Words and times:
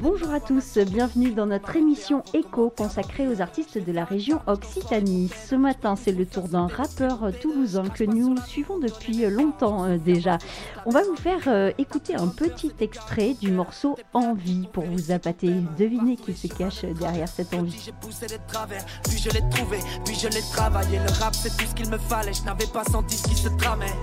Bonjour 0.00 0.30
à 0.30 0.38
tous, 0.38 0.78
bienvenue 0.78 1.32
dans 1.32 1.46
notre 1.46 1.74
émission 1.74 2.22
Echo 2.32 2.70
consacrée 2.70 3.26
aux 3.26 3.40
artistes 3.40 3.84
de 3.84 3.90
la 3.90 4.04
région 4.04 4.40
Occitanie. 4.46 5.28
Ce 5.28 5.56
matin, 5.56 5.96
c'est 5.96 6.12
le 6.12 6.24
tour 6.24 6.46
d'un 6.48 6.68
rappeur 6.68 7.32
toulousain 7.40 7.88
que 7.88 8.04
nous 8.04 8.36
suivons 8.46 8.78
depuis 8.78 9.28
longtemps 9.28 9.86
euh, 9.86 9.98
déjà. 9.98 10.38
On 10.86 10.90
va 10.90 11.02
vous 11.02 11.16
faire 11.16 11.40
euh, 11.48 11.72
écouter 11.78 12.14
un 12.14 12.28
petit 12.28 12.72
extrait 12.78 13.34
du 13.40 13.50
morceau 13.50 13.96
Envie 14.12 14.68
pour 14.72 14.84
vous 14.84 15.10
appâter. 15.10 15.52
Devinez 15.76 16.16
qui 16.16 16.34
se 16.34 16.46
cache 16.46 16.84
derrière 16.84 17.28
cette 17.28 17.52
envie. 17.54 17.90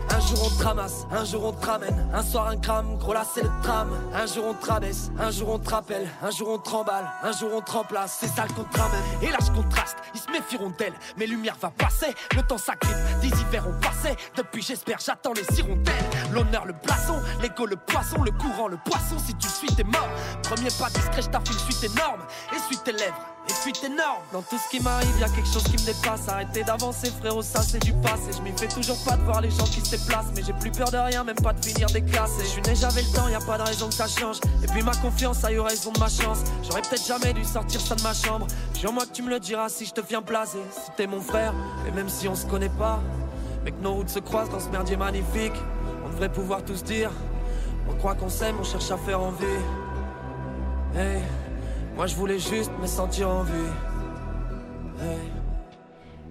Un 0.10 0.20
jour 0.20 1.46
on 1.46 1.56
un 5.16 5.32
jour 5.32 5.50
on 5.50 5.60
Un 6.24 6.32
jour 6.32 6.50
on 6.50 6.58
te 6.58 6.70
remballe, 6.70 7.06
un 7.22 7.32
jour 7.32 7.52
on 7.54 7.62
te. 7.62 7.72
C'est 8.20 8.28
ça 8.28 8.46
le 8.48 8.54
qu'on 8.54 8.64
te 8.64 8.80
ramène. 8.80 9.04
Et 9.22 9.30
là 9.30 9.38
je 9.40 9.52
contraste, 9.52 9.98
ils 10.16 10.20
se 10.20 10.32
méfieront 10.32 10.72
d'elle. 10.72 10.94
Mes 11.18 11.28
lumières 11.28 11.58
va 11.62 11.70
passer, 11.70 12.14
le 12.36 12.42
temps 12.42 12.58
s'agrippe. 12.58 12.96
Des 13.22 13.28
hivers 13.28 13.68
ont 13.68 13.80
passé. 13.80 14.16
Depuis 14.36 14.64
j'espère, 14.64 14.98
j'attends 15.00 15.34
les 15.34 15.60
hirondelles. 15.60 15.94
L'honneur, 16.32 16.66
le 16.66 16.74
blason, 16.74 17.22
l'écho, 17.42 17.68
le 17.68 17.76
poisson, 17.76 18.24
le 18.24 18.32
courant, 18.32 18.68
le 18.68 18.78
poisson. 18.78 19.18
Si 19.20 19.36
tu 19.36 19.48
suis, 19.48 19.68
t'es 19.76 19.84
mort. 19.84 20.10
Premier 20.44 20.70
pas 20.80 20.90
discret, 20.90 21.22
je 21.22 21.30
t'affile, 21.30 21.60
suis 21.60 21.76
tes 21.76 21.90
normes. 21.90 22.26
Essuie 22.56 22.78
tes 22.84 22.94
lèvres. 22.94 23.35
Et 23.48 23.54
puis 23.62 23.74
énorme 23.86 24.24
Dans 24.34 24.42
tout 24.42 24.58
ce 24.58 24.70
qui 24.70 24.82
m'arrive, 24.82 25.20
y 25.20 25.24
a 25.24 25.30
quelque 25.30 25.48
chose 25.48 25.64
qui 25.64 25.74
me 25.74 25.86
dépasse. 25.86 26.28
Arrêtez 26.28 26.64
d'avancer, 26.64 27.12
frérot, 27.20 27.42
ça 27.42 27.62
c'est 27.62 27.80
du 27.80 27.94
passé. 27.94 28.32
Je 28.36 28.42
m'y 28.42 28.52
fais 28.58 28.68
toujours 28.68 28.98
pas 29.04 29.16
de 29.18 29.22
voir 29.24 29.42
les 29.42 29.52
gens 29.52 29.66
qui 29.66 29.82
se 29.82 29.92
déplacent. 29.92 30.32
Mais 30.36 30.42
j'ai 30.44 30.54
plus 30.54 30.72
peur 30.72 30.90
de 30.90 30.98
rien, 30.98 31.24
même 31.24 31.36
pas 31.36 31.54
de 31.54 31.64
finir 31.64 31.88
déclassé. 31.88 32.42
Je 32.44 32.50
suis 32.50 32.62
né, 32.64 32.76
j'avais 32.76 33.02
le 33.02 33.16
temps, 33.16 33.28
y 33.28 33.36
a 33.36 33.40
pas 33.40 33.58
de 33.58 33.64
raison 33.64 33.88
que 33.88 33.94
ça 33.94 34.08
change. 34.08 34.38
Et 34.64 34.68
puis 34.68 34.82
ma 34.82 34.96
confiance 34.96 35.44
a 35.44 35.52
eu 35.52 35.60
raison 35.60 35.92
de 35.92 36.00
ma 36.00 36.10
chance. 36.10 36.40
J'aurais 36.64 36.82
peut-être 36.82 37.06
jamais 37.06 37.34
dû 37.34 37.44
sortir 37.44 37.80
ça 37.82 37.96
de 37.96 38.02
ma 38.02 38.14
chambre. 38.14 38.48
Jure-moi 38.80 39.06
que 39.06 39.12
tu 39.12 39.22
me 39.22 39.30
le 39.30 39.40
diras 39.40 39.70
si 39.70 39.86
je 39.86 39.94
te 39.94 40.02
viens 40.02 40.22
placer. 40.22 40.60
Si 40.72 40.92
t'es 40.98 41.08
mon 41.08 41.22
frère, 41.22 41.54
et 41.88 41.92
même 41.92 42.10
si 42.10 42.28
on 42.28 42.36
se 42.36 42.46
connaît 42.46 42.70
pas. 42.70 43.00
Mais 43.64 43.72
que 43.72 43.82
nos 43.82 43.94
routes 43.94 44.10
se 44.10 44.20
croisent 44.20 44.50
dans 44.50 44.60
ce 44.60 44.70
merdier 44.70 44.98
magnifique. 44.98 45.54
On 46.06 46.10
devrait 46.10 46.32
pouvoir 46.32 46.64
tous 46.64 46.84
dire. 46.84 47.12
On 47.90 47.94
croit 47.96 48.16
qu'on 48.16 48.30
s'aime, 48.30 48.56
on 48.60 48.64
cherche 48.64 48.90
à 48.90 48.98
faire 48.98 49.22
envie. 49.22 49.46
Hey. 50.96 51.22
Moi 51.96 52.08
je 52.08 52.16
voulais 52.16 52.40
juste 52.40 52.72
me 52.82 52.88
sentir 52.88 53.30
en 53.30 53.44
vue. 53.44 53.70
Hey. 55.00 55.32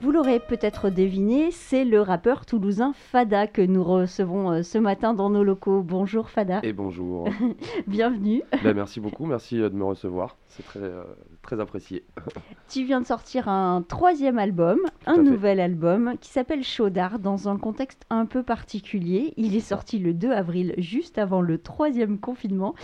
Vous 0.02 0.10
l'aurez 0.12 0.38
peut-être 0.38 0.90
deviné, 0.90 1.50
c'est 1.50 1.86
le 1.86 2.02
rappeur 2.02 2.44
toulousain 2.44 2.92
Fada 2.92 3.46
que 3.46 3.62
nous 3.62 3.82
recevons 3.82 4.50
euh, 4.50 4.62
ce 4.62 4.76
matin 4.76 5.14
dans 5.14 5.30
nos 5.30 5.42
locaux. 5.42 5.82
Bonjour 5.82 6.28
Fada, 6.28 6.60
Et 6.62 6.74
bonjour. 6.74 7.26
bienvenue. 7.86 8.42
Ben, 8.62 8.74
merci 8.74 9.00
beaucoup, 9.00 9.24
merci 9.24 9.58
euh, 9.58 9.70
de 9.70 9.74
me 9.74 9.84
recevoir. 9.84 10.36
C'est 10.48 10.64
très, 10.64 10.80
euh, 10.80 11.04
très 11.44 11.60
apprécié. 11.60 12.04
Tu 12.68 12.84
viens 12.84 13.00
de 13.00 13.06
sortir 13.06 13.48
un 13.48 13.82
troisième 13.82 14.38
album, 14.38 14.80
un 15.06 15.16
fait. 15.16 15.22
nouvel 15.22 15.60
album 15.60 16.14
qui 16.20 16.30
s'appelle 16.30 16.64
Chaudard 16.64 17.18
dans 17.18 17.48
un 17.48 17.58
contexte 17.58 18.04
un 18.10 18.26
peu 18.26 18.42
particulier. 18.42 19.34
Il 19.36 19.54
est 19.54 19.60
sorti 19.60 19.98
le 19.98 20.14
2 20.14 20.32
avril, 20.32 20.74
juste 20.78 21.18
avant 21.18 21.40
le 21.42 21.58
troisième 21.58 22.18
confinement. 22.18 22.74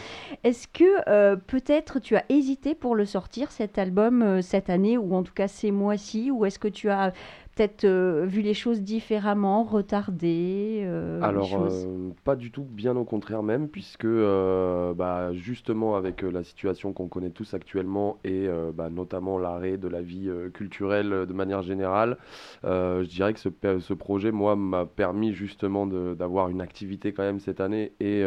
Est-ce 0.45 0.69
que 0.69 0.85
euh, 1.09 1.35
peut-être 1.35 1.99
tu 1.99 2.15
as 2.15 2.25
hésité 2.29 2.75
pour 2.75 2.95
le 2.95 3.07
sortir 3.07 3.51
cet 3.51 3.79
album 3.79 4.23
euh, 4.23 4.43
cette 4.43 4.71
année 4.71 4.99
ou 4.99 5.15
en 5.15 5.23
tout 5.23 5.35
cas 5.35 5.49
ces 5.49 5.71
mois-ci 5.71 6.31
ou 6.31 6.45
est-ce 6.45 6.59
que 6.59 6.69
tu 6.69 6.91
as 6.91 7.13
peut-être 7.61 7.85
euh, 7.85 8.25
vu 8.27 8.41
les 8.41 8.55
choses 8.55 8.81
différemment, 8.81 9.65
retardé 9.65 10.81
euh, 10.83 11.21
Alors, 11.21 11.63
euh, 11.63 12.09
pas 12.25 12.35
du 12.35 12.51
tout, 12.51 12.63
bien 12.65 12.97
au 12.97 13.05
contraire 13.05 13.43
même, 13.43 13.69
puisque 13.69 14.07
bah, 14.07 15.35
justement 15.35 15.95
avec 15.95 16.23
la 16.23 16.43
situation 16.43 16.95
qu'on 16.95 17.09
connaît 17.09 17.29
tous 17.29 17.53
actuellement 17.53 18.17
et 18.25 18.49
bah, 18.75 18.89
notamment 18.89 19.39
l'arrêt 19.39 19.77
de 19.77 19.89
la 19.89 20.01
vie 20.01 20.31
culturelle 20.55 21.27
de 21.29 21.33
manière 21.35 21.61
générale, 21.63 22.17
je 22.65 23.07
dirais 23.07 23.35
que 23.35 23.41
ce, 23.41 23.51
ce 23.79 23.95
projet, 23.95 24.33
moi, 24.33 24.57
m'a 24.57 24.87
permis 24.87 25.35
justement 25.35 25.87
d'avoir 25.87 26.49
une 26.49 26.63
activité 26.63 27.13
quand 27.13 27.25
même 27.25 27.41
cette 27.41 27.61
année 27.61 27.93
et 28.01 28.25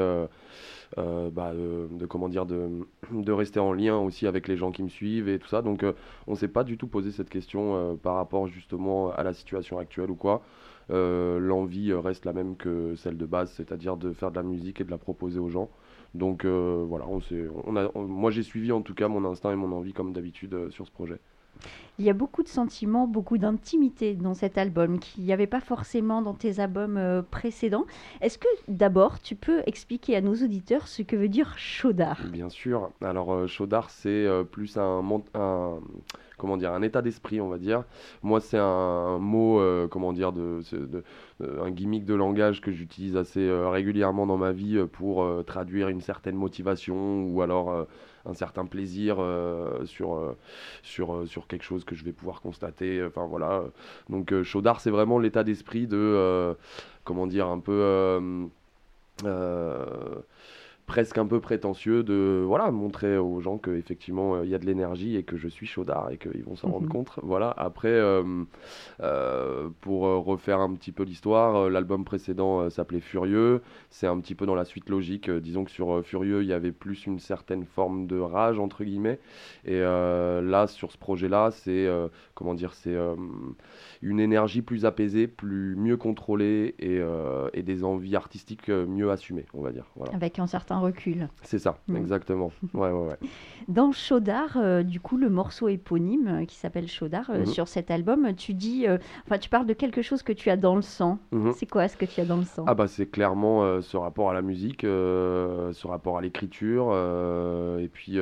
bah, 0.97 1.53
de, 1.53 2.05
comment 2.05 2.29
de, 2.29 3.31
rester 3.31 3.59
en 3.59 3.73
lien 3.73 3.97
aussi 3.97 4.27
avec 4.27 4.47
les 4.47 4.57
gens 4.57 4.71
qui 4.71 4.83
me 4.83 4.89
suivent 4.89 5.29
et 5.29 5.39
tout 5.39 5.47
ça. 5.47 5.61
Donc, 5.61 5.83
euh, 5.83 5.93
on 6.27 6.35
s'est 6.35 6.47
pas 6.47 6.63
du 6.63 6.77
tout 6.77 6.87
posé 6.87 7.11
cette 7.11 7.29
question 7.29 7.75
euh, 7.75 7.95
par 7.95 8.15
rapport 8.15 8.47
justement 8.47 9.11
à 9.11 9.23
la 9.23 9.33
situation 9.33 9.77
actuelle 9.77 10.11
ou 10.11 10.15
quoi. 10.15 10.41
Euh, 10.91 11.39
l'envie 11.39 11.91
euh, 11.91 11.99
reste 11.99 12.25
la 12.25 12.33
même 12.33 12.57
que 12.57 12.95
celle 12.95 13.17
de 13.17 13.25
base, 13.25 13.51
c'est-à-dire 13.51 13.97
de 13.97 14.11
faire 14.11 14.31
de 14.31 14.35
la 14.35 14.43
musique 14.43 14.81
et 14.81 14.83
de 14.83 14.91
la 14.91 14.97
proposer 14.97 15.39
aux 15.39 15.49
gens. 15.49 15.69
Donc 16.13 16.45
euh, 16.45 16.85
voilà, 16.87 17.05
moi 17.95 18.29
j'ai 18.31 18.43
suivi 18.43 18.71
en 18.71 18.81
tout 18.81 18.93
cas 18.93 19.07
mon 19.07 19.25
instinct 19.25 19.51
et 19.51 19.55
mon 19.55 19.71
envie 19.71 19.93
comme 19.93 20.13
d'habitude 20.13 20.53
euh, 20.53 20.69
sur 20.69 20.85
ce 20.85 20.91
projet. 20.91 21.19
Il 22.00 22.06
y 22.06 22.09
a 22.09 22.14
beaucoup 22.14 22.41
de 22.41 22.47
sentiments, 22.47 23.06
beaucoup 23.08 23.38
d'intimité 23.38 24.16
dans 24.16 24.34
cet 24.34 24.58
album 24.58 24.97
qu'il 24.97 25.24
n'y 25.25 25.31
avait 25.31 25.46
pas 25.46 25.59
forcément 25.59 26.24
dans 26.24 26.34
tes 26.34 26.59
albums 26.59 26.97
euh, 26.97 27.22
précédents. 27.22 27.86
Est-ce 28.19 28.40
que 28.40 28.47
d'abord 28.68 29.22
tu 29.22 29.36
peux 29.36 29.62
expliquer 29.68 30.16
à 30.16 30.22
nos 30.22 30.34
auditeurs 30.34 30.88
ce 30.88 31.03
que 31.03 31.16
veut 31.16 31.30
dire 31.30 31.56
chaudard? 31.56 32.19
Bien 32.31 32.50
sûr. 32.50 32.90
Alors 33.02 33.31
euh, 33.31 33.46
chaudard, 33.46 33.91
c'est 33.91 34.09
euh, 34.09 34.44
plus 34.44 34.75
un, 34.78 35.03
comment 36.40 36.58
dire 36.58 36.74
un 36.74 36.81
état 36.81 37.03
d'esprit, 37.03 37.40
on 37.40 37.47
va 37.47 37.59
dire. 37.59 37.84
Moi, 38.24 38.41
c'est 38.41 38.58
un, 38.58 39.20
mot 39.20 39.62
comment 39.91 40.14
dire 40.14 40.34
de, 40.34 40.62
de- 40.72 41.03
un 41.40 41.70
gimmick 41.70 42.06
de 42.06 42.16
langage 42.16 42.59
que 42.59 42.72
j'utilise 42.72 43.16
assez 43.16 43.47
régulièrement 43.52 44.25
dans 44.25 44.38
ma 44.38 44.52
vie 44.52 44.84
pour 44.91 45.28
traduire 45.46 45.90
une 45.90 46.02
certaine 46.02 46.35
motivation 46.35 47.24
ou 47.25 47.41
alors 47.44 47.85
un 48.25 48.34
certain 48.34 48.66
plaisir 48.66 49.17
euh, 49.19 49.85
sur 49.85 50.16
euh, 50.16 50.38
sur 50.81 51.13
euh, 51.13 51.25
sur 51.25 51.47
quelque 51.47 51.63
chose 51.63 51.84
que 51.84 51.95
je 51.95 52.03
vais 52.03 52.13
pouvoir 52.13 52.41
constater. 52.41 53.03
Enfin 53.03 53.25
voilà. 53.25 53.63
Donc 54.09 54.34
chaudard, 54.44 54.79
c'est 54.79 54.91
vraiment 54.91 55.19
l'état 55.19 55.44
d'esprit 55.44 55.88
de 55.88 56.56
comment 57.03 57.28
dire 57.28 57.47
un 57.47 57.59
peu 57.59 58.50
presque 60.85 61.17
un 61.17 61.25
peu 61.25 61.39
prétentieux 61.39 62.03
de 62.03 62.44
voilà 62.45 62.69
montrer 62.71 63.17
aux 63.17 63.39
gens 63.39 63.57
que 63.57 63.71
effectivement 63.71 64.35
euh, 64.35 64.44
il 64.45 64.49
y 64.51 64.55
a 64.55 64.59
de 64.59 64.66
l'énergie 64.66 65.16
et 65.16 65.23
que 65.23 65.38
je 65.38 65.47
suis 65.47 65.66
chaudard 65.66 66.11
et 66.11 66.17
qu'ils 66.17 66.44
vont 66.44 66.55
s'en 66.55 66.69
rendre 66.69 66.85
Mhm. 66.85 66.91
compte. 66.91 67.11
Voilà. 67.23 67.51
Après 67.57 67.88
euh, 67.88 68.44
euh, 69.01 69.69
pour 69.81 70.01
refaire 70.01 70.59
un 70.59 70.73
petit 70.73 70.91
peu 70.91 71.03
l'histoire 71.03 71.69
l'album 71.69 72.03
précédent 72.03 72.69
s'appelait 72.69 72.99
Furieux. 72.99 73.61
C'est 73.89 74.07
un 74.07 74.19
petit 74.19 74.35
peu 74.35 74.45
dans 74.45 74.55
la 74.55 74.66
suite 74.66 74.89
logique 74.89 75.29
disons 75.31 75.63
que 75.63 75.72
sur 75.72 76.03
Furieux 76.05 76.41
il 76.43 76.47
y 76.49 76.53
avait 76.53 76.72
plus 76.73 77.05
une 77.05 77.19
certaine 77.19 77.66
forme 77.66 78.05
de 78.07 78.19
rage 78.19 78.59
entre 78.59 78.83
guillemets. 78.83 79.19
Et 79.66 79.79
là 79.79 80.67
sur 80.67 80.91
ce 80.91 80.97
projet 80.97 81.29
là 81.29 81.51
c'est 81.51 81.88
comment 82.35 82.53
dire 82.53 82.73
c'est 82.73 82.95
une 84.01 84.19
énergie 84.19 84.61
plus 84.61 84.85
apaisée 84.85 85.27
plus 85.27 85.75
mieux 85.75 85.97
contrôlée 85.97 86.75
et, 86.79 87.01
et 87.53 87.63
des 87.63 87.83
envies 87.83 88.16
artistiques 88.16 88.69
mieux 88.69 89.11
assumées 89.11 89.45
on 89.53 89.61
va 89.61 89.72
dire. 89.72 89.85
Voilà. 89.95 90.13
Avec 90.13 90.39
un 90.39 90.47
certain 90.47 90.72
recul 90.79 91.28
c'est 91.44 91.59
ça, 91.59 91.78
Mm. 91.88 91.95
exactement. 91.97 92.51
Ouais, 92.73 92.89
ouais, 92.91 93.07
ouais. 93.09 93.17
Dans 93.67 93.91
Chaudard, 93.91 94.57
euh, 94.57 94.84
du 94.84 95.00
coup, 95.00 95.17
le 95.17 95.29
morceau 95.29 95.67
éponyme 95.69 96.28
euh, 96.41 96.45
qui 96.45 96.56
s'appelle 96.56 96.88
Chaudard 96.88 97.29
euh, 97.29 97.39
Mhm. 97.39 97.45
sur 97.45 97.67
cet 97.67 97.91
album, 97.91 98.34
tu 98.35 98.53
dis, 98.53 98.85
enfin, 99.25 99.38
tu 99.38 99.50
parles 99.50 99.66
de 99.66 99.73
quelque 99.73 100.01
chose 100.01 100.22
que 100.23 100.34
tu 100.34 100.50
as 100.50 100.57
dans 100.57 100.75
le 100.75 100.81
sang. 100.81 101.19
Mhm. 101.31 101.53
C'est 101.53 101.66
quoi 101.66 101.88
ce 101.88 101.95
que 101.97 102.06
tu 102.06 102.19
as 102.22 102.25
dans 102.25 102.38
le 102.38 102.44
sang? 102.44 102.66
Ah 102.67 102.73
bah 102.75 102.88
c'est 102.88 103.07
clairement 103.07 103.81
ce 103.81 103.97
rapport 103.97 104.29
à 104.29 104.34
la 104.34 104.41
musique, 104.41 104.81
ce 104.81 105.88
rapport 105.88 106.17
à 106.17 106.22
l'écriture, 106.22 106.91
et 107.79 107.87
puis 107.87 108.17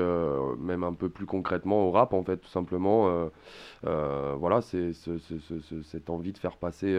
même 0.59 0.83
un 0.83 0.93
peu 0.93 1.09
plus 1.09 1.25
concrètement 1.25 1.87
au 1.87 1.91
rap 1.91 2.13
en 2.13 2.23
fait, 2.23 2.37
tout 2.37 2.49
simplement. 2.49 3.29
voilà, 3.83 4.61
c'est 4.61 4.93
ce- 4.93 5.17
ce- 5.17 5.39
ce- 5.39 5.59
ce- 5.59 5.81
cette 5.81 6.09
envie 6.09 6.33
de 6.33 6.37
faire 6.37 6.57
passer 6.57 6.95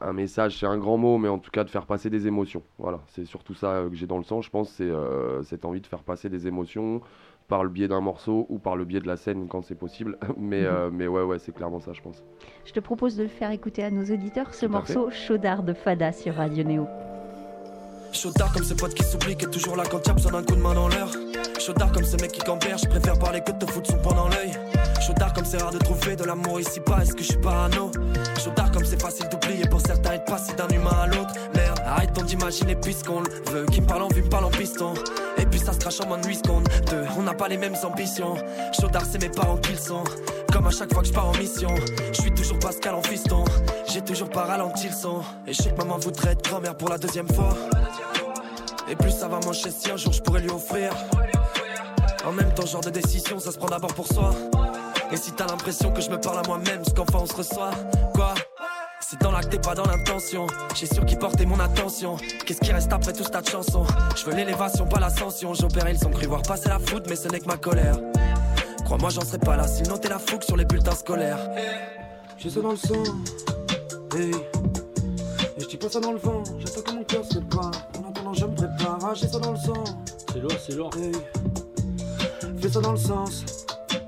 un 0.00 0.12
message, 0.12 0.58
c'est 0.58 0.66
un 0.66 0.78
grand 0.78 0.96
mot, 0.96 1.18
mais 1.18 1.28
en 1.28 1.38
tout 1.38 1.50
cas 1.50 1.64
de 1.64 1.70
faire 1.70 1.86
passer 1.86 2.10
des 2.10 2.26
émotions. 2.26 2.62
Voilà, 2.78 3.00
c'est 3.08 3.24
surtout 3.24 3.54
ça 3.54 3.72
euh, 3.72 3.88
que 3.88 3.94
j'ai 3.96 4.06
dans 4.06 4.18
le 4.18 4.24
sang, 4.24 4.40
je 4.40 4.50
pense, 4.50 4.70
c'est 4.70 4.84
euh, 4.84 5.42
cette 5.42 5.64
envie 5.64 5.80
de 5.80 5.86
faire 5.86 6.02
passer 6.02 6.28
des 6.28 6.46
émotions 6.46 7.00
par 7.48 7.64
le 7.64 7.70
biais 7.70 7.88
d'un 7.88 8.00
morceau 8.02 8.44
ou 8.50 8.58
par 8.58 8.76
le 8.76 8.84
biais 8.84 9.00
de 9.00 9.06
la 9.06 9.16
scène 9.16 9.46
quand 9.48 9.62
c'est 9.62 9.74
possible. 9.74 10.18
mais, 10.36 10.60
Mhm. 10.62 10.66
euh, 10.66 10.90
mais 10.92 11.06
ouais, 11.06 11.22
ouais, 11.22 11.38
c'est 11.38 11.52
clairement 11.54 11.80
ça, 11.80 11.92
je 11.92 12.02
pense. 12.02 12.22
Je 12.64 12.72
te 12.72 12.80
propose 12.80 13.16
de 13.16 13.22
le 13.22 13.28
faire 13.28 13.50
écouter 13.50 13.82
à 13.84 13.90
nos 13.90 14.04
auditeurs, 14.04 14.52
ce 14.54 14.66
morceau 14.66 15.10
Chaudard 15.10 15.62
de 15.62 15.72
Fada 15.72 16.12
sur 16.12 16.34
Radio 16.34 16.64
Néo. 16.64 16.86
Chaudard 18.12 18.52
comme 18.52 18.64
ce 18.64 18.74
pote 18.74 18.94
qui 18.94 19.04
s'oublie, 19.04 19.36
qui 19.36 19.44
est 19.44 19.50
toujours 19.50 19.76
là 19.76 19.84
quand 19.90 20.06
y'a 20.06 20.14
besoin 20.14 20.32
d'un 20.32 20.42
coup 20.42 20.56
de 20.56 20.60
main 20.62 20.74
dans 20.74 20.88
l'heure. 20.88 21.10
Chaudard 21.58 21.92
comme 21.92 22.04
ce 22.04 22.16
mec 22.16 22.32
qui 22.32 22.40
je 22.40 22.88
préfère 22.88 23.18
parler 23.18 23.40
que 23.40 23.52
de 23.52 23.58
te 23.58 23.66
foutre 23.66 23.90
son 23.90 23.98
poing 23.98 24.14
dans 24.14 24.28
l'œil. 24.28 24.67
Chaudard 25.08 25.32
comme 25.32 25.46
c'est 25.46 25.62
rare 25.62 25.70
de 25.72 25.78
trouver 25.78 26.16
de 26.16 26.24
l'amour 26.24 26.60
ici 26.60 26.80
pas, 26.80 26.98
est-ce 27.00 27.14
que 27.14 27.22
je 27.22 27.28
suis 27.28 27.38
parano 27.38 27.90
Chaudard 28.44 28.70
comme 28.70 28.84
c'est 28.84 29.00
facile 29.00 29.26
d'oublier 29.30 29.66
pour 29.66 29.80
certains 29.80 30.12
et 30.12 30.18
de 30.18 30.24
passer 30.24 30.52
d'un 30.52 30.68
humain 30.68 30.98
à 31.00 31.06
l'autre. 31.06 31.32
Merde, 31.54 31.80
arrête 31.86 32.12
donc 32.12 32.26
d'imaginer 32.26 32.76
puisqu'on 32.76 33.20
le 33.20 33.30
veut. 33.50 33.64
Qui 33.72 33.80
me 33.80 33.86
parle 33.86 34.02
en 34.02 34.08
vue, 34.08 34.22
me 34.22 34.28
parle 34.28 34.44
en 34.44 34.50
piston. 34.50 34.92
Et 35.38 35.46
puis 35.46 35.60
ça 35.60 35.72
se 35.72 35.78
crache 35.78 35.98
en 36.02 36.08
moins 36.08 36.18
de 36.18 36.26
8 36.28 36.34
secondes. 36.44 36.68
Deux, 36.90 37.04
on 37.18 37.22
n'a 37.22 37.32
pas 37.32 37.48
les 37.48 37.56
mêmes 37.56 37.76
ambitions. 37.84 38.34
Chaudard, 38.78 39.04
c'est 39.10 39.22
mes 39.22 39.30
parents 39.30 39.56
qu'ils 39.56 39.78
sont. 39.78 40.04
Comme 40.52 40.66
à 40.66 40.70
chaque 40.70 40.92
fois 40.92 41.00
que 41.00 41.08
je 41.08 41.14
pars 41.14 41.28
en 41.28 41.38
mission, 41.38 41.74
je 42.12 42.20
suis 42.20 42.34
toujours 42.34 42.58
Pascal 42.58 42.94
en 42.94 43.02
fiston. 43.02 43.44
J'ai 43.90 44.02
toujours 44.02 44.28
pas 44.28 44.42
ralenti 44.42 44.88
le 44.88 44.94
son. 44.94 45.22
Et 45.46 45.54
je 45.54 45.62
sais 45.62 45.70
que 45.70 45.78
maman 45.78 45.96
voudrait 45.96 46.32
être 46.32 46.42
grand-mère 46.46 46.76
pour 46.76 46.90
la 46.90 46.98
deuxième 46.98 47.28
fois. 47.28 47.56
Et 48.90 48.94
plus 48.94 49.12
ça 49.12 49.26
va 49.26 49.40
manger 49.40 49.70
si 49.70 49.90
un 49.90 49.96
jour 49.96 50.12
je 50.12 50.20
pourrais 50.20 50.40
lui 50.40 50.50
offrir. 50.50 50.92
En 52.26 52.32
même 52.32 52.52
temps, 52.52 52.66
genre 52.66 52.82
de 52.82 52.90
décision, 52.90 53.38
ça 53.38 53.52
se 53.52 53.56
prend 53.56 53.68
d'abord 53.68 53.94
pour 53.94 54.06
soi. 54.06 54.34
Et 55.10 55.16
si 55.16 55.32
t'as 55.32 55.46
l'impression 55.46 55.90
que 55.92 56.00
je 56.00 56.10
me 56.10 56.20
parle 56.20 56.38
à 56.38 56.42
moi-même, 56.46 56.84
ce 56.84 56.90
qu'enfin 56.90 57.20
on 57.22 57.26
se 57.26 57.34
reçoit, 57.34 57.70
quoi? 58.14 58.34
C'est 59.00 59.20
dans 59.22 59.32
l'acte 59.32 59.54
et 59.54 59.58
pas 59.58 59.74
dans 59.74 59.86
l'intention. 59.86 60.46
J'ai 60.74 60.86
sûr 60.86 61.06
qu'il 61.06 61.18
portait 61.18 61.46
mon 61.46 61.58
attention. 61.60 62.16
Qu'est-ce 62.44 62.60
qui 62.60 62.72
reste 62.72 62.92
après 62.92 63.14
tout 63.14 63.24
ce 63.24 63.30
tas 63.30 63.40
de 63.40 63.48
chansons? 63.48 63.86
Je 64.14 64.24
veux 64.26 64.34
l'élévation, 64.34 64.86
pas 64.86 65.00
l'ascension. 65.00 65.54
J'opérais, 65.54 65.94
ils 65.94 66.06
ont 66.06 66.10
cru 66.10 66.26
voir 66.26 66.42
passer 66.42 66.68
la 66.68 66.78
foot, 66.78 67.04
mais 67.08 67.16
ce 67.16 67.28
n'est 67.28 67.40
que 67.40 67.46
ma 67.46 67.56
colère. 67.56 67.98
Crois-moi, 68.84 69.08
j'en 69.08 69.22
serais 69.22 69.38
pas 69.38 69.56
là 69.56 69.66
s'ils 69.66 69.88
notaient 69.88 70.10
la 70.10 70.18
fougue 70.18 70.42
sur 70.42 70.56
les 70.56 70.66
bulletins 70.66 70.94
scolaires. 70.94 71.38
J'ai 72.36 72.50
ça 72.50 72.60
dans 72.60 72.72
le 72.72 72.76
sang, 72.76 73.02
hey. 74.14 74.30
Et 75.56 75.60
je 75.60 75.66
dis 75.66 75.76
pas 75.76 75.88
ça 75.88 76.00
dans 76.00 76.12
le 76.12 76.18
vent, 76.18 76.42
j'attends 76.58 76.82
que 76.82 76.92
mon 76.92 77.04
cœur 77.04 77.24
se 77.24 77.38
pas. 77.38 77.70
En 77.98 78.10
attendant, 78.10 78.34
je 78.34 78.44
me 78.44 78.54
prépare, 78.54 78.98
ah, 79.02 79.14
j'ai 79.14 79.26
ça 79.26 79.38
dans 79.38 79.52
le 79.52 79.58
sang. 79.58 79.84
C'est 80.32 80.40
lourd, 80.40 80.52
c'est 80.66 80.74
lourd. 80.74 80.90
Hey. 80.96 81.12
Fais 82.60 82.68
ça 82.68 82.80
dans 82.80 82.92
le 82.92 82.98
sens. 82.98 83.42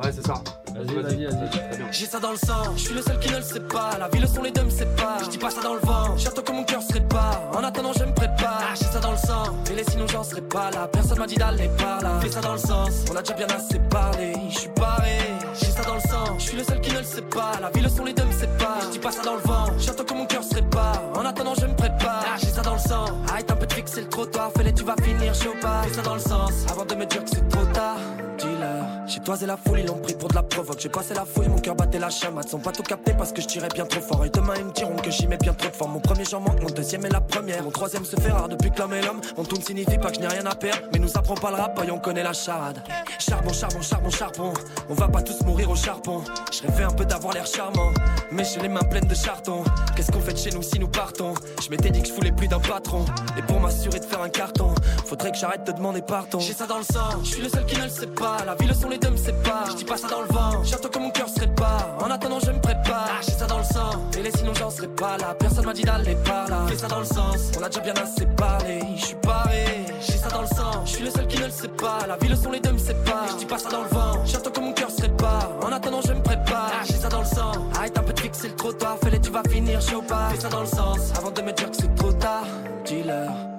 Ouais, 0.03 0.13
c'est 0.13 0.27
ça. 0.27 0.35
Vas-y, 0.81 1.03
vas-y, 1.03 1.25
vas-y. 1.27 1.93
J'ai 1.93 2.07
ça 2.07 2.19
dans 2.19 2.31
le 2.31 2.37
sang, 2.39 2.75
je 2.75 2.81
suis 2.81 2.95
le 2.95 3.03
seul 3.03 3.19
qui 3.19 3.31
ne 3.31 3.37
le 3.37 3.43
sait 3.43 3.61
pas. 3.61 3.99
La 3.99 4.09
vie, 4.09 4.19
le 4.19 4.27
son, 4.27 4.43
les 4.43 4.51
deux 4.51 4.63
me 4.63 4.71
séparent. 4.71 5.25
Je 5.25 5.29
dis 5.29 5.39
pas 5.39 5.51
ça 5.51 5.61
dans 5.61 5.75
le 5.75 5.81
vent, 5.81 6.17
j'attends 6.17 6.43
que 6.43 6.53
mon 6.53 6.65
cœur 6.65 6.83
se 6.83 6.93
répare. 6.95 7.39
En 7.53 7.63
attendant, 7.63 7.93
je 7.93 8.05
me 8.05 8.15
prépare. 8.15 8.63
Ah, 8.63 8.75
j'ai 8.75 8.87
ça 8.87 8.99
dans 8.99 9.11
le 9.11 9.19
sang, 9.19 9.57
et 9.71 9.75
les 9.75 9.85
sinon 9.85 10.07
j'en 10.07 10.25
serais 10.25 10.41
pas 10.41 10.71
là. 10.71 10.89
Personne 10.91 11.19
m'a 11.19 11.27
dit 11.27 11.35
d'aller 11.35 11.69
par 11.77 12.01
là. 12.01 12.19
Fais 12.23 12.31
ça 12.31 12.41
dans 12.41 12.53
le 12.53 12.59
sens, 12.59 13.05
on 13.11 13.17
a 13.17 13.21
déjà 13.21 13.35
bien 13.35 13.47
assez 13.49 13.79
parlé. 13.91 14.33
Je 14.49 14.59
suis 14.59 14.69
paré, 14.71 15.19
j'ai 15.61 15.67
ça 15.67 15.83
dans 15.83 15.97
le 15.97 16.01
sang, 16.01 16.39
je 16.39 16.45
suis 16.45 16.57
le 16.57 16.65
seul 16.65 16.81
qui 16.81 16.93
ne 16.93 16.99
le 16.99 17.05
sait 17.05 17.23
pas. 17.23 17.53
La 17.61 17.71
vie, 17.71 17.81
le 17.83 17.89
son, 17.91 18.05
les 18.05 18.15
deux 18.15 18.25
me 18.25 18.33
séparent. 18.33 18.81
Je 18.87 18.93
dis 18.93 18.99
pas 18.99 19.13
ça 19.13 19.23
dans 19.23 19.35
le 19.35 19.43
vent, 19.43 19.67
j'attends 19.79 20.05
que 20.05 20.15
mon 20.15 20.25
cœur 20.25 20.43
se 20.43 20.55
répare. 20.55 21.03
En 21.15 21.27
attendant, 21.27 21.55
je 21.61 21.67
me 21.67 21.75
prépare. 21.75 22.25
Ah, 22.27 22.37
j'ai 22.39 22.47
ça 22.47 22.63
dans 22.63 22.75
le 22.75 22.81
sang, 22.81 23.05
arrête 23.29 23.51
un 23.51 23.57
peu 23.57 23.67
fixer 23.91 24.03
le 24.03 24.09
trottoir. 24.09 24.51
Fais-les, 24.57 24.73
tu 24.73 24.85
vas 24.85 24.95
finir 25.03 25.33
pas. 25.61 25.83
Fais 25.83 25.95
ça 25.95 26.03
dans 26.03 26.15
le 26.15 26.21
sens, 26.21 26.53
avant 26.71 26.85
de 26.85 26.95
me 26.95 27.07
dire 27.07 27.25
que 27.25 27.31
c'est 27.31 27.49
trop 27.49 27.65
tard. 27.67 27.97
Dealer, 28.39 28.87
chez 29.07 29.21
toi 29.21 29.37
et 29.43 29.47
la 29.47 29.57
foule, 29.57 29.81
ils 29.81 29.87
l'ont 29.87 29.99
pris 29.99 30.15
pour 30.15 30.29
de 30.29 30.35
la 30.35 30.43
provoque. 30.43 30.81
J'ai 30.81 30.89
passé 30.89 31.13
la 31.13 31.25
fouille, 31.27 31.49
mon 31.49 31.59
cœur 31.59 31.75
battait 31.75 31.99
la 31.99 32.09
chamade. 32.09 32.49
Sans 32.49 32.59
pas 32.59 32.73
tout 32.73 32.83
capter 32.83 33.13
parce 33.13 33.33
que 33.33 33.43
je 33.43 33.47
tirais 33.47 33.69
bien 33.75 33.85
trop 33.85 34.01
fort. 34.01 34.25
Et 34.25 34.31
demain, 34.31 34.55
ils 34.57 34.65
me 34.65 34.73
diront 34.73 34.97
que 34.97 35.11
j'y 35.11 35.27
mets 35.27 35.37
bien 35.37 35.53
trop 35.53 35.71
forme. 35.73 35.93
Mon 35.93 36.01
premier 36.01 36.25
j'en 36.25 36.41
manque, 36.41 36.63
mon 36.63 36.71
deuxième 36.71 37.05
est 37.05 37.11
la 37.11 37.21
première. 37.21 37.63
Mon 37.63 37.71
troisième 37.71 38.05
se 38.05 38.17
fait 38.17 38.31
rare 38.31 38.49
depuis 38.49 38.71
que 38.71 38.79
l'homme 38.79 38.95
est 38.95 39.03
l'homme. 39.03 39.21
Mon 39.37 39.45
tout 39.45 39.57
ne 39.57 39.63
signifie 39.63 39.99
pas 39.99 40.11
que 40.11 40.17
je 40.17 40.21
n'ai 40.21 40.29
rien 40.29 40.47
à 40.47 40.55
perdre. 40.55 40.89
Mais 40.93 40.99
nous 40.99 41.17
apprend 41.17 41.35
pas 41.35 41.51
le 41.51 41.57
rap, 41.57 41.79
et 41.87 41.91
on 41.91 41.99
connaît 41.99 42.23
la 42.23 42.33
charade. 42.33 42.83
Charbon, 43.19 43.53
charbon, 43.53 43.83
charbon, 43.83 44.11
charbon. 44.11 44.55
On 44.89 44.95
va 44.95 45.09
pas 45.09 45.23
tous 45.23 45.43
mourir 45.43 45.71
au 45.71 45.77
charbon. 45.77 46.23
Je 46.51 46.63
rêvais 46.67 46.85
un 46.85 46.93
peu 46.93 47.05
d'avoir 47.05 47.35
l'air 47.35 47.47
charmant. 47.47 47.93
Mais 48.33 48.45
j'ai 48.45 48.61
les 48.61 48.69
mains 48.69 48.81
pleines 48.81 49.09
de 49.09 49.15
chartons. 49.15 49.65
Qu'est-ce 49.97 50.11
qu'on 50.11 50.21
fait 50.21 50.33
de 50.33 50.39
chez 50.39 50.51
nous 50.51 50.63
si 50.63 50.79
nous 50.79 50.89
partons? 50.89 51.35
Je 51.63 51.69
m'étais 51.69 51.91
dit 51.91 52.01
que 52.01 52.09
je 52.09 52.15
voulais 52.15 52.33
plus 52.33 52.49
d'un 52.49 52.61
patron. 52.61 53.05
Et 53.37 53.43
pour 53.43 53.61
de 53.89 54.05
faire 54.05 54.21
un 54.21 54.29
carton, 54.29 54.75
faudrait 55.07 55.33
que 55.33 55.39
j'arrête 55.39 55.65
de 55.65 55.73
demander 55.73 56.03
pardon. 56.03 56.39
J'ai 56.39 56.53
ça 56.53 56.67
dans 56.67 56.79
le 56.79 56.85
sang, 56.85 57.19
je 57.23 57.31
suis 57.31 57.43
le 57.43 57.49
seul 57.49 57.65
qui 57.65 57.77
ne 57.77 57.85
le 57.85 57.89
sait 57.89 58.07
pas. 58.07 58.39
La 58.45 58.55
vie, 58.55 58.67
le 58.67 58.75
son, 58.75 58.89
les 58.89 58.99
deux 58.99 59.11
me 59.11 59.17
séparent. 59.17 59.71
Je 59.71 59.77
dis 59.77 59.85
pas 59.85 59.97
ça 59.97 60.09
dans 60.09 60.21
le 60.21 60.29
vent, 60.29 60.63
j'attends 60.65 60.89
que 60.89 60.99
mon 60.99 61.11
cœur 61.11 61.29
se 61.29 61.41
répare. 61.41 61.97
En 62.01 62.11
attendant, 62.11 62.41
je 62.41 62.51
me 62.51 62.61
prépare. 62.61 63.21
J'ai 63.23 63.33
ça 63.33 63.47
dans 63.47 63.59
le 63.59 63.65
sang, 63.65 63.91
et 64.19 64.23
les 64.23 64.31
sinon 64.33 64.53
j'en 64.55 64.71
serais 64.71 64.89
pas 64.89 65.17
là. 65.17 65.35
Personne 65.39 65.65
m'a 65.65 65.73
dit 65.73 65.83
d'aller 65.83 66.17
par 66.25 66.49
là. 66.49 66.67
Fais 66.69 66.77
ça 66.77 66.89
dans 66.89 67.01
le 67.01 67.05
sens, 67.05 67.53
on 67.59 67.63
a 67.63 67.69
déjà 67.69 67.81
bien 67.81 67.95
assez 67.95 68.27
parlé. 68.27 68.81
Je 68.97 69.05
suis 69.07 69.17
paré, 69.17 69.65
j'ai 70.01 70.19
ça 70.19 70.29
dans 70.29 70.43
le 70.43 70.49
sang, 70.49 70.85
je 70.85 70.91
suis 70.91 71.05
le 71.05 71.11
seul 71.11 71.27
qui 71.27 71.39
ne 71.39 71.47
le 71.47 71.51
sait 71.51 71.69
pas. 71.69 72.07
La 72.07 72.17
vie, 72.17 72.29
le 72.29 72.37
son, 72.37 72.51
les 72.51 72.61
deux 72.61 72.73
me 72.73 72.79
séparent. 72.79 73.29
Je 73.33 73.37
dis 73.37 73.47
pas 73.47 73.59
ça 73.59 73.71
dans 73.71 73.83
le 73.83 73.89
vent, 73.89 74.25
j'attends 74.27 74.51
que 74.51 74.61
mon 74.61 74.73
cœur 74.73 74.91
se 74.91 75.03
répare. 75.03 75.51
En 75.63 75.73
attendant, 75.73 76.01
je 76.03 76.13
me 76.13 76.23
prépare. 76.23 76.73
J'ai 76.85 76.95
ça 76.95 77.09
dans 77.09 77.21
le 77.21 77.27
sang, 77.27 77.53
arrête 77.77 77.97
un 77.97 78.03
peu 78.03 78.13
de 78.13 78.21
fixer 78.21 78.49
le 78.49 78.57
trottoir. 78.57 78.99
Fais-les, 79.03 79.21
tu 79.21 79.31
vas 79.31 79.43
finir 79.49 79.81
chaud 79.81 80.03
pas. 80.03 80.31
Fais 80.31 80.41
ça 80.41 80.49
dans 80.49 80.61
le 80.61 80.67
sens, 80.67 81.13
avant 81.17 81.31
de 81.31 81.43
me 81.43 81.53
dire 81.53 81.71
que 81.71 81.77
c'est 81.77 81.95
trop 81.95 82.13
tard. 82.13 82.45
Dealer. 82.85 83.50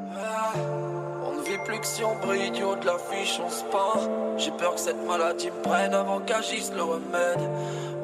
On 1.23 1.37
ne 1.37 1.41
vit 1.41 1.57
plus 1.65 1.79
que 1.79 1.85
si 1.85 2.03
on 2.03 2.15
brille 2.15 2.51
du 2.51 2.63
haut 2.63 2.75
de 2.75 2.85
l'affiche, 2.85 3.39
on 3.45 3.49
se 3.49 3.63
pend. 3.65 4.37
J'ai 4.37 4.51
peur 4.51 4.75
que 4.75 4.79
cette 4.79 5.05
maladie 5.05 5.51
me 5.51 5.61
prenne 5.61 5.93
avant 5.93 6.19
qu'agisse 6.19 6.71
le 6.73 6.83
remède. 6.83 7.39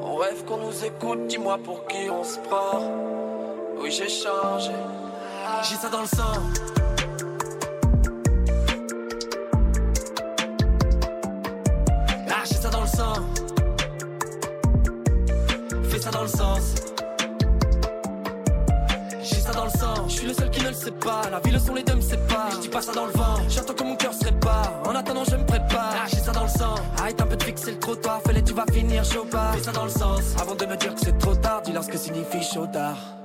On 0.02 0.16
rêve 0.16 0.44
qu'on 0.44 0.58
nous 0.58 0.84
écoute, 0.84 1.26
dis-moi 1.26 1.58
pour 1.64 1.86
qui 1.86 2.08
on 2.10 2.24
se 2.24 2.38
prend. 2.38 2.80
Oui, 3.78 3.90
j'ai 3.90 4.08
changé. 4.08 4.72
J'ai 5.62 5.74
ça 5.76 5.88
dans 5.88 6.02
le 6.02 6.06
sang. 6.06 6.42
Ah, 12.30 12.44
j'ai 12.44 12.54
ça 12.54 12.68
dans 12.70 12.82
le 12.82 12.86
sang. 12.86 13.12
Fais 15.90 15.98
ça 15.98 16.10
dans 16.10 16.22
le 16.22 16.28
sens. 16.28 16.87
Le 20.28 20.34
seul 20.34 20.50
qui 20.50 20.62
ne 20.62 20.68
le 20.68 20.74
sait 20.74 20.90
pas. 20.92 21.22
La 21.30 21.40
vie, 21.40 21.50
le 21.50 21.58
son, 21.58 21.74
les 21.74 21.82
deux 21.82 21.96
me 21.96 22.00
séparent. 22.00 22.50
Je 22.52 22.58
dis 22.58 22.68
pas 22.68 22.82
ça 22.82 22.92
dans 22.92 23.06
le 23.06 23.12
vent, 23.12 23.36
j'attends 23.48 23.74
que 23.74 23.84
mon 23.84 23.96
cœur 23.96 24.12
se 24.12 24.24
répare. 24.24 24.72
En 24.86 24.94
attendant, 24.94 25.24
je 25.24 25.36
me 25.36 25.44
prépare. 25.44 25.94
Ah, 25.94 26.06
j'ai 26.06 26.18
ça 26.18 26.32
dans 26.32 26.44
le 26.44 26.48
sang, 26.48 26.74
arrête 26.98 27.20
un 27.20 27.26
peu 27.26 27.36
de 27.36 27.42
fixer 27.42 27.72
le 27.72 27.78
trottoir. 27.78 28.20
Fais-les, 28.24 28.44
tu 28.44 28.52
vas 28.52 28.66
finir 28.70 29.04
chaud. 29.04 29.26
Fais 29.54 29.62
ça 29.62 29.72
dans 29.72 29.84
le 29.84 29.90
sens, 29.90 30.36
avant 30.40 30.54
de 30.54 30.66
me 30.66 30.76
dire 30.76 30.94
que 30.94 31.00
c'est 31.00 31.18
trop 31.18 31.34
tard. 31.34 31.62
Dis-leur 31.62 31.82
ce 31.82 31.88
que 31.88 31.98
signifie 31.98 32.42
chaudard. 32.42 33.17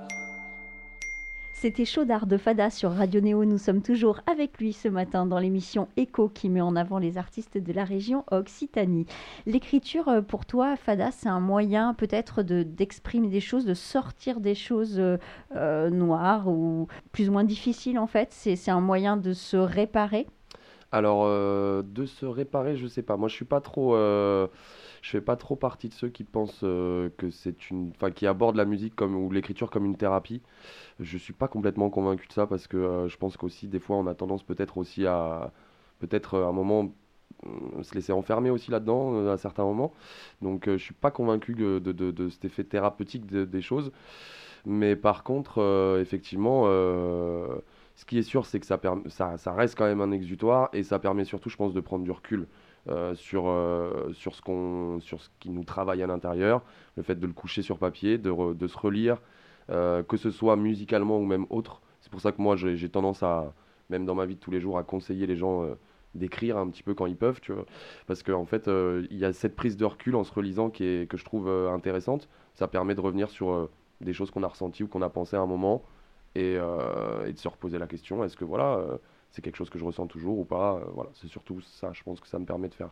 C'était 1.63 1.85
Chaudard 1.85 2.27
de 2.27 2.35
Fada 2.35 2.69
sur 2.69 2.91
Radio 2.91 3.21
Néo. 3.21 3.45
Nous 3.45 3.57
sommes 3.57 3.81
toujours 3.81 4.19
avec 4.29 4.57
lui 4.59 4.73
ce 4.73 4.89
matin 4.89 5.25
dans 5.25 5.39
l'émission 5.39 5.87
Echo 5.95 6.27
qui 6.27 6.49
met 6.49 6.59
en 6.59 6.75
avant 6.75 6.97
les 6.97 7.17
artistes 7.17 7.57
de 7.57 7.71
la 7.71 7.85
région 7.85 8.25
Occitanie. 8.31 9.05
L'écriture, 9.45 10.09
euh, 10.09 10.21
pour 10.21 10.45
toi, 10.45 10.75
Fada, 10.75 11.11
c'est 11.11 11.29
un 11.29 11.39
moyen 11.39 11.93
peut-être 11.93 12.43
de, 12.43 12.63
d'exprimer 12.63 13.29
des 13.29 13.39
choses, 13.39 13.63
de 13.63 13.75
sortir 13.75 14.41
des 14.41 14.55
choses 14.55 14.99
euh, 14.99 15.15
euh, 15.55 15.89
noires 15.89 16.49
ou 16.49 16.89
plus 17.13 17.29
ou 17.29 17.31
moins 17.31 17.45
difficiles 17.45 17.97
en 17.97 18.07
fait? 18.07 18.33
C'est, 18.33 18.69
un 18.69 18.81
moyen 18.81 19.15
de 19.15 19.31
se 19.31 19.55
réparer? 19.55 20.27
Alors, 20.91 21.25
de 21.25 22.05
se 22.05 22.25
réparer, 22.25 22.75
je 22.75 22.87
sais 22.87 23.03
pas. 23.03 23.15
Moi, 23.15 23.29
je 23.29 23.35
suis 23.35 23.45
pas 23.45 23.61
trop. 23.61 23.95
Je 25.03 25.09
fais 25.09 25.21
pas 25.21 25.35
trop 25.35 25.57
partie 25.57 25.89
de 25.89 25.93
ceux 25.93 26.07
qui 26.09 26.23
pensent 26.23 26.61
euh, 26.63 27.09
que 27.17 27.29
c'est 27.29 27.69
une. 27.69 27.91
Enfin, 27.95 28.09
qui 28.09 28.25
abordent 28.25 28.55
la 28.55 28.65
musique 28.65 28.95
comme, 28.95 29.15
ou 29.15 29.29
l'écriture 29.31 29.69
comme 29.69 29.85
une 29.85 29.97
thérapie. 29.97 30.41
Je 30.99 31.17
suis 31.17 31.33
pas 31.33 31.49
complètement 31.49 31.89
convaincu 31.89 32.27
de 32.27 32.33
ça 32.33 32.47
parce 32.47 32.67
que 32.67 32.77
euh, 32.77 33.09
je 33.09 33.17
pense 33.17 33.37
qu'aussi, 33.37 33.67
des 33.67 33.79
fois, 33.79 33.97
on 33.97 34.07
a 34.07 34.15
tendance 34.15 34.43
peut-être 34.43 34.77
aussi 34.77 35.05
à. 35.05 35.51
Peut-être 35.99 36.35
euh, 36.35 36.45
à 36.45 36.47
un 36.47 36.51
moment. 36.53 36.93
se 37.83 37.93
laisser 37.95 38.13
enfermer 38.13 38.49
aussi 38.49 38.71
là-dedans 38.71 39.27
à 39.27 39.37
certains 39.37 39.65
moments. 39.65 39.93
Donc, 40.41 40.69
je 40.69 40.77
suis 40.77 40.93
pas 40.93 41.11
convaincu 41.11 41.53
de, 41.55 42.29
cet 42.29 42.45
effet 42.45 42.63
thérapeutique 42.63 43.25
de- 43.25 43.45
des 43.45 43.61
choses. 43.61 43.91
Mais 44.65 44.95
par 44.95 45.23
contre, 45.23 45.59
effectivement. 46.01 46.65
ce 47.95 48.05
qui 48.05 48.17
est 48.17 48.23
sûr, 48.23 48.45
c'est 48.45 48.59
que 48.59 48.65
ça, 48.65 48.79
ça 49.37 49.53
reste 49.53 49.77
quand 49.77 49.85
même 49.85 50.01
un 50.01 50.11
exutoire 50.11 50.69
et 50.73 50.83
ça 50.83 50.99
permet 50.99 51.25
surtout, 51.25 51.49
je 51.49 51.57
pense, 51.57 51.73
de 51.73 51.81
prendre 51.81 52.03
du 52.05 52.11
recul 52.11 52.47
euh, 52.89 53.15
sur, 53.15 53.47
euh, 53.47 54.11
sur, 54.11 54.35
ce 54.35 54.41
qu'on, 54.41 54.99
sur 54.99 55.21
ce 55.21 55.29
qui 55.39 55.49
nous 55.49 55.63
travaille 55.63 56.03
à 56.03 56.07
l'intérieur, 56.07 56.63
le 56.97 57.03
fait 57.03 57.15
de 57.15 57.25
le 57.25 57.31
coucher 57.31 57.61
sur 57.61 57.77
papier, 57.77 58.17
de, 58.17 58.53
de 58.53 58.67
se 58.67 58.77
relire, 58.77 59.21
euh, 59.69 60.03
que 60.03 60.17
ce 60.17 60.31
soit 60.31 60.57
musicalement 60.57 61.17
ou 61.17 61.23
même 61.25 61.45
autre. 61.49 61.81
C'est 62.01 62.11
pour 62.11 62.19
ça 62.19 62.33
que 62.33 62.41
moi, 62.41 62.57
j'ai 62.57 62.89
tendance 62.89 63.23
à, 63.23 63.53
même 63.89 64.05
dans 64.05 64.15
ma 64.15 64.25
vie 64.25 64.35
de 64.35 64.39
tous 64.41 64.51
les 64.51 64.59
jours, 64.59 64.77
à 64.77 64.83
conseiller 64.83 65.25
les 65.27 65.37
gens 65.37 65.65
d'écrire 66.13 66.57
un 66.57 66.67
petit 66.67 66.83
peu 66.83 66.93
quand 66.93 67.05
ils 67.05 67.15
peuvent, 67.15 67.39
tu 67.39 67.53
vois. 67.53 67.65
Parce 68.05 68.21
qu'en 68.21 68.45
fait, 68.45 68.67
euh, 68.67 69.07
il 69.09 69.17
y 69.17 69.23
a 69.23 69.31
cette 69.31 69.55
prise 69.55 69.77
de 69.77 69.85
recul 69.85 70.17
en 70.17 70.25
se 70.25 70.33
relisant 70.33 70.69
qui 70.69 70.83
est, 70.83 71.09
que 71.09 71.15
je 71.15 71.23
trouve 71.23 71.49
intéressante. 71.49 72.27
Ça 72.53 72.67
permet 72.67 72.95
de 72.95 73.01
revenir 73.01 73.29
sur 73.29 73.69
des 74.01 74.11
choses 74.11 74.29
qu'on 74.29 74.43
a 74.43 74.47
ressenties 74.47 74.83
ou 74.83 74.89
qu'on 74.89 75.01
a 75.01 75.09
pensé 75.09 75.37
à 75.37 75.39
un 75.39 75.45
moment 75.45 75.83
et, 76.35 76.55
et 76.55 77.33
de 77.33 77.37
se 77.37 77.47
reposer 77.47 77.77
la 77.77 77.87
question 77.87 78.23
est-ce 78.23 78.35
que 78.35 78.43
voilà 78.43 78.79
c'est 79.33 79.43
quelque 79.43 79.57
chose 79.57 79.69
que 79.71 79.79
je 79.79 79.85
ressens 79.85 80.07
toujours 80.07 80.39
ou 80.39 80.45
pas 80.45 80.77
Euh, 80.77 80.85
voilà 80.95 81.11
c'est 81.15 81.27
surtout 81.29 81.61
ça 81.61 81.91
je 81.93 82.03
pense 82.03 82.21
que 82.21 82.27
ça 82.29 82.39
me 82.39 82.45
permet 82.45 82.69
de 82.69 82.75
faire 82.75 82.91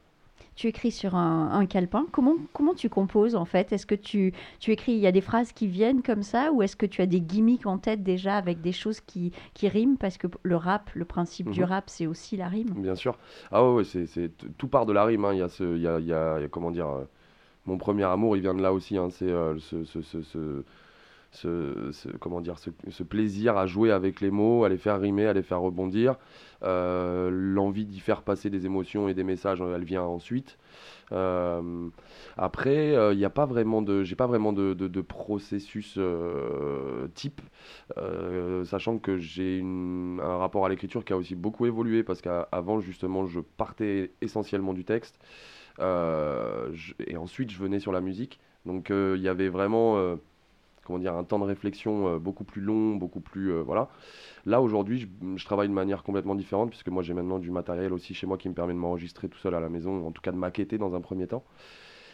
Tu 0.56 0.68
écris 0.68 0.92
sur 0.92 1.16
un, 1.16 1.52
un 1.52 1.66
calepin. 1.66 2.06
Comment, 2.12 2.36
comment 2.54 2.74
tu 2.74 2.90
composes 2.90 3.36
en 3.36 3.46
fait? 3.46 3.72
Est-ce 3.74 3.86
que 3.86 3.96
tu, 3.96 4.34
tu 4.60 4.72
écris, 4.72 4.94
il 4.94 5.00
y 5.00 5.08
a 5.08 5.12
des 5.12 5.22
phrases 5.22 5.52
qui 5.54 5.68
viennent 5.68 6.02
comme 6.02 6.24
ça 6.24 6.52
ou 6.54 6.62
est-ce 6.64 6.76
que 6.78 6.86
tu 6.86 7.02
as 7.02 7.06
des 7.06 7.22
gimmicks 7.22 7.66
en 7.66 7.78
tête 7.78 8.04
déjà 8.04 8.38
avec 8.38 8.62
des 8.62 8.72
choses 8.72 9.02
qui, 9.02 9.32
qui 9.54 9.68
riment? 9.68 9.98
Parce 9.98 10.18
que 10.18 10.28
le 10.44 10.56
rap, 10.56 10.90
le 10.94 11.06
principe 11.06 11.50
du 11.50 11.62
Mhm. 11.62 11.66
rap, 11.66 11.90
c'est 11.90 12.08
aussi 12.08 12.38
la 12.38 12.48
rime. 12.48 12.76
bien 12.76 12.96
sûr 12.96 13.18
ah 13.52 13.64
ouais, 13.66 13.76
ouais 13.76 13.84
c'est, 13.84 14.32
tout 14.58 14.68
part 14.68 14.86
de 14.86 14.94
la 14.94 15.04
rime 15.06 15.26
hein. 15.26 15.34
il 15.34 15.40
y 15.40 15.42
a 15.42 15.50
ce 15.50 15.64
il 15.76 15.82
y 15.82 15.88
a, 15.88 16.00
il 16.00 16.06
y 16.06 16.14
a- 16.14 16.38
il 16.40 16.42
y 16.44 16.46
a, 16.46 16.48
comment 16.50 16.72
dire 16.72 16.88
euh, 16.90 17.04
mon 17.66 17.78
premier 17.78 18.04
amour 18.06 18.38
il 18.38 18.42
vient 18.42 18.56
de 18.56 18.62
là 18.62 18.74
aussi 18.74 18.98
hein. 18.98 19.10
c'est 19.12 19.26
euh, 19.32 19.60
ce, 19.60 19.84
ce, 19.86 20.02
ce, 20.02 20.22
ce- 20.24 20.64
ce, 21.32 21.92
comment 22.20 22.42
dire, 22.42 22.58
ce, 22.60 23.04
plaisir 23.04 23.58
à 23.58 23.66
jouer 23.68 23.92
avec 23.92 24.22
les 24.22 24.32
mots, 24.32 24.64
à 24.64 24.70
les 24.70 24.78
faire 24.78 25.00
rimer, 25.00 25.26
à 25.28 25.34
les 25.34 25.44
faire 25.44 25.62
rebondir. 25.62 26.16
Euh, 26.64 27.30
L'envie 27.32 27.86
d'y 27.86 28.00
faire 28.00 28.22
passer 28.22 28.50
des 28.50 28.66
émotions 28.66 29.08
et 29.08 29.14
des 29.14 29.24
messages, 29.24 29.62
euh, 29.62 29.76
elle 29.76 29.84
vient 29.84 30.04
ensuite. 30.04 30.58
Euh, 31.12 31.90
après, 32.38 32.94
il 33.14 33.18
n'y 33.18 33.26
a 33.26 33.30
pas 33.30 33.46
vraiment 33.46 33.82
de, 33.82 34.04
j'ai 34.04 34.16
pas 34.16 34.28
vraiment 34.28 34.54
de, 34.54 34.74
de- 34.74 35.02
processus 35.02 35.96
euh, 35.98 37.08
type, 37.16 37.42
euh, 37.98 38.64
sachant 38.64 38.98
que 38.98 39.18
j'ai 39.18 39.62
un 39.62 40.38
rapport 40.38 40.66
à 40.66 40.70
l'écriture 40.70 41.04
qui 41.04 41.14
a 41.14 41.18
aussi 41.18 41.36
beaucoup 41.36 41.66
évolué 41.66 42.04
parce 42.04 42.22
qu'avant 42.22 42.80
justement 42.80 43.26
je 43.26 43.40
partais 43.40 44.12
essentiellement 44.22 44.74
du 44.74 44.86
texte 44.86 45.20
euh, 45.80 46.72
et 47.08 47.18
ensuite 47.18 47.52
je 47.52 47.58
venais 47.60 47.80
sur 47.80 47.92
la 47.92 48.02
musique. 48.02 48.40
Donc 48.66 48.92
euh, 48.92 49.16
il 49.18 49.24
y 49.24 49.28
avait 49.28 49.50
vraiment 49.50 49.98
euh, 49.98 50.16
comment 50.86 51.00
dire, 51.00 51.16
un 51.16 51.24
temps 51.24 51.40
de 51.40 51.44
réflexion 51.44 52.08
euh, 52.08 52.20
beaucoup 52.20 52.44
plus 52.44 52.62
long, 52.62 52.96
beaucoup 52.96 53.20
plus 53.20 53.52
euh, 53.52 53.62
voilà. 53.62 53.90
Là 54.46 54.62
aujourd'hui, 54.62 55.08
je, 55.36 55.46
travaille 55.46 55.68
de 55.68 55.74
manière 55.74 56.04
complètement 56.04 56.36
différente 56.36 56.70
puisque 56.70 56.90
moi 56.90 57.04
j'ai 57.04 57.14
maintenant 57.14 57.40
du 57.40 57.52
matériel 57.52 57.94
aussi 57.94 58.14
chez 58.14 58.28
moi 58.28 58.38
qui 58.38 58.50
me 58.50 58.54
permet 58.54 58.74
de 58.74 58.80
m'enregistrer 58.80 59.30
tout 59.30 59.38
seul 59.38 59.56
à 59.56 59.60
la 59.60 59.70
maison, 59.70 60.06
en 60.06 60.12
tout 60.12 60.22
cas 60.22 60.32
de 60.32 60.38
maqueter 60.38 60.78
dans 60.78 60.96
un 60.96 61.02
premier 61.02 61.28
temps. 61.28 61.44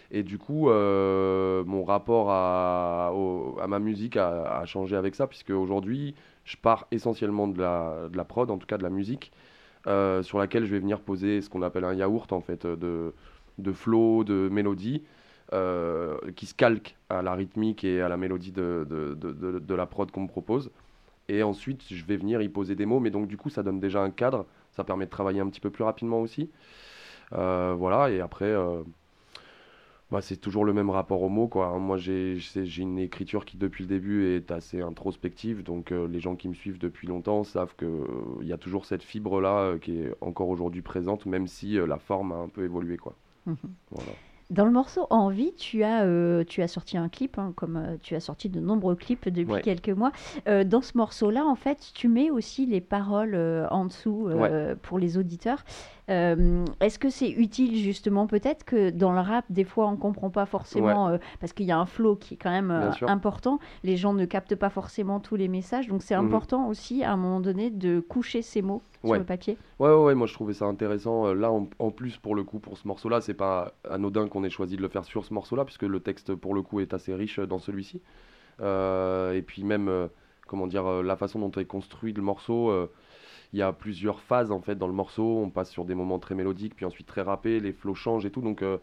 Et 0.10 0.24
du 0.24 0.38
coup, 0.38 0.70
euh, 0.70 1.66
mon 1.66 1.84
rapport 1.84 2.32
à, 2.32 3.12
ma 3.68 3.80
musique 3.80 4.16
a, 4.16 4.64
changé 4.66 4.96
avec 4.96 5.16
ça 5.16 5.28
puisque 5.28 5.50
aujourd'hui, 5.50 6.16
je 6.46 6.56
pars 6.56 6.88
essentiellement 6.92 7.48
de 7.48 7.60
la, 7.60 8.24
prod, 8.24 8.50
en 8.50 8.58
tout 8.58 8.68
cas 8.68 8.78
de 8.78 8.84
la 8.84 8.90
musique, 8.90 9.32
sur 9.86 10.40
laquelle 10.40 10.66
je 10.66 10.72
vais 10.72 10.80
venir 10.80 11.02
poser 11.02 11.42
ce 11.42 11.50
qu'on 11.50 11.62
appelle 11.62 11.84
un 11.84 11.94
yaourt 11.94 12.32
en 12.32 12.42
fait 12.42 12.66
de, 12.66 13.14
de 13.58 13.72
flow, 13.74 14.24
de 14.24 14.50
mélodie 14.50 15.04
euh, 15.54 16.18
qui 16.36 16.46
se 16.46 16.54
calque 16.54 16.98
à 17.10 17.22
la 17.22 17.34
rythmique 17.34 17.84
et 17.84 18.02
à 18.02 18.10
la 18.10 18.18
mélodie 18.18 18.52
de, 18.52 18.86
de, 18.90 19.14
de- 19.60 19.76
la 19.76 19.86
prod 19.86 20.10
qu'on 20.12 20.22
me 20.22 20.28
propose. 20.28 20.72
Et 21.30 21.44
ensuite, 21.44 21.84
je 21.90 22.06
vais 22.06 22.18
venir 22.18 22.42
y 22.42 22.50
poser 22.50 22.76
des 22.76 22.86
mots, 22.86 23.00
mais 23.00 23.10
donc 23.12 23.28
du 23.28 23.38
coup, 23.38 23.50
ça 23.50 23.64
donne 23.64 23.80
déjà 23.80 24.02
un 24.02 24.12
cadre, 24.12 24.46
ça 24.72 24.84
permet 24.84 25.06
de 25.06 25.10
travailler 25.12 25.40
un 25.42 25.48
petit 25.50 25.60
peu 25.62 25.70
plus 25.70 25.84
rapidement 25.84 26.22
aussi. 26.22 26.50
Euh, 27.34 27.74
voilà, 27.78 28.10
et 28.12 28.22
après, 28.22 28.46
euh, 28.46 28.82
bah, 30.10 30.22
c'est 30.22 30.38
toujours 30.38 30.64
le 30.64 30.72
même 30.72 30.90
rapport 30.90 31.22
aux 31.22 31.28
mots, 31.30 31.50
quoi. 31.50 31.78
Moi, 31.80 31.98
j'ai 31.98 32.38
une 32.78 32.98
écriture 32.98 33.44
qui, 33.44 33.58
depuis 33.58 33.84
le 33.84 33.90
début, 33.90 34.26
est 34.36 34.52
assez 34.52 34.82
introspective, 34.82 35.64
donc 35.64 35.92
les 35.92 36.20
gens 36.22 36.38
qui 36.38 36.48
me 36.48 36.54
suivent 36.54 36.78
depuis 36.80 37.08
longtemps 37.08 37.44
savent 37.44 37.76
qu'il 37.76 38.48
y 38.48 38.54
a 38.54 38.58
toujours 38.58 38.86
cette 38.86 39.04
fibre-là 39.04 39.78
qui 39.80 40.00
est 40.00 40.16
encore 40.22 40.48
aujourd'hui 40.48 40.82
présente, 40.82 41.26
même 41.26 41.48
si 41.48 41.74
la 41.76 41.98
forme 41.98 42.32
a 42.32 42.36
un 42.36 42.48
peu 42.48 42.64
évolué, 42.64 42.96
quoi. 42.98 43.16
Mhm. 43.46 43.58
Voilà. 43.92 44.12
Dans 44.50 44.64
le 44.64 44.72
morceau 44.72 45.08
Envie, 45.10 45.54
tu 45.56 45.84
as, 45.84 46.04
euh, 46.06 46.46
tu 46.46 46.62
as 46.62 46.70
sorti 46.70 46.98
un 46.98 47.10
clip, 47.10 47.38
hein, 47.38 47.52
comme 47.58 47.76
euh, 47.76 47.98
tu 48.02 48.16
as 48.16 48.22
sorti 48.22 48.48
de 48.48 48.62
nombreux 48.62 48.96
clips 48.96 49.28
depuis 49.28 49.56
Ouais. 49.56 49.62
quelques 49.62 49.90
mois. 49.90 50.12
Euh, 50.48 50.64
dans 50.64 50.82
ce 50.82 50.98
morceau-là, 50.98 51.46
en 51.46 51.56
fait, 51.56 51.92
tu 51.94 52.08
mets 52.08 52.30
aussi 52.30 52.66
les 52.66 52.80
paroles 52.80 53.36
en 53.72 53.86
dessous 53.86 54.30
pour 54.84 55.00
les 55.00 55.18
auditeurs. 55.18 55.64
Euh, 56.10 56.64
Est-ce 56.80 57.00
que 57.00 57.10
c'est 57.10 57.30
utile 57.30 57.76
justement 57.78 58.28
peut-être 58.28 58.64
que 58.64 58.90
dans 58.92 59.12
le 59.12 59.20
rap, 59.20 59.44
des 59.50 59.66
fois, 59.66 59.88
on 59.88 59.98
comprend 59.98 60.30
pas 60.30 60.46
forcément, 60.46 61.10
euh, 61.10 61.18
parce 61.42 61.52
qu'il 61.54 61.66
y 61.66 61.72
a 61.72 61.78
un 61.78 61.86
flow 61.86 62.16
qui 62.16 62.36
est 62.36 62.38
quand 62.38 62.50
même 62.52 62.72
euh, 62.72 62.92
important, 63.08 63.60
les 63.84 63.98
gens 63.98 64.14
ne 64.14 64.26
captent 64.26 64.56
pas 64.56 64.70
forcément 64.70 65.20
tous 65.20 65.36
les 65.36 65.48
messages, 65.50 65.88
donc 65.88 66.02
c'est 66.04 66.16
Mhm. 66.16 66.26
important 66.26 66.68
aussi 66.70 67.04
à 67.04 67.12
un 67.12 67.18
moment 67.18 67.42
donné 67.42 67.70
de 67.70 68.00
coucher 68.00 68.42
ces 68.42 68.62
mots 68.62 68.82
sur 69.04 69.14
le 69.16 69.24
papier. 69.26 69.58
Ouais, 69.80 69.90
ouais, 69.90 70.04
ouais, 70.04 70.16
moi 70.16 70.28
je 70.28 70.34
trouvais 70.34 70.54
ça 70.54 70.66
intéressant. 70.66 71.34
Là, 71.34 71.52
en, 71.52 71.68
en 71.80 71.92
plus, 71.92 72.18
pour 72.18 72.36
le 72.36 72.44
coup, 72.44 72.60
pour 72.60 72.78
ce 72.78 72.88
morceau-là, 72.88 73.20
c'est 73.22 73.34
pas 73.34 73.74
anodin 73.90 74.28
qu'on 74.28 74.44
ait 74.46 74.50
choisi 74.50 74.78
de 74.78 74.82
le 74.82 74.88
faire 74.90 75.04
sur 75.04 75.26
ce 75.26 75.34
morceau-là, 75.34 75.66
puisque 75.66 75.84
le 75.84 76.00
texte, 76.00 76.36
pour 76.36 76.54
le 76.54 76.62
coup, 76.62 76.80
est 76.80 76.94
assez 76.94 77.14
riche 77.14 77.40
dans 77.40 77.60
celui-ci. 77.60 78.02
Et 78.62 79.42
puis 79.46 79.64
même, 79.64 80.10
comment 80.48 80.68
dire, 80.68 81.04
la 81.04 81.16
façon 81.18 81.40
dont 81.40 81.52
est 81.52 81.66
construit 81.66 82.14
le 82.14 82.22
morceau, 82.22 82.72
il 83.54 83.60
y 83.60 83.62
a 83.62 83.72
plusieurs 83.74 84.20
phases 84.22 84.52
en 84.52 84.60
fait 84.62 84.76
dans 84.76 84.88
le 84.88 84.94
morceau. 84.94 85.40
On 85.40 85.50
passe 85.50 85.70
sur 85.70 85.86
des 85.86 85.96
moments 85.96 86.20
très 86.20 86.36
mélodiques, 86.36 86.76
puis 86.76 86.86
ensuite 86.86 87.08
très 87.08 87.22
rappés, 87.22 87.60
les 87.60 87.74
flots 87.74 87.96
changent 87.96 88.26
et 88.26 88.32
tout. 88.32 88.42
Donc, 88.42 88.62
euh, 88.62 88.78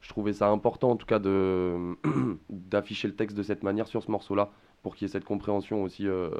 je 0.00 0.08
trouvais 0.08 0.32
ça 0.32 0.48
important, 0.48 0.90
en 0.90 0.96
tout 0.96 1.06
cas, 1.06 1.18
d'afficher 2.50 3.08
le 3.08 3.14
texte 3.14 3.36
de 3.36 3.42
cette 3.42 3.62
manière 3.62 3.88
sur 3.88 4.02
ce 4.02 4.10
morceau-là, 4.10 4.50
pour 4.82 4.94
qu'il 4.94 5.06
y 5.06 5.10
ait 5.10 5.12
cette 5.12 5.24
compréhension 5.24 5.82
aussi. 5.82 6.06
euh, 6.06 6.30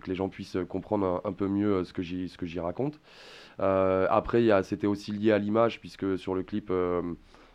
que 0.00 0.10
les 0.10 0.14
gens 0.14 0.28
puissent 0.28 0.58
comprendre 0.68 1.22
un, 1.24 1.32
peu 1.32 1.48
mieux 1.48 1.76
euh, 1.76 1.84
ce 1.84 1.92
que 1.92 2.02
j'y 2.02 2.28
ce 2.28 2.38
que 2.38 2.46
j'y 2.46 2.60
raconte. 2.60 3.00
Euh, 3.60 4.06
après, 4.10 4.50
c'était 4.62 4.86
aussi 4.86 5.12
lié 5.12 5.32
à 5.32 5.38
l'image, 5.38 5.80
puisque 5.80 6.18
sur 6.18 6.34
le 6.34 6.42
clip, 6.42 6.70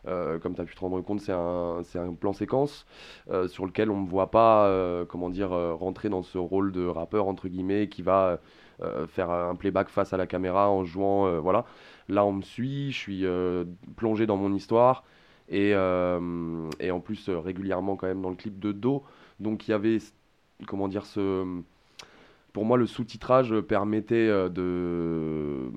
comme 0.05 0.55
tu 0.55 0.61
as 0.61 0.65
pu 0.65 0.75
te 0.75 0.79
rendre 0.79 0.99
compte, 1.01 1.21
c'est 1.21 1.31
un, 1.31 1.81
un 1.95 2.13
plan 2.13 2.33
séquence 2.33 2.85
euh, 3.29 3.47
sur 3.47 3.65
lequel 3.65 3.89
on 3.91 3.97
ne 3.97 4.05
me 4.05 4.09
voit 4.09 4.31
pas 4.31 4.67
euh, 4.67 5.05
comment 5.05 5.29
dire, 5.29 5.51
euh, 5.53 5.73
rentrer 5.73 6.09
dans 6.09 6.23
ce 6.23 6.37
rôle 6.37 6.71
de 6.71 6.85
rappeur, 6.85 7.27
entre 7.27 7.47
guillemets, 7.47 7.87
qui 7.89 8.01
va 8.01 8.39
euh, 8.81 9.07
faire 9.07 9.29
un 9.29 9.55
playback 9.55 9.89
face 9.89 10.13
à 10.13 10.17
la 10.17 10.27
caméra 10.27 10.69
en 10.69 10.83
jouant. 10.83 11.27
euh, 11.27 11.39
voilà. 11.39 11.65
Là, 12.09 12.25
on 12.25 12.33
me 12.33 12.41
suit, 12.41 12.91
je 12.91 12.97
suis 12.97 13.25
euh, 13.25 13.65
plongé 13.95 14.25
dans 14.25 14.37
mon 14.37 14.53
histoire. 14.53 15.03
Et, 15.49 15.73
euh, 15.75 16.69
et 16.79 16.91
en 16.91 16.99
plus, 16.99 17.29
euh, 17.29 17.39
régulièrement, 17.39 17.95
quand 17.95 18.07
même, 18.07 18.21
dans 18.21 18.29
le 18.29 18.35
clip 18.35 18.59
de 18.59 18.71
dos. 18.71 19.03
Donc, 19.39 19.67
il 19.67 19.71
y 19.71 19.73
avait, 19.73 19.97
comment 20.67 20.87
dire, 20.87 21.05
ce 21.05 21.45
pour 22.53 22.65
moi, 22.65 22.77
le 22.77 22.85
sous-titrage 22.85 23.59
permettait 23.61 24.15
euh, 24.15 24.49
de 24.49 24.61
euh, 24.61 25.69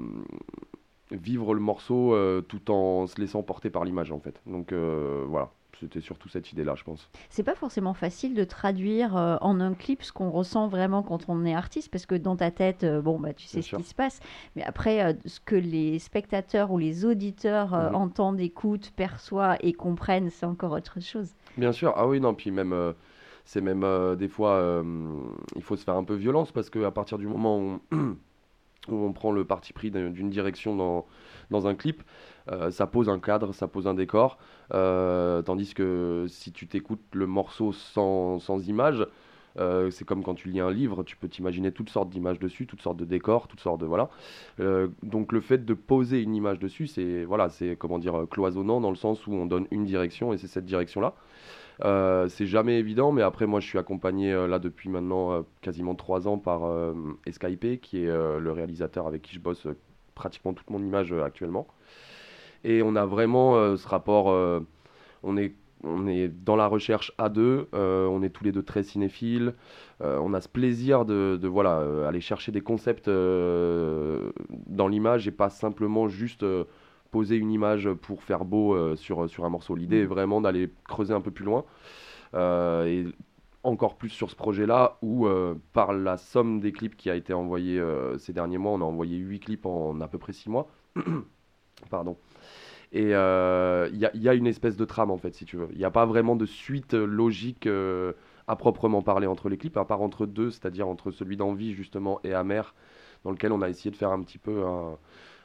vivre 1.14 1.54
le 1.54 1.61
morceau 1.61 2.14
euh, 2.14 2.40
tout 2.40 2.71
en 2.71 3.06
se 3.06 3.21
laissant 3.21 3.42
porter 3.42 3.71
par 3.71 3.85
l'image, 3.85 4.12
en 4.12 4.21
fait. 4.21 4.40
Donc 4.47 4.73
euh, 4.73 5.25
voilà, 5.28 5.50
c'était 5.80 6.00
surtout 6.00 6.28
cette 6.28 6.52
idée-là, 6.52 6.75
je 6.76 6.85
pense. 6.85 7.09
C'est 7.30 7.42
pas 7.42 7.54
forcément 7.54 7.94
facile 7.94 8.35
de 8.35 8.44
traduire 8.44 9.16
euh, 9.16 9.37
en 9.40 9.61
un 9.61 9.75
clip 9.75 10.02
ce 10.02 10.12
qu'on 10.12 10.30
ressent 10.30 10.68
vraiment 10.68 11.02
quand 11.02 11.25
on 11.28 11.44
est 11.44 11.54
artiste, 11.54 11.90
parce 11.90 12.06
que 12.06 12.14
dans 12.14 12.37
ta 12.37 12.50
tête, 12.50 12.85
euh, 12.85 13.00
bon, 13.02 13.18
bah, 13.18 13.33
tu 13.35 13.47
sais 13.47 13.59
Bien 13.59 13.62
ce 13.62 13.68
sûr. 13.68 13.78
qui 13.78 13.85
se 13.85 13.94
passe, 13.94 14.21
mais 14.56 14.62
après, 14.64 15.02
euh, 15.04 15.12
ce 15.26 15.40
que 15.40 15.56
les 15.56 15.99
spectateurs 15.99 16.71
ou 16.71 16.78
les 16.78 17.04
auditeurs 17.04 17.73
Mhm. 17.76 17.94
entendent, 17.94 18.40
écoutent, 18.40 18.90
perçoivent 18.97 19.56
et 19.61 19.73
comprennent, 19.73 20.30
c'est 20.30 20.47
encore 20.47 20.73
autre 20.73 21.00
chose. 21.00 21.30
Bien 21.56 21.73
sûr, 21.73 21.92
ah 21.97 22.06
oui, 22.06 22.21
non, 22.21 22.35
puis 22.35 22.50
même, 22.50 22.94
c'est 23.44 23.61
même 23.61 23.85
des 24.16 24.28
fois, 24.28 24.83
il 25.56 25.62
faut 25.62 25.76
se 25.76 25.85
faire 25.85 25.97
un 25.97 26.04
peu 26.04 26.14
violence 26.14 26.50
parce 26.52 26.71
qu'à 26.71 26.90
partir 26.90 27.18
du 27.18 27.26
moment 27.26 27.59
où 27.61 27.80
où 28.88 28.95
on 28.97 29.12
prend 29.12 29.33
le 29.33 29.45
parti 29.45 29.73
pris 29.73 29.91
d'un- 29.91 30.11
d'une 30.11 30.31
direction 30.31 30.76
dans, 30.76 31.07
dans 31.50 31.67
un 31.67 31.75
clip, 31.75 32.03
euh, 32.50 32.71
ça 32.71 32.87
pose 32.87 33.09
un 33.09 33.19
cadre, 33.19 33.53
ça 33.53 33.69
pose 33.69 33.87
un 33.87 33.95
décor, 33.95 34.38
euh, 34.73 35.43
tandis 35.43 35.75
que 35.75 36.26
si 36.29 36.53
tu 36.53 36.67
t'écoutes 36.67 37.03
le 37.12 37.26
morceau 37.26 37.73
sans, 37.73 38.38
sans 38.38 38.69
image, 38.69 39.07
euh, 39.57 39.91
c'est 39.91 40.05
comme 40.05 40.25
quand 40.25 40.35
tu 40.35 40.49
lis 40.49 40.61
un 40.61 40.71
livre, 40.71 41.05
tu 41.05 41.17
peux 41.17 41.29
t'imaginer 41.29 41.71
toutes 41.71 41.88
sortes 41.91 42.11
d'images 42.11 42.41
dessus, 42.41 42.67
toutes 42.67 42.83
sortes 42.83 42.97
de 42.97 43.05
décors, 43.05 43.47
toutes 43.47 43.61
sortes 43.61 43.81
de 43.81 43.87
voilà. 43.87 44.11
Donc 45.03 45.33
le 45.33 45.41
fait 45.41 45.64
de 45.64 45.75
poser 45.75 46.21
une 46.23 46.35
image 46.35 46.59
dessus, 46.59 46.87
c'est 46.88 47.25
voilà, 47.25 47.49
c'est 47.49 47.76
comment 47.76 47.99
dire 47.99 48.26
cloisonnant 48.31 48.81
dans 48.81 48.91
le 48.91 48.97
sens 48.97 49.26
où 49.26 49.33
on 49.33 49.47
donne 49.47 49.67
une 49.71 49.85
direction 49.85 50.33
et 50.33 50.38
c'est 50.38 50.49
cette 50.49 50.64
direction-là. 50.64 51.14
Euh, 51.83 52.28
c'est 52.28 52.47
jamais 52.47 52.78
évident, 52.78 53.12
mais 53.12 53.23
après 53.23 53.47
moi 53.47 53.61
je 53.61 53.66
suis 53.66 53.78
accompagné 53.78 54.33
euh, 54.33 54.47
là 54.47 54.59
depuis 54.59 54.88
maintenant 54.88 55.33
euh, 55.33 55.43
quasiment 55.61 55.95
trois 55.95 56.28
ans 56.28 56.38
par 56.38 56.62
Escape, 57.26 57.81
qui 57.83 58.04
est 58.04 58.07
le 58.07 58.52
réalisateur 58.52 59.07
avec 59.07 59.23
qui 59.23 59.35
je 59.35 59.40
bosse 59.40 59.66
pratiquement 60.14 60.54
toute 60.54 60.71
mon 60.71 60.83
image 60.83 61.12
actuellement. 61.12 61.66
Et 62.62 62.83
on 62.83 62.97
a 62.97 63.04
vraiment 63.04 63.76
ce 63.76 63.88
rapport, 63.88 64.26
on 65.23 65.37
est 65.37 65.54
on 65.87 66.07
est 66.07 66.28
dans 66.28 66.57
la 66.57 66.66
recherche 66.66 67.12
à 67.19 67.28
deux, 67.28 67.69
on 67.73 68.23
est 68.23 68.31
tous 68.31 68.45
les 68.45 68.52
deux 68.52 68.62
très 68.62 68.83
cinéphiles, 68.83 69.54
on 70.00 70.33
a 70.33 70.40
ce 70.40 70.49
plaisir 70.49 71.04
de, 71.04 71.38
voilà, 71.47 71.85
aller 72.07 72.21
chercher 72.21 72.52
des 72.52 72.62
concepts 72.62 73.09
dans 73.09 74.88
l'image 74.88 75.28
et 75.28 75.33
pas 75.33 75.50
simplement 75.50 76.09
juste 76.09 76.45
poser 77.14 77.37
une 77.37 77.52
image 77.52 77.88
pour 77.92 78.25
faire 78.25 78.44
beau 78.44 78.75
euh, 78.75 78.97
sur, 78.97 79.30
sur 79.30 79.44
un 79.44 79.49
morceau. 79.49 79.76
L'idée 79.76 80.00
est 80.00 80.04
vraiment 80.04 80.40
d'aller 80.40 80.68
creuser 80.88 81.14
un 81.14 81.21
peu 81.21 81.30
plus 81.30 81.44
loin 81.44 81.64
euh, 82.35 82.87
et 82.87 83.06
encore 83.62 83.94
plus 83.94 84.09
sur 84.09 84.30
ce 84.30 84.35
projet-là 84.35 84.99
où 85.00 85.28
euh, 85.28 85.54
par 85.73 85.92
la 85.92 86.16
somme 86.16 86.59
des 86.59 86.73
clips 86.73 86.97
qui 86.97 87.11
a 87.11 87.14
été 87.14 87.33
envoyé 87.33 87.78
euh, 87.78 88.18
ces 88.18 88.33
derniers 88.33 88.59
mois, 88.59 88.73
on 88.73 88.80
a 88.80 88.85
envoyé 88.85 89.16
8 89.16 89.38
clips 89.38 89.64
en 89.64 90.00
à 90.00 90.09
peu 90.09 90.18
près 90.18 90.33
6 90.33 90.50
mois. 90.50 90.66
Pardon. 91.88 92.16
Et 92.90 93.14
euh, 93.14 93.88
il 93.92 93.99
y, 93.99 94.18
y 94.18 94.28
a 94.28 94.35
une 94.35 94.49
espèce 94.49 94.76
de 94.76 94.85
trame 94.85 95.12
en 95.12 95.16
fait, 95.16 95.35
si 95.37 95.44
tu 95.44 95.56
veux. 95.56 95.68
Il 95.71 95.78
n'y 95.78 95.85
a 95.85 95.92
pas 95.92 96.06
vraiment 96.06 96.35
de 96.35 96.47
suite 96.47 96.94
euh, 96.94 97.06
logique 97.06 97.68
euh, 97.68 98.12
à 98.49 98.56
proprement 98.56 99.02
parler 99.02 99.28
entre 99.28 99.49
les 99.49 99.56
clips, 99.56 99.76
à 99.76 99.85
part 99.85 100.02
entre 100.02 100.26
deux, 100.26 100.50
c'est-à-dire 100.50 100.88
entre 100.88 101.12
celui 101.12 101.37
d'Envie 101.37 101.75
justement 101.75 102.18
et 102.25 102.35
Amer, 102.35 102.75
dans 103.23 103.30
lequel 103.30 103.52
on 103.52 103.62
a 103.62 103.68
essayé 103.68 103.92
de 103.92 103.97
faire 103.97 104.11
un 104.11 104.21
petit 104.21 104.38
peu 104.38 104.64
un, 104.66 104.99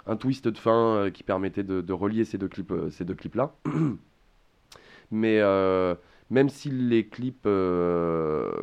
un 0.09 0.17
twist 0.17 0.47
de 0.47 0.57
fin 0.57 0.95
euh, 0.95 1.09
qui 1.11 1.23
permettait 1.23 1.63
de, 1.63 1.93
relier 1.93 2.25
ces 2.25 2.37
deux 2.37 2.47
clips, 2.47 2.71
euh, 2.71 2.89
ces 2.89 3.05
deux 3.05 3.13
clips-là. 3.13 3.53
Mais 5.11 5.39
euh, 5.39 5.95
même 6.29 6.49
si 6.49 6.69
les 6.69 7.07
clips, 7.07 7.47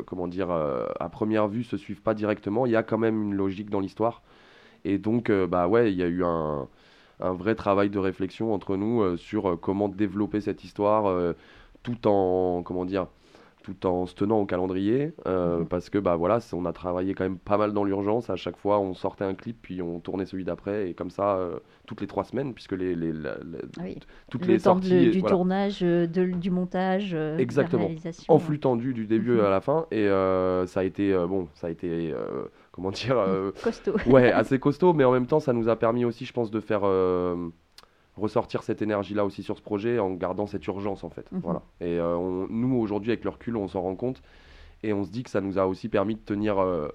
comment 0.05 0.27
dire, 0.27 0.49
à 0.51 1.09
première 1.09 1.47
vue 1.49 1.63
se 1.63 1.75
suivent 1.75 2.01
pas 2.01 2.13
directement, 2.13 2.65
il 2.65 2.71
y 2.71 2.75
a 2.77 2.83
quand 2.83 2.97
même 2.97 3.21
une 3.21 3.35
logique 3.35 3.69
dans 3.69 3.81
l'histoire. 3.81 4.21
Et 4.85 4.97
donc, 4.97 5.29
bah 5.29 5.67
ouais, 5.67 5.91
il 5.91 5.97
y 5.97 6.03
a 6.03 6.07
eu 6.07 6.23
un, 6.23 6.69
un 7.19 7.33
vrai 7.33 7.55
travail 7.55 7.89
de 7.89 7.99
réflexion 7.99 8.53
entre 8.53 8.77
nous 8.77 9.17
sur 9.17 9.59
comment 9.59 9.89
développer 9.89 10.39
cette 10.39 10.63
histoire 10.63 11.33
tout 11.83 12.07
en, 12.07 12.63
comment 12.63 12.85
dire, 12.85 13.07
tout 13.67 13.85
en 13.85 14.05
se 14.05 14.15
tenant 14.15 14.39
au 14.39 14.45
calendrier, 14.45 15.13
euh, 15.27 15.59
Mhm. 15.59 15.67
parce 15.67 15.89
que 15.89 15.97
bah 15.97 16.15
voilà, 16.15 16.39
on 16.53 16.65
a 16.65 16.71
travaillé 16.71 17.13
quand 17.13 17.25
même 17.25 17.37
pas 17.37 17.57
mal 17.57 17.73
dans 17.73 17.83
l'urgence. 17.83 18.29
À 18.29 18.35
chaque 18.37 18.55
fois, 18.57 18.79
on 18.79 18.93
sortait 18.93 19.25
un 19.25 19.33
clip, 19.33 19.57
puis 19.61 19.81
on 19.81 19.99
tournait 19.99 20.25
celui 20.25 20.45
d'après, 20.45 20.89
et 20.89 20.93
comme 20.93 21.09
ça, 21.09 21.35
euh, 21.37 21.59
toutes 21.85 21.99
les 22.01 22.07
trois 22.07 22.23
semaines, 22.23 22.53
puisque 22.53 22.71
les, 22.73 22.95
Oui. 22.95 23.97
toutes 24.31 24.45
le 24.45 24.53
les 24.53 24.59
temps 24.59 24.75
de- 24.75 24.81
sorties, 24.83 25.09
du 25.11 25.19
voilà, 25.19 25.35
tournage, 25.35 25.79
euh, 25.83 26.07
de- 26.07 26.25
du 26.31 26.49
montage, 26.49 27.11
de 27.11 27.17
la 27.17 27.39
Exactement. 27.41 27.85
réalisation. 27.87 28.33
en 28.33 28.39
flux 28.39 28.59
tendu 28.59 28.93
du 28.93 29.05
début 29.05 29.31
Mhm. 29.31 29.41
à 29.41 29.49
la 29.49 29.59
fin, 29.61 29.85
et 29.91 30.07
ça 30.67 30.79
a 30.79 30.83
été 30.83 31.13
bon, 31.27 31.47
ça 31.53 31.67
a 31.67 31.69
été 31.69 32.13
comment 32.71 32.91
dire, 32.91 33.17
Costaud. 33.63 33.95
ouais, 34.05 34.31
assez 34.31 34.59
costaud, 34.59 34.93
mais 34.93 35.03
en 35.03 35.11
même 35.11 35.27
temps, 35.27 35.39
ça 35.41 35.51
nous 35.53 35.67
a 35.67 35.75
permis 35.75 36.05
aussi, 36.05 36.25
je 36.25 36.31
pense, 36.33 36.51
de 36.51 36.59
faire 36.61 36.81
ressortir 38.17 38.63
cette 38.63 38.81
énergie-là 38.81 39.23
aussi 39.25 39.43
sur 39.43 39.57
ce 39.57 39.61
projet 39.61 39.99
en 39.99 40.11
gardant 40.11 40.47
cette 40.47 40.65
urgence, 40.67 41.03
en 41.03 41.09
fait. 41.09 41.31
Mhm. 41.31 41.39
Voilà. 41.43 41.61
Et 41.81 41.97
euh, 41.99 42.15
on- 42.17 42.47
nous, 42.49 42.75
aujourd'hui, 42.77 43.11
avec 43.11 43.23
le 43.23 43.29
recul, 43.29 43.55
on 43.57 43.67
s'en 43.67 43.81
rend 43.81 43.95
compte 43.95 44.21
et 44.83 44.93
on 44.93 45.03
se 45.03 45.09
dit 45.11 45.23
que 45.23 45.29
ça 45.29 45.41
nous 45.41 45.57
a 45.59 45.65
aussi 45.67 45.89
permis 45.89 46.15
de 46.15 46.19
tenir 46.21 46.59
euh, 46.59 46.89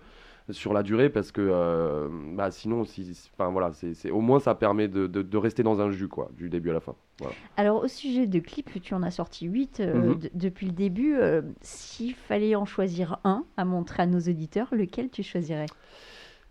sur 0.50 0.72
la 0.72 0.82
durée 0.82 1.08
parce 1.08 1.30
que 1.32 1.40
euh, 1.40 2.08
bah, 2.34 2.50
sinon, 2.50 2.84
si, 2.84 3.16
enfin, 3.34 3.50
voilà, 3.50 3.70
c'est, 3.72 4.10
au 4.10 4.20
moins, 4.20 4.40
ça 4.40 4.54
permet 4.56 4.88
de, 4.88 5.06
de- 5.06 5.22
de 5.22 5.36
rester 5.38 5.62
dans 5.62 5.80
un 5.80 5.90
jus, 5.90 6.08
quoi, 6.08 6.30
du 6.36 6.48
début 6.50 6.70
à 6.70 6.74
la 6.74 6.80
fin. 6.80 6.94
Voilà. 7.20 7.34
Alors, 7.56 7.84
au 7.84 7.88
sujet 7.88 8.26
de 8.26 8.38
clips, 8.40 8.80
tu 8.82 8.94
en 8.94 9.02
as 9.04 9.12
sorti 9.12 9.46
8 9.46 9.80
Mhm. 9.80 10.18
depuis 10.34 10.66
le 10.66 10.72
début. 10.72 11.16
S'il 11.60 12.14
fallait 12.14 12.56
en 12.56 12.64
choisir 12.64 13.18
un 13.22 13.44
à 13.56 13.64
montrer 13.64 14.02
à 14.02 14.06
nos 14.06 14.18
auditeurs, 14.20 14.68
lequel 14.72 15.08
tu 15.10 15.22
choisirais? 15.22 15.66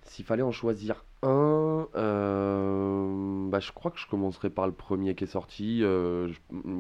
S'il 0.04 0.24
fallait 0.26 0.42
en 0.44 0.52
choisir 0.52 1.04
un, 1.24 1.88
euh, 1.96 3.48
bah, 3.50 3.60
je 3.60 3.72
crois 3.72 3.92
que 3.92 4.00
je 4.00 4.08
commencerai 4.08 4.50
par 4.50 4.66
le 4.66 4.72
premier 4.74 5.14
qui 5.16 5.24
est 5.26 5.28
sorti. 5.28 5.84
euh, 5.84 6.28
je, 6.30 6.40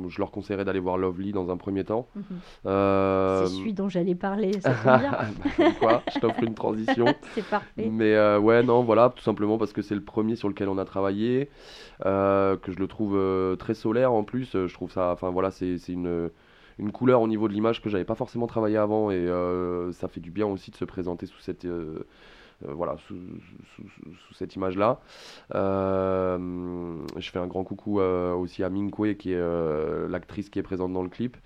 je 0.10 0.17
leur 0.19 0.31
conseillerais 0.31 0.65
d'aller 0.65 0.79
voir 0.79 0.98
Lovely 0.98 1.31
dans 1.31 1.50
un 1.51 1.57
premier 1.57 1.83
temps. 1.83 2.07
Mhm. 2.15 2.24
Euh, 2.65 3.45
C'est 3.45 3.53
celui 3.55 3.74
dont 3.74 3.89
j'allais 3.89 4.15
parler, 4.15 4.60
ça 4.62 4.74
tombe 4.74 5.00
bien. 5.00 5.12
Bah, 5.57 5.65
quoi, 5.79 6.03
je 6.13 6.19
t'offre 6.19 6.43
une 6.43 6.55
transition. 6.55 7.05
C'est 7.36 7.45
parfait. 7.48 7.89
Mais 7.91 8.38
ouais, 8.38 8.63
non, 8.63 8.83
voilà, 8.83 9.10
tout 9.15 9.24
simplement 9.24 9.57
parce 9.57 9.74
que 9.74 9.81
c'est 9.81 9.95
le 9.95 10.03
premier 10.03 10.36
sur 10.36 10.50
lequel 10.50 10.69
on 10.69 10.77
a 10.77 10.86
travaillé, 10.86 11.50
que 12.03 12.60
je 12.67 12.79
le 12.79 12.88
trouve 12.88 13.19
très 13.57 13.74
solaire 13.74 14.12
en 14.13 14.24
plus. 14.24 14.51
Je 14.53 14.74
trouve 14.74 14.91
ça, 14.91 15.12
enfin 15.12 15.29
voilà, 15.29 15.51
c'est 15.51 15.77
une, 15.89 16.29
une 16.79 16.91
couleur 16.91 17.21
au 17.21 17.27
niveau 17.27 17.48
de 17.48 17.53
l'image 17.53 17.81
que 17.81 17.89
j'avais 17.89 18.05
pas 18.05 18.15
forcément 18.15 18.48
travaillé 18.48 18.77
avant 18.77 19.12
et 19.12 19.15
euh, 19.15 19.91
ça 19.91 20.07
fait 20.07 20.19
du 20.19 20.31
bien 20.31 20.48
aussi 20.48 20.71
de 20.71 20.75
se 20.75 20.86
présenter 20.86 21.25
sous 21.27 21.39
cette, 21.39 21.65
euh, 21.65 22.07
voilà, 22.68 22.98
sous, 23.08 23.18
sous- 23.75 24.34
cette 24.34 24.56
image-là. 24.56 25.00
Euh, 25.56 26.38
je 27.18 27.30
fais 27.30 27.39
un 27.39 27.48
grand 27.48 27.63
coucou 27.63 28.00
euh, 28.00 28.34
aussi 28.34 28.63
à 28.63 28.70
Minkwe, 28.70 29.15
qui 29.15 29.34
est 29.34 29.36
euh, 29.38 30.08
l'actrice 30.08 30.50
qui 30.50 30.60
est 30.60 30.63
présente 30.63 30.94
dans 30.94 31.03
le 31.03 31.10
clip. 31.10 31.38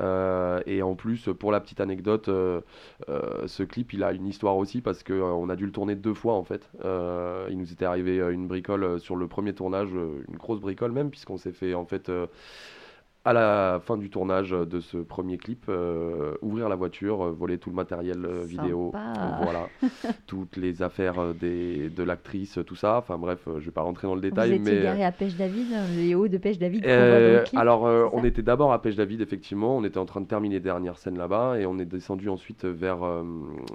Euh, 0.00 0.60
et 0.66 0.82
en 0.82 0.94
plus, 0.94 1.28
pour 1.38 1.52
la 1.52 1.60
petite 1.60 1.80
anecdote, 1.80 2.28
euh, 2.28 2.60
euh, 3.08 3.46
ce 3.46 3.62
clip, 3.62 3.92
il 3.92 4.02
a 4.04 4.12
une 4.12 4.26
histoire 4.26 4.56
aussi 4.56 4.80
parce 4.80 5.02
que 5.02 5.12
euh, 5.12 5.24
on 5.24 5.48
a 5.48 5.56
dû 5.56 5.66
le 5.66 5.72
tourner 5.72 5.94
deux 5.94 6.14
fois 6.14 6.34
en 6.34 6.44
fait. 6.44 6.68
Euh, 6.84 7.46
il 7.50 7.58
nous 7.58 7.72
était 7.72 7.84
arrivé 7.84 8.20
euh, 8.20 8.30
une 8.32 8.46
bricole 8.46 8.84
euh, 8.84 8.98
sur 8.98 9.16
le 9.16 9.26
premier 9.28 9.54
tournage, 9.54 9.90
euh, 9.94 10.22
une 10.28 10.36
grosse 10.36 10.60
bricole 10.60 10.92
même, 10.92 11.10
puisqu'on 11.10 11.38
s'est 11.38 11.52
fait 11.52 11.74
en 11.74 11.84
fait 11.86 12.08
euh, 12.08 12.26
à 13.26 13.32
la 13.32 13.80
fin 13.84 13.96
du 13.96 14.08
tournage 14.08 14.52
de 14.52 14.78
ce 14.78 14.98
premier 14.98 15.36
clip, 15.36 15.64
euh, 15.68 16.36
ouvrir 16.42 16.68
la 16.68 16.76
voiture, 16.76 17.26
euh, 17.26 17.30
voler 17.32 17.58
tout 17.58 17.70
le 17.70 17.74
matériel 17.74 18.24
euh, 18.24 18.44
vidéo, 18.44 18.92
voilà, 19.42 19.68
toutes 20.28 20.56
les 20.56 20.80
affaires 20.80 21.34
des, 21.34 21.88
de 21.88 22.04
l'actrice, 22.04 22.60
tout 22.64 22.76
ça. 22.76 22.98
Enfin 22.98 23.18
bref, 23.18 23.40
je 23.58 23.64
vais 23.64 23.72
pas 23.72 23.82
rentrer 23.82 24.06
dans 24.06 24.14
le 24.14 24.20
Vous 24.20 24.28
détail, 24.28 24.52
étiez 24.52 24.74
mais 24.76 24.80
garé 24.80 25.04
à 25.04 25.10
Pêche 25.10 25.34
David, 25.34 25.66
hein, 25.74 25.86
les 25.96 26.14
hauts 26.14 26.28
de 26.28 26.38
Pêche 26.38 26.58
David 26.58 26.86
euh, 26.86 27.42
clip. 27.42 27.58
alors, 27.58 27.82
on 28.12 28.22
était 28.22 28.42
d'abord 28.42 28.72
à 28.72 28.80
Pêche 28.80 28.94
David, 28.94 29.20
effectivement. 29.20 29.76
On 29.76 29.82
était 29.82 29.98
en 29.98 30.06
train 30.06 30.20
de 30.20 30.28
terminer 30.28 30.54
les 30.54 30.60
dernières 30.60 30.96
scènes 30.96 31.18
là-bas 31.18 31.58
et 31.58 31.66
on 31.66 31.80
est 31.80 31.84
descendu 31.84 32.28
ensuite 32.28 32.64
vers, 32.64 32.98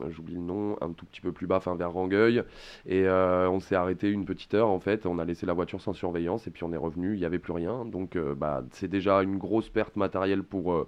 j'oublie 0.09 0.35
le 0.35 0.39
nom, 0.39 0.77
un 0.79 0.93
tout 0.93 1.05
petit 1.05 1.19
peu 1.19 1.33
plus 1.33 1.47
bas, 1.47 1.57
enfin 1.57 1.75
vers 1.75 1.91
Rangueil. 1.91 2.41
Et 2.87 3.05
on 3.05 3.59
s'est 3.59 3.75
arrêté 3.75 4.09
une 4.09 4.23
petite 4.23 4.53
heure 4.53 4.69
en 4.69 4.79
fait. 4.79 5.05
On 5.05 5.19
a 5.19 5.25
laissé 5.25 5.45
la 5.45 5.53
voiture 5.53 5.81
sans 5.81 5.91
surveillance 5.91 6.47
et 6.47 6.51
puis 6.51 6.63
on 6.63 6.71
est 6.71 6.77
revenu. 6.77 7.15
Il 7.15 7.19
n'y 7.19 7.25
avait 7.25 7.39
plus 7.39 7.53
rien. 7.53 7.83
Donc, 7.83 8.17
bah, 8.37 8.63
c'est 8.71 8.87
déjà 8.87 9.21
une 9.21 9.40
grosse 9.41 9.69
perte 9.69 9.95
matérielle 9.97 10.43
pour, 10.43 10.73
euh, 10.73 10.87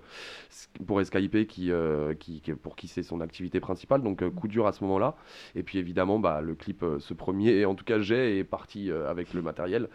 pour 0.85 0.99
euh, 1.71 2.13
qui, 2.15 2.41
qui- 2.41 2.53
pour 2.53 2.75
qui 2.75 2.87
c'est 2.87 3.03
son 3.03 3.21
activité 3.21 3.59
principale. 3.59 4.01
Donc, 4.03 4.21
euh, 4.23 4.29
coup 4.29 4.47
dur 4.47 4.67
à 4.67 4.73
ce 4.73 4.83
moment-là. 4.83 5.15
Et 5.55 5.63
puis 5.63 5.77
évidemment, 5.79 6.19
bah, 6.19 6.41
le 6.41 6.55
clip, 6.55 6.85
ce 6.99 7.13
premier, 7.13 7.65
en 7.65 7.75
tout 7.75 7.85
cas 7.85 7.99
j'ai, 7.99 8.39
est 8.39 8.43
parti 8.43 8.91
avec 8.91 9.33
le 9.33 9.41
matériel. 9.41 9.89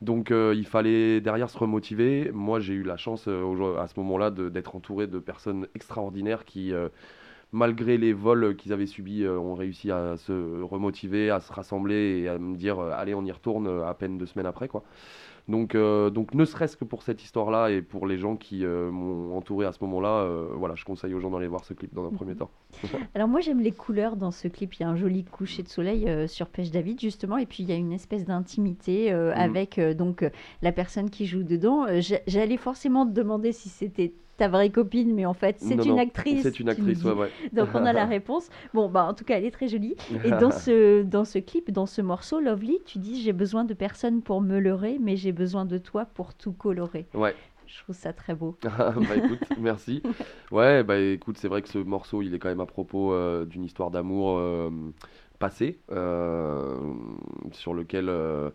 Donc 0.00 0.30
il 0.32 0.66
fallait 0.66 1.20
derrière 1.20 1.50
se 1.50 1.58
remotiver. 1.58 2.30
Moi 2.32 2.60
j'ai 2.60 2.74
eu 2.74 2.82
la 2.82 2.96
chance 2.96 3.28
à 3.28 3.86
ce 3.88 4.00
moment-là 4.00 4.30
d'être 4.30 4.76
entouré 4.76 5.06
de 5.06 5.18
personnes 5.18 5.66
extraordinaires 5.74 6.44
qui, 6.44 6.72
malgré 7.52 7.98
les 7.98 8.12
vols 8.12 8.56
qu'ils 8.56 8.72
avaient 8.72 8.86
subis, 8.86 9.26
ont 9.26 9.54
réussi 9.54 9.90
à 9.90 10.16
se 10.16 10.62
remotiver, 10.62 11.30
à 11.30 11.40
se 11.40 11.52
rassembler 11.52 12.22
et 12.24 12.28
à 12.28 12.38
me 12.38 12.56
dire 12.56 12.80
allez 12.80 13.14
on 13.14 13.24
y 13.24 13.32
retourne 13.32 13.82
à 13.84 13.94
peine 13.94 14.18
deux 14.18 14.26
semaines 14.26 14.46
après 14.46 14.68
quoi. 14.68 14.84
Donc, 15.50 15.74
euh, 15.74 16.10
donc 16.10 16.34
ne 16.34 16.44
serait-ce 16.44 16.76
que 16.76 16.84
pour 16.84 17.02
cette 17.02 17.22
histoire-là 17.24 17.70
et 17.70 17.82
pour 17.82 18.06
les 18.06 18.16
gens 18.18 18.36
qui 18.36 18.64
euh, 18.64 18.90
m'ont 18.90 19.36
entouré 19.36 19.66
à 19.66 19.72
ce 19.72 19.78
moment-là, 19.84 20.20
euh, 20.22 20.48
voilà, 20.54 20.74
je 20.76 20.84
conseille 20.84 21.12
aux 21.12 21.20
gens 21.20 21.30
d'aller 21.30 21.48
voir 21.48 21.64
ce 21.64 21.74
clip 21.74 21.92
dans 21.92 22.06
un 22.06 22.10
premier 22.10 22.34
temps. 22.36 22.50
Alors 23.14 23.28
moi 23.28 23.40
j'aime 23.40 23.60
les 23.60 23.72
couleurs 23.72 24.16
dans 24.16 24.30
ce 24.30 24.48
clip. 24.48 24.74
Il 24.74 24.82
y 24.82 24.84
a 24.84 24.88
un 24.88 24.96
joli 24.96 25.24
coucher 25.24 25.62
de 25.62 25.68
soleil 25.68 26.28
sur 26.28 26.46
Pêche 26.48 26.70
David 26.70 27.00
justement, 27.00 27.36
et 27.36 27.46
puis 27.46 27.62
il 27.64 27.68
y 27.68 27.72
a 27.72 27.76
une 27.76 27.92
espèce 27.92 28.24
d'intimité 28.24 29.12
Mhm. 29.12 29.32
avec 29.36 29.80
donc 29.96 30.24
la 30.62 30.72
personne 30.72 31.10
qui 31.10 31.26
joue 31.26 31.42
dedans. 31.42 31.86
J'a- 32.00 32.20
J'allais 32.26 32.56
forcément 32.56 33.06
te 33.06 33.12
demander 33.12 33.52
si 33.52 33.68
c'était 33.68 34.12
ta 34.40 34.48
vraie 34.48 34.70
copine, 34.70 35.14
mais 35.14 35.26
en 35.26 35.34
fait 35.34 35.56
c'est 35.58 35.74
une 35.74 35.96
non, 35.96 35.98
actrice. 35.98 36.42
C'est 36.42 36.60
une 36.60 36.70
actrice, 36.70 37.00
dit. 37.00 37.06
ouais, 37.06 37.12
ouais. 37.12 37.30
Donc 37.52 37.68
on 37.74 37.84
a 37.84 37.92
la 37.92 38.06
réponse. 38.16 38.48
Bon 38.72 38.88
bah 38.88 39.04
en 39.04 39.12
tout 39.12 39.24
cas 39.24 39.36
elle 39.36 39.44
est 39.44 39.50
très 39.50 39.68
jolie. 39.68 39.96
Et 40.24 40.30
dans 40.30 40.50
ce 40.64 41.02
dans 41.02 41.26
ce 41.26 41.38
clip, 41.38 41.70
dans 41.70 41.84
ce 41.84 42.00
morceau 42.00 42.40
Lovely, 42.40 42.78
tu 42.86 42.98
dis 42.98 43.20
j'ai 43.20 43.34
besoin 43.34 43.64
de 43.64 43.74
personne 43.74 44.22
pour 44.22 44.40
me 44.40 44.58
leurrer, 44.58 44.96
mais 44.98 45.16
j'ai 45.16 45.32
besoin 45.32 45.66
de 45.66 45.76
toi 45.76 46.06
pour 46.06 46.32
tout 46.32 46.52
colorer. 46.52 47.06
Ouais. 47.12 47.34
Je 47.66 47.82
trouve 47.84 47.94
ça 47.94 48.12
très 48.12 48.34
beau. 48.34 48.56
bah 48.62 48.92
écoute, 49.16 49.44
merci. 49.60 50.02
Ouais, 50.50 50.82
bah 50.82 50.98
écoute, 50.98 51.38
c'est 51.38 51.46
vrai 51.46 51.62
que 51.62 51.68
ce 51.68 51.78
morceau, 51.78 52.20
il 52.20 52.34
est 52.34 52.40
quand 52.40 52.48
même 52.48 52.60
à 52.60 52.66
propos 52.66 53.12
euh, 53.12 53.44
d'une 53.44 53.62
histoire 53.62 53.92
d'amour 53.92 54.38
euh, 54.38 54.70
passée, 55.38 55.78
euh, 55.92 56.76
sur 57.52 57.72
lequel, 57.72 58.08
euh, 58.08 58.50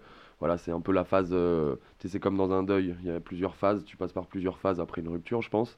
voilà, 0.45 0.59
c'est 0.59 0.69
un 0.69 0.79
peu 0.79 0.91
la 0.91 1.03
phase, 1.05 1.29
euh, 1.31 1.75
tu 1.97 2.07
sais, 2.07 2.11
c'est 2.13 2.19
comme 2.19 2.37
dans 2.37 2.51
un 2.51 2.61
deuil, 2.61 2.95
il 3.01 3.07
y 3.07 3.09
a 3.09 3.19
plusieurs 3.19 3.55
phases, 3.55 3.83
tu 3.83 3.97
passes 3.97 4.13
par 4.13 4.27
plusieurs 4.27 4.59
phases 4.59 4.79
après 4.79 5.01
une 5.01 5.07
rupture, 5.09 5.41
je 5.41 5.49
pense. 5.49 5.75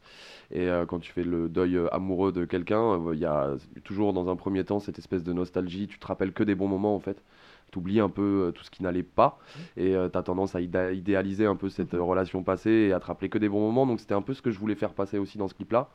Et 0.52 0.68
euh, 0.68 0.86
quand 0.86 1.00
tu 1.00 1.14
fais 1.14 1.24
le 1.24 1.48
deuil 1.48 1.78
euh, 1.78 1.88
amoureux 1.94 2.34
de 2.34 2.44
quelqu'un, 2.44 3.00
il 3.14 3.18
y 3.20 3.24
a 3.26 3.56
toujours 3.86 4.12
dans 4.12 4.30
un 4.30 4.36
premier 4.36 4.66
temps 4.66 4.80
cette 4.82 5.00
espèce 5.00 5.24
de 5.24 5.32
nostalgie, 5.32 5.88
tu 5.88 6.00
te 6.00 6.06
rappelles 6.06 6.34
que 6.34 6.44
des 6.44 6.54
bons 6.54 6.68
moments 6.68 6.96
en 6.96 7.00
fait. 7.00 7.24
T'oublies 7.72 8.02
un 8.02 8.10
peu 8.10 8.52
tout 8.54 8.64
ce 8.66 8.70
qui 8.70 8.84
n'allait 8.84 9.04
pas 9.04 9.40
et 9.78 9.94
tu 9.94 10.12
t'as 10.12 10.22
tendance 10.24 10.54
à 10.56 10.60
idé- 10.60 10.94
idéaliser 10.96 11.46
un 11.46 11.56
peu 11.56 11.70
cette 11.70 11.94
euh, 11.94 12.02
relation 12.02 12.44
passée 12.44 12.88
et 12.90 12.94
à 12.94 13.00
te 13.00 13.06
rappeler 13.06 13.30
que 13.30 13.38
des 13.38 13.48
bons 13.48 13.62
moments. 13.62 13.86
Donc 13.88 14.02
c'était 14.02 14.16
un 14.16 14.22
peu 14.22 14.34
ce 14.34 14.42
que 14.42 14.52
je 14.52 14.60
voulais 14.60 14.76
faire 14.76 14.94
passer 14.94 15.18
aussi 15.18 15.38
dans 15.38 15.48
ce 15.48 15.54
clip-là. 15.54 15.90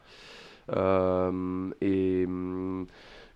Et 1.80 2.24
hum, 2.26 2.86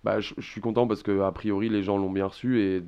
bah, 0.07 0.19
je, 0.21 0.33
je 0.37 0.49
suis 0.49 0.61
content 0.61 0.87
parce 0.87 1.03
que 1.03 1.21
a 1.21 1.31
priori 1.31 1.69
les 1.69 1.83
gens 1.83 1.97
l'ont 1.97 2.09
bien 2.11 2.27
reçu 2.27 2.61
et 2.61 2.83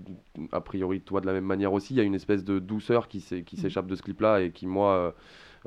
a 0.54 0.62
priori 0.62 1.02
toi 1.02 1.20
de 1.22 1.26
la 1.28 1.34
même 1.34 1.44
manière 1.46 1.74
aussi. 1.74 1.94
Il 1.94 1.98
y 1.98 2.00
a 2.00 2.04
une 2.04 2.16
espèce 2.16 2.44
de 2.46 2.60
douceur 2.60 3.08
qui 3.10 3.20
qui 3.46 3.58
s'échappe 3.58 3.88
de 3.88 3.96
ce 3.96 4.02
clip-là 4.02 4.42
et 4.42 4.52
qui 4.52 4.68
moi 4.68 4.92
euh, 4.94 5.12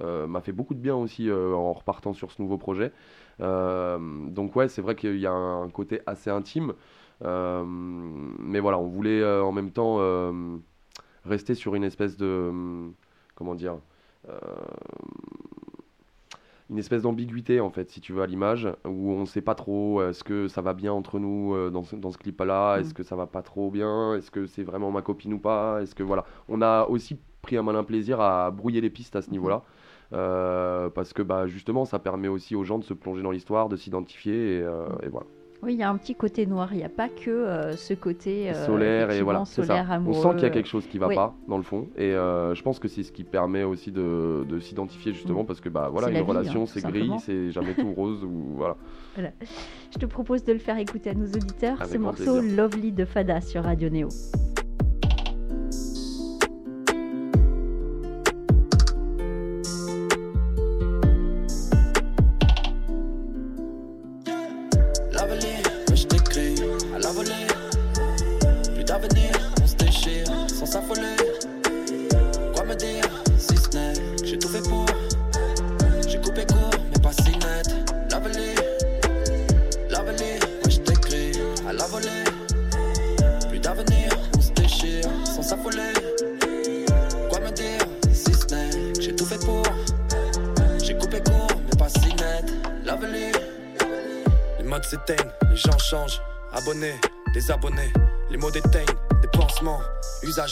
euh, 0.01 0.27
m'a 0.27 0.41
fait 0.41 0.53
beaucoup 0.53 0.75
de 0.75 0.81
bien 0.81 0.97
aussi 0.97 1.29
euh, 1.29 1.55
en 1.55 1.73
repartant 1.75 2.15
sur 2.15 2.33
ce 2.33 2.41
nouveau 2.43 2.59
projet. 2.59 2.93
Euh, 3.41 3.99
donc 4.31 4.57
ouais, 4.57 4.69
c'est 4.69 4.83
vrai 4.83 4.95
qu'il 4.97 5.19
y 5.19 5.27
a 5.27 5.33
un 5.33 5.69
côté 5.71 6.01
assez 6.07 6.31
intime. 6.31 6.73
Mais 7.21 8.61
voilà, 8.61 8.79
on 8.79 8.87
voulait 8.89 9.25
en 9.25 9.53
même 9.53 9.71
temps 9.73 9.99
rester 11.25 11.55
sur 11.55 11.75
une 11.75 11.85
espèce 11.85 12.17
de. 12.17 12.27
euh, 12.27 12.89
Comment 13.35 13.55
dire 13.55 13.77
Une 16.73 16.79
espèce 16.79 17.03
d'ambiguïté 17.03 17.61
en 17.61 17.71
fait, 17.71 17.91
si 17.91 18.01
tu 18.01 18.13
veux, 18.15 18.23
à 18.23 18.27
l'image, 18.27 18.67
où 18.87 19.13
on 19.13 19.27
sait 19.27 19.43
pas 19.43 19.55
trop 19.55 20.01
euh, 20.01 20.11
est-ce 20.11 20.25
que 20.25 20.49
ça 20.49 20.63
va 20.63 20.73
bien 20.75 20.93
entre 20.93 21.19
nous 21.21 21.55
euh, 21.55 21.71
dans 21.71 21.85
ce, 21.85 21.95
dans 21.95 22.11
ce 22.11 22.19
clip-là, 22.19 22.79
est-ce 22.79 22.91
Mm. 22.91 22.95
que 22.95 23.03
ça 23.03 23.15
va 23.15 23.27
pas 23.27 23.43
trop 23.43 23.71
bien, 23.71 24.15
est-ce 24.15 24.31
que 24.31 24.47
c'est 24.47 24.65
vraiment 24.65 24.91
ma 24.91 25.03
copine 25.03 25.35
ou 25.35 25.39
pas, 25.39 25.81
est-ce 25.83 25.95
que 25.95 26.03
voilà. 26.03 26.25
On 26.49 26.63
a 26.63 26.87
aussi 26.89 27.19
pris 27.43 27.57
un 27.59 27.63
malin 27.63 27.85
plaisir 27.85 28.21
à 28.21 28.51
brouiller 28.51 28.81
les 28.81 28.91
pistes 28.91 29.15
à 29.17 29.23
ce 29.23 29.31
niveau-là. 29.31 29.63
euh, 30.15 30.91
parce 30.91 31.13
que 31.15 31.23
bah, 31.23 31.47
justement 31.47 31.85
ça 31.87 31.99
permet 31.99 32.29
aussi 32.29 32.55
aux 32.55 32.65
gens 32.65 32.79
de 32.79 32.85
se 32.85 32.93
plonger 32.95 33.23
dans 33.23 33.31
l'histoire, 33.31 33.69
de 33.71 33.77
s'identifier 33.77 34.59
et, 34.59 34.63
euh, 34.63 34.87
et 35.03 35.09
voilà. 35.09 35.27
Oui, 35.63 35.75
il 35.75 35.79
y 35.79 35.83
a 35.85 35.91
un 35.91 35.97
petit 35.97 36.17
côté 36.17 36.45
noir. 36.45 36.71
Il 36.73 36.79
n'y 36.79 36.85
a 36.85 36.89
pas 36.89 37.09
que 37.09 37.31
euh, 37.31 37.77
ce 37.77 37.95
côté 37.95 38.51
euh, 38.51 38.67
solaire 38.67 39.11
et 39.13 39.23
voilà, 39.23 39.45
solaire 39.45 39.87
ça. 39.89 40.01
On 40.05 40.13
sent 40.13 40.31
qu'il 40.35 40.43
y 40.43 40.47
a 40.47 40.51
quelque 40.51 40.69
chose 40.69 40.87
qui 40.89 40.99
va 40.99 41.07
Oui. 41.07 41.15
pas 41.15 41.35
dans 41.47 41.57
le 41.57 41.63
fond 41.63 41.87
et 41.97 42.13
euh, 42.13 42.53
je 42.55 42.63
pense 42.63 42.81
que 42.81 42.89
c'est 42.89 43.05
ce 43.05 43.13
qui 43.13 43.23
permet 43.23 43.63
aussi 43.63 43.93
de, 43.93 44.45
de 44.49 44.59
s'identifier 44.59 45.13
justement 45.13 45.45
Mm. 45.45 45.47
parce 45.47 45.61
que 45.61 45.69
bah 45.69 45.89
voilà 45.93 46.09
une 46.09 46.17
vie, 46.17 46.21
relation 46.23 46.63
hein, 46.63 46.67
c'est 46.67 46.83
gris, 46.83 47.11
c'est 47.21 47.53
jamais 47.53 47.75
tout 47.75 47.93
rose 47.93 48.25
ou 48.25 48.55
voilà. 48.57 48.77
Je 49.17 49.99
te 49.99 50.07
propose 50.07 50.43
de 50.45 50.53
le 50.53 50.59
faire 50.59 50.79
écouter 50.79 51.11
à 51.11 51.15
nos 51.15 51.27
auditeurs. 51.27 51.81
Avec 51.81 51.93
ce 51.93 51.99
morceau 51.99 52.39
plaisir. 52.41 52.57
Lovely 52.57 52.93
de 52.93 53.05
Fada 53.05 53.41
sur 53.41 53.63
Radio 53.63 53.89
Néo. 53.89 54.09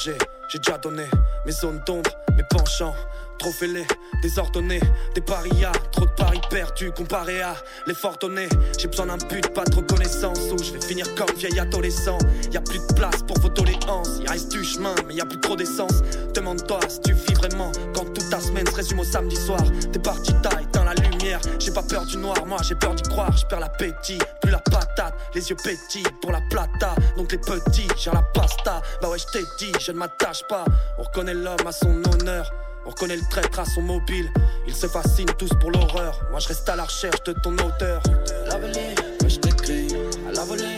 J'ai 0.02 0.16
déjà 0.58 0.78
donné 0.78 1.04
mes 1.44 1.52
zones 1.52 1.80
d'ombre, 1.86 2.08
mes 2.34 2.42
penchants. 2.44 2.94
Trop 3.40 3.52
fêlés, 3.52 3.86
désordonnés, 4.20 4.82
des 5.14 5.22
parias, 5.22 5.72
trop 5.92 6.04
de 6.04 6.10
paris 6.10 6.42
perdus 6.50 6.92
comparé 6.92 7.40
à 7.40 7.54
l'effort 7.86 8.18
donné. 8.18 8.46
J'ai 8.78 8.86
besoin 8.86 9.06
d'un 9.06 9.16
but, 9.16 9.48
pas 9.54 9.64
de 9.64 9.74
reconnaissance, 9.74 10.40
ou 10.52 10.62
je 10.62 10.72
vais 10.72 10.80
finir 10.82 11.06
comme 11.14 11.34
vieil 11.38 11.58
adolescent. 11.58 12.18
Y 12.52 12.58
a 12.58 12.60
plus 12.60 12.86
de 12.86 12.92
place 12.92 13.22
pour 13.26 13.38
vos 13.38 13.48
doléances, 13.48 14.18
il 14.20 14.28
reste 14.28 14.52
du 14.52 14.62
chemin, 14.62 14.94
mais 15.08 15.14
y 15.14 15.22
a 15.22 15.24
plus 15.24 15.40
trop 15.40 15.56
d'essence. 15.56 16.02
Demande-toi 16.34 16.80
si 16.90 17.00
tu 17.00 17.14
vis 17.14 17.32
vraiment 17.32 17.72
quand 17.94 18.04
toute 18.12 18.28
ta 18.28 18.40
semaine 18.40 18.66
se 18.66 18.74
résume 18.74 19.00
au 19.00 19.04
samedi 19.04 19.36
soir. 19.36 19.62
T'es 19.90 19.98
parti, 19.98 20.34
t'as 20.42 20.60
éteint 20.60 20.84
la 20.84 20.92
lumière. 20.92 21.40
J'ai 21.58 21.72
pas 21.72 21.82
peur 21.82 22.04
du 22.04 22.18
noir, 22.18 22.44
moi 22.44 22.58
j'ai 22.62 22.74
peur 22.74 22.94
d'y 22.94 23.04
croire. 23.04 23.34
Je 23.34 23.46
perds 23.46 23.60
l'appétit, 23.60 24.18
plus 24.42 24.50
la 24.50 24.58
patate, 24.58 25.14
les 25.34 25.48
yeux 25.48 25.56
pétillent 25.64 26.04
pour 26.20 26.30
la 26.30 26.42
plata. 26.50 26.94
Donc 27.16 27.32
les 27.32 27.38
petits, 27.38 27.88
j'ai 27.96 28.10
la 28.10 28.20
pasta. 28.20 28.82
Bah 29.00 29.08
ouais, 29.08 29.18
je 29.18 29.26
t'ai 29.32 29.44
dit, 29.58 29.72
je 29.80 29.92
ne 29.92 29.96
m'attache 29.96 30.46
pas. 30.46 30.66
On 30.98 31.04
reconnaît 31.04 31.32
l'homme 31.32 31.66
à 31.66 31.72
son 31.72 32.02
honneur. 32.12 32.52
On 32.86 32.90
reconnaît 32.90 33.16
le 33.16 33.28
traître 33.30 33.58
à 33.60 33.64
son 33.64 33.82
mobile. 33.82 34.30
Ils 34.66 34.74
se 34.74 34.86
fascinent 34.86 35.32
tous 35.38 35.50
pour 35.60 35.70
l'horreur. 35.70 36.20
Moi 36.30 36.40
je 36.40 36.48
reste 36.48 36.68
à 36.68 36.76
la 36.76 36.84
recherche 36.84 37.22
de 37.24 37.34
ton 37.42 37.52
auteur. 37.54 38.02
L'avenir, 38.46 38.94
ouais, 39.22 39.28
je 39.28 39.38
t'écris 39.38 39.88
à 40.28 40.32
la 40.32 40.44
volée. 40.44 40.69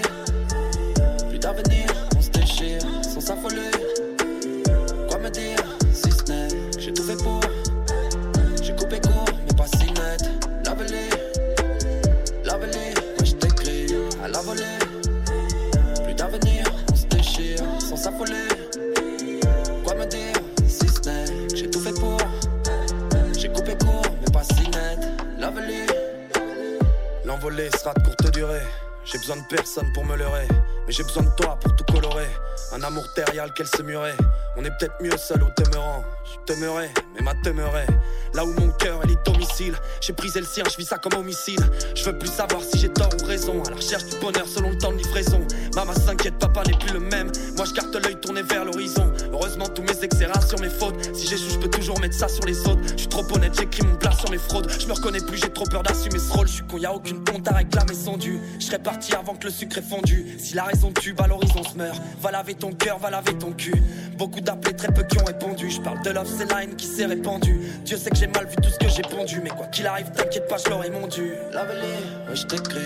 L'envolée 27.53 27.71
sera 27.77 27.93
de 27.95 28.03
courte 28.03 28.31
durée. 28.33 28.63
J'ai 29.05 29.19
besoin 29.19 29.37
de 29.37 29.43
personne 29.49 29.93
pour 29.93 30.05
me 30.05 30.17
leurrer, 30.17 30.47
mais 30.87 30.93
j'ai 30.93 31.03
besoin 31.03 31.25
de 31.25 31.31
toi 31.37 31.59
pour 31.61 31.75
tout 31.77 31.85
colorer. 31.85 32.29
Un 32.73 32.83
amour 32.83 33.13
terrial 33.15 33.53
qu'elle 33.53 33.67
se 33.67 33.83
murait. 33.83 34.17
On 34.57 34.65
est 34.65 34.71
peut-être 34.79 34.95
mieux 35.03 35.17
seul 35.17 35.43
au 35.43 35.63
demeurant. 35.63 36.05
Je 36.33 36.55
demeurais, 36.55 36.91
mais 37.15 37.23
ma 37.23 37.35
demeurait. 37.35 37.87
Là 38.35 38.45
où 38.45 38.53
mon 38.59 38.71
cœur 38.73 39.01
est 39.05 39.27
domicile. 39.27 39.75
J'ai 40.01 40.15
brisé 40.15 40.41
le 40.41 40.47
sien, 40.47 40.65
je 40.71 40.77
vis 40.77 40.87
ça 40.87 40.97
comme 40.97 41.13
homicide. 41.15 41.61
Je 41.95 42.05
veux 42.05 42.19
plus 42.19 42.31
savoir 42.31 42.63
si 42.63 42.79
j'ai 42.79 42.89
tort 42.89 43.11
ou 43.21 43.27
raison. 43.27 43.63
À 43.65 43.71
la 43.71 43.77
recherche 43.77 44.07
du 44.07 44.19
bonheur 44.19 44.47
selon 44.49 44.71
le 44.71 44.79
temps 44.79 44.93
de 44.93 44.97
livraison. 44.97 45.47
Maman 45.75 45.93
s'inquiète, 45.95 46.39
papa 46.39 46.63
n'est 46.65 46.77
plus 46.79 46.95
le 46.95 47.01
même. 47.01 47.31
Moi 47.57 47.67
je 47.67 47.75
garde 47.75 47.95
l'œil 47.95 48.19
tourné 48.21 48.43
vers 48.43 48.65
l'horizon. 48.65 49.13
Heureusement, 49.33 49.69
tous 49.69 49.83
mes 49.83 50.03
excès 50.03 50.27
sur 50.49 50.59
mes 50.61 50.71
fautes. 50.71 51.15
Si 51.15 51.27
j'échoue, 51.27 51.51
je 51.51 51.59
peux 51.59 51.69
toujours 51.69 52.01
mettre 52.01 52.15
ça 52.15 52.29
sur 52.29 52.45
les 52.45 52.59
autres. 52.67 52.81
Je 52.93 52.99
suis 52.99 53.09
trop 53.09 53.25
honnête, 53.35 53.53
j'écris 53.59 53.83
mon 53.83 53.97
plat 53.97 54.13
sur 54.13 54.31
mes 54.31 54.39
fraudes. 54.39 54.71
Je 54.79 54.87
me 54.87 54.93
reconnais 54.93 55.21
plus, 55.21 55.37
j'ai 55.37 55.53
trop 55.53 55.65
peur 55.65 55.83
d'assumer 55.83 56.19
ce 56.19 56.33
rôle. 56.33 56.49
Je 56.49 56.55
suis 56.55 56.67
con, 56.67 56.79
y 56.79 56.87
a 56.87 56.95
aucune 56.95 57.23
honte 57.33 57.47
à 57.49 57.57
réclamer 57.57 57.95
son 57.95 58.17
dû. 58.17 58.41
Je 58.59 58.65
serais 58.65 58.79
parti 58.79 59.15
avant 59.15 59.35
que 59.35 59.45
le 59.45 59.53
sucre 59.53 59.79
ait 59.79 59.83
fondu. 59.83 60.37
Si 60.39 60.55
la 60.55 60.65
raison 60.65 60.93
tue, 60.93 61.13
bah 61.13 61.27
l'horizon 61.27 61.63
se 61.63 61.77
meurt. 61.77 62.01
Va 62.21 62.31
laver 62.31 62.55
ton 62.55 62.73
cœur, 62.73 62.99
va 62.99 63.11
laver 63.11 63.35
ton 63.35 63.53
cul. 63.53 63.75
Beaucoup 64.17 64.41
d'appelés, 64.41 64.75
très 64.75 64.93
peu 64.93 65.03
qui 65.03 65.19
ont 65.19 65.25
répondu. 65.25 65.71
Je 65.71 65.81
parle 65.81 66.03
de 66.03 66.11
love, 66.23 66.35
c'est 66.39 66.51
la 66.51 66.63
haine 66.63 66.77
qui 66.77 66.87
s'est 66.87 67.07
répandue. 67.07 67.61
Dieu 67.85 67.97
sait 67.97 68.11
que 68.11 68.17
j'ai 68.17 68.27
mal 68.27 68.47
vu 68.47 68.57
tout 68.57 68.71
ce 68.71 68.79
que 68.79 68.89
j'ai 68.89 69.03
pondu. 69.03 69.41
Mais 69.43 69.51
quoi 69.51 69.67
qu'il 69.67 69.87
arrive, 69.87 70.11
t'inquiète 70.11 70.49
pas, 70.49 70.57
je 70.59 70.71
l'aurais 70.71 70.91
mon 70.91 71.07
dû. 71.07 71.33
L'avenir, 71.53 71.99
ouais, 72.29 72.37
je 72.37 72.47
t'écris 72.47 72.81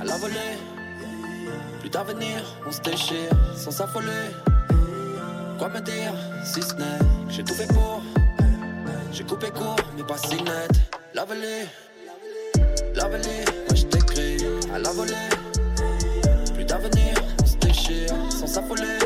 à 0.00 0.04
la 0.04 0.16
volée. 0.16 0.34
Plus 1.80 1.90
d'avenir, 1.90 2.42
on 2.66 2.72
se 2.72 2.80
déchire 2.80 3.30
sans 3.56 3.70
s'affoler. 3.70 4.30
Quoi 5.58 5.68
me 5.68 5.80
dire 5.80 6.14
si 6.44 6.62
ce 6.62 6.74
n'est 6.74 6.98
que 7.26 7.32
j'ai 7.32 7.44
tout 7.44 7.54
fait 7.54 7.68
pour. 7.68 8.02
J'ai 9.12 9.24
coupé 9.24 9.50
court, 9.50 9.76
mais 9.96 10.04
pas 10.04 10.18
si 10.18 10.36
net. 10.42 10.70
L'avenir, 11.14 11.66
l'avenir, 12.94 13.44
ouais, 13.70 13.76
je 13.76 13.84
t'écris 13.86 14.36
à 14.72 14.78
la 14.78 14.90
volée. 14.92 15.14
Plus 16.54 16.64
d'avenir, 16.64 17.14
on 17.42 17.46
se 17.46 17.56
déchire 17.56 18.14
sans 18.30 18.46
s'affoler. 18.46 18.98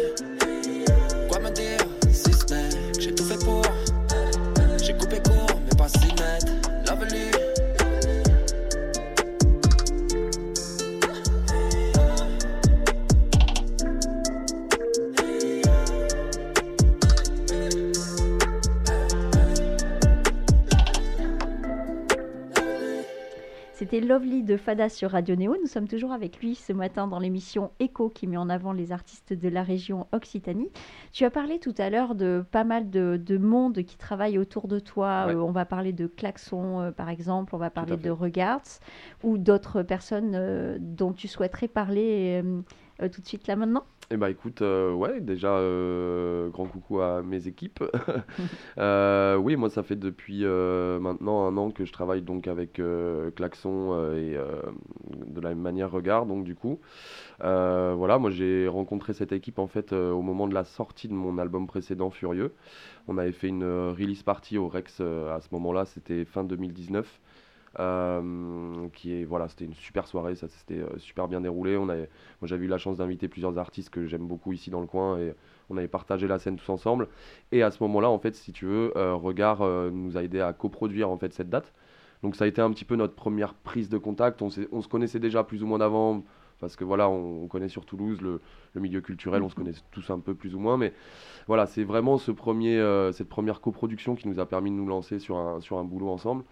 C'était 23.93 24.07
Lovely 24.07 24.43
de 24.43 24.57
Fada 24.57 24.89
sur 24.89 25.11
Radio 25.11 25.37
Néo. 25.37 25.55
Nous 25.61 25.67
sommes 25.67 25.87
toujours 25.87 26.13
avec 26.13 26.41
lui 26.41 26.55
ce 26.55 26.73
matin 26.73 27.07
dans 27.07 27.19
l'émission 27.19 27.73
Echo 27.79 28.09
qui 28.09 28.27
met 28.27 28.39
en 28.39 28.49
avant 28.49 28.73
les 28.73 28.91
artistes 28.91 29.35
de 29.35 29.49
la 29.51 29.63
région 29.63 30.07
Occitanie. 30.13 30.71
Tu 31.13 31.27
as 31.27 31.31
parlé 31.31 31.59
tout 31.59 31.75
à 31.77 31.91
l'heure 31.91 32.15
de 32.15 32.43
pas 32.53 32.65
mal 32.65 32.89
de, 32.89 33.21
de 33.23 33.37
monde 33.37 33.83
qui 33.83 33.99
travaille 33.99 34.39
autour 34.39 34.67
de 34.67 34.79
toi. 34.79 35.27
Ouais. 35.27 35.35
Euh, 35.35 35.43
on 35.43 35.53
va 35.53 35.67
parler 35.67 35.93
de 35.93 36.07
Klaxon 36.07 36.81
euh, 36.81 36.91
par 36.91 37.11
exemple, 37.11 37.55
on 37.55 37.59
va 37.59 37.69
parler 37.69 37.99
de 37.99 38.09
Regards 38.09 38.63
ou 39.23 39.37
d'autres 39.37 39.83
personnes 39.83 40.33
euh, 40.37 40.79
dont 40.81 41.13
tu 41.13 41.29
souhaiterais 41.29 41.69
parler 41.69 42.43
tout 42.99 43.21
de 43.21 43.27
suite 43.27 43.47
là 43.47 43.57
maintenant? 43.57 43.85
Eh 44.15 44.19
bah 44.19 44.29
écoute, 44.29 44.61
euh, 44.61 44.93
ouais, 44.93 45.23
déjà, 45.23 45.55
euh, 45.57 46.51
grand 46.51 46.67
coucou 46.67 47.01
à 47.01 47.23
mes 47.23 47.49
équipes. 47.49 47.83
Euh, 48.79 49.37
oui, 49.37 49.57
moi, 49.57 49.69
ça 49.71 49.83
fait 49.83 49.97
depuis 49.97 50.45
maintenant 50.45 51.47
un 51.47 51.57
an 51.57 51.71
que 51.71 51.85
je 51.85 51.93
travaille 51.93 52.23
donc 52.23 52.49
avec 52.49 52.81
Klaxon 53.37 54.15
et 54.15 54.37
de 55.27 55.41
la 55.41 55.51
même 55.51 55.61
manière 55.61 55.91
Regard, 55.91 56.27
donc 56.27 56.45
du 56.45 56.55
coup. 56.55 56.81
Voilà, 57.41 58.19
moi 58.19 58.31
j'ai 58.31 58.67
rencontré 58.69 59.13
cette 59.13 59.33
équipe 59.33 59.59
en 59.59 59.67
fait 59.67 59.93
au 59.93 60.23
moment 60.23 60.49
de 60.49 60.55
la 60.55 60.65
sortie 60.65 61.09
de 61.09 61.15
mon 61.15 61.39
album 61.39 61.67
précédent, 61.67 62.11
Furieux. 62.11 62.53
On 63.09 63.19
avait 63.19 63.33
fait 63.33 63.49
une 63.49 63.65
release 63.65 64.23
party 64.23 64.59
au 64.59 64.69
Rex 64.69 65.01
à 65.01 65.41
ce 65.41 65.49
moment-là, 65.53 65.85
c'était 65.85 66.25
fin 66.25 66.45
2019. 66.45 67.21
Euh, 67.81 68.87
qui 68.93 69.15
est 69.15 69.25
voilà 69.25 69.49
c'était 69.49 69.65
une 69.65 69.73
super 69.73 70.07
soirée 70.07 70.35
ça 70.35 70.47
s'était 70.47 70.81
euh, 70.81 70.99
super 70.99 71.27
bien 71.27 71.41
déroulé. 71.41 71.77
On 71.79 71.89
avait 71.89 72.11
moi 72.41 72.47
j'avais 72.49 72.67
eu 72.67 72.69
la 72.69 72.77
chance 72.77 72.99
d'inviter 72.99 73.29
plusieurs 73.29 73.57
artistes 73.59 73.89
que 73.89 74.07
j'aime 74.07 74.27
beaucoup 74.27 74.53
ici 74.53 74.69
dans 74.71 74.81
le 74.81 74.87
coin 74.87 75.19
et 75.19 75.35
on 75.71 75.79
avait 75.79 75.89
partagé 75.89 76.29
la 76.29 76.39
scène 76.39 76.57
tous 76.57 76.69
ensemble. 76.69 77.09
Et 77.51 77.63
à 77.63 77.71
ce 77.71 77.83
moment-là 77.85 78.11
en 78.11 78.19
fait 78.19 78.35
si 78.35 78.53
tu 78.53 78.67
veux 78.67 78.93
euh, 78.97 79.15
Regard 79.15 79.63
euh, 79.63 79.91
nous 79.91 80.19
a 80.19 80.23
aidé 80.23 80.41
à 80.41 80.53
coproduire 80.53 81.09
en 81.09 81.17
fait 81.17 81.33
cette 81.33 81.49
date. 81.49 81.73
Donc 82.23 82.37
ça 82.37 82.45
a 82.45 82.47
été 82.47 82.61
un 82.61 82.71
petit 82.71 82.85
peu 82.85 82.97
notre 82.97 83.15
première 83.15 83.55
prise 83.55 83.89
de 83.89 83.99
contact. 83.99 84.43
On, 84.43 84.49
on 84.71 84.83
se 84.83 84.89
connaissait 84.89 85.19
déjà 85.19 85.43
plus 85.43 85.63
ou 85.63 85.67
moins 85.67 85.79
d'avant 85.79 86.23
parce 86.63 86.77
que 86.77 86.85
voilà 86.85 87.11
on, 87.11 87.43
on 87.43 87.47
connaît 87.49 87.69
sur 87.69 87.85
Toulouse 87.85 88.23
le, 88.23 88.41
milieu 88.75 89.03
culturel 89.03 89.43
on 89.43 89.51
se 89.51 89.55
connaît 89.55 89.75
tous 89.91 90.09
un 90.09 90.21
peu 90.21 90.35
plus 90.35 90.55
ou 90.55 90.59
moins 90.59 90.79
mais 90.79 90.95
voilà 91.47 91.67
c'est 91.67 91.85
vraiment 91.85 92.17
ce 92.17 92.31
premier 92.31 92.79
euh, 92.79 93.13
cette 93.13 93.29
première 93.29 93.61
coproduction 93.61 94.15
qui 94.15 94.29
nous 94.29 94.41
a 94.41 94.47
permis 94.47 94.71
de 94.71 94.77
nous 94.77 94.87
lancer 94.87 95.19
sur 95.19 95.37
un 95.37 95.61
sur 95.61 95.77
un 95.77 95.85
boulot 95.85 96.09
ensemble 96.09 96.45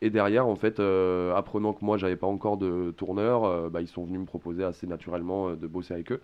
et 0.00 0.10
derrière, 0.10 0.46
en 0.46 0.54
fait, 0.54 0.80
euh, 0.80 1.34
apprenant 1.34 1.72
que 1.72 1.84
moi, 1.84 1.96
j'avais 1.96 2.16
pas 2.16 2.26
encore 2.26 2.56
de 2.56 2.92
tourneur, 2.96 3.44
euh, 3.44 3.68
bah, 3.68 3.80
ils 3.80 3.88
sont 3.88 4.04
venus 4.04 4.20
me 4.20 4.26
proposer 4.26 4.62
assez 4.64 4.86
naturellement 4.86 5.50
de 5.50 5.66
bosser 5.66 5.94
avec 5.94 6.12
eux. 6.12 6.22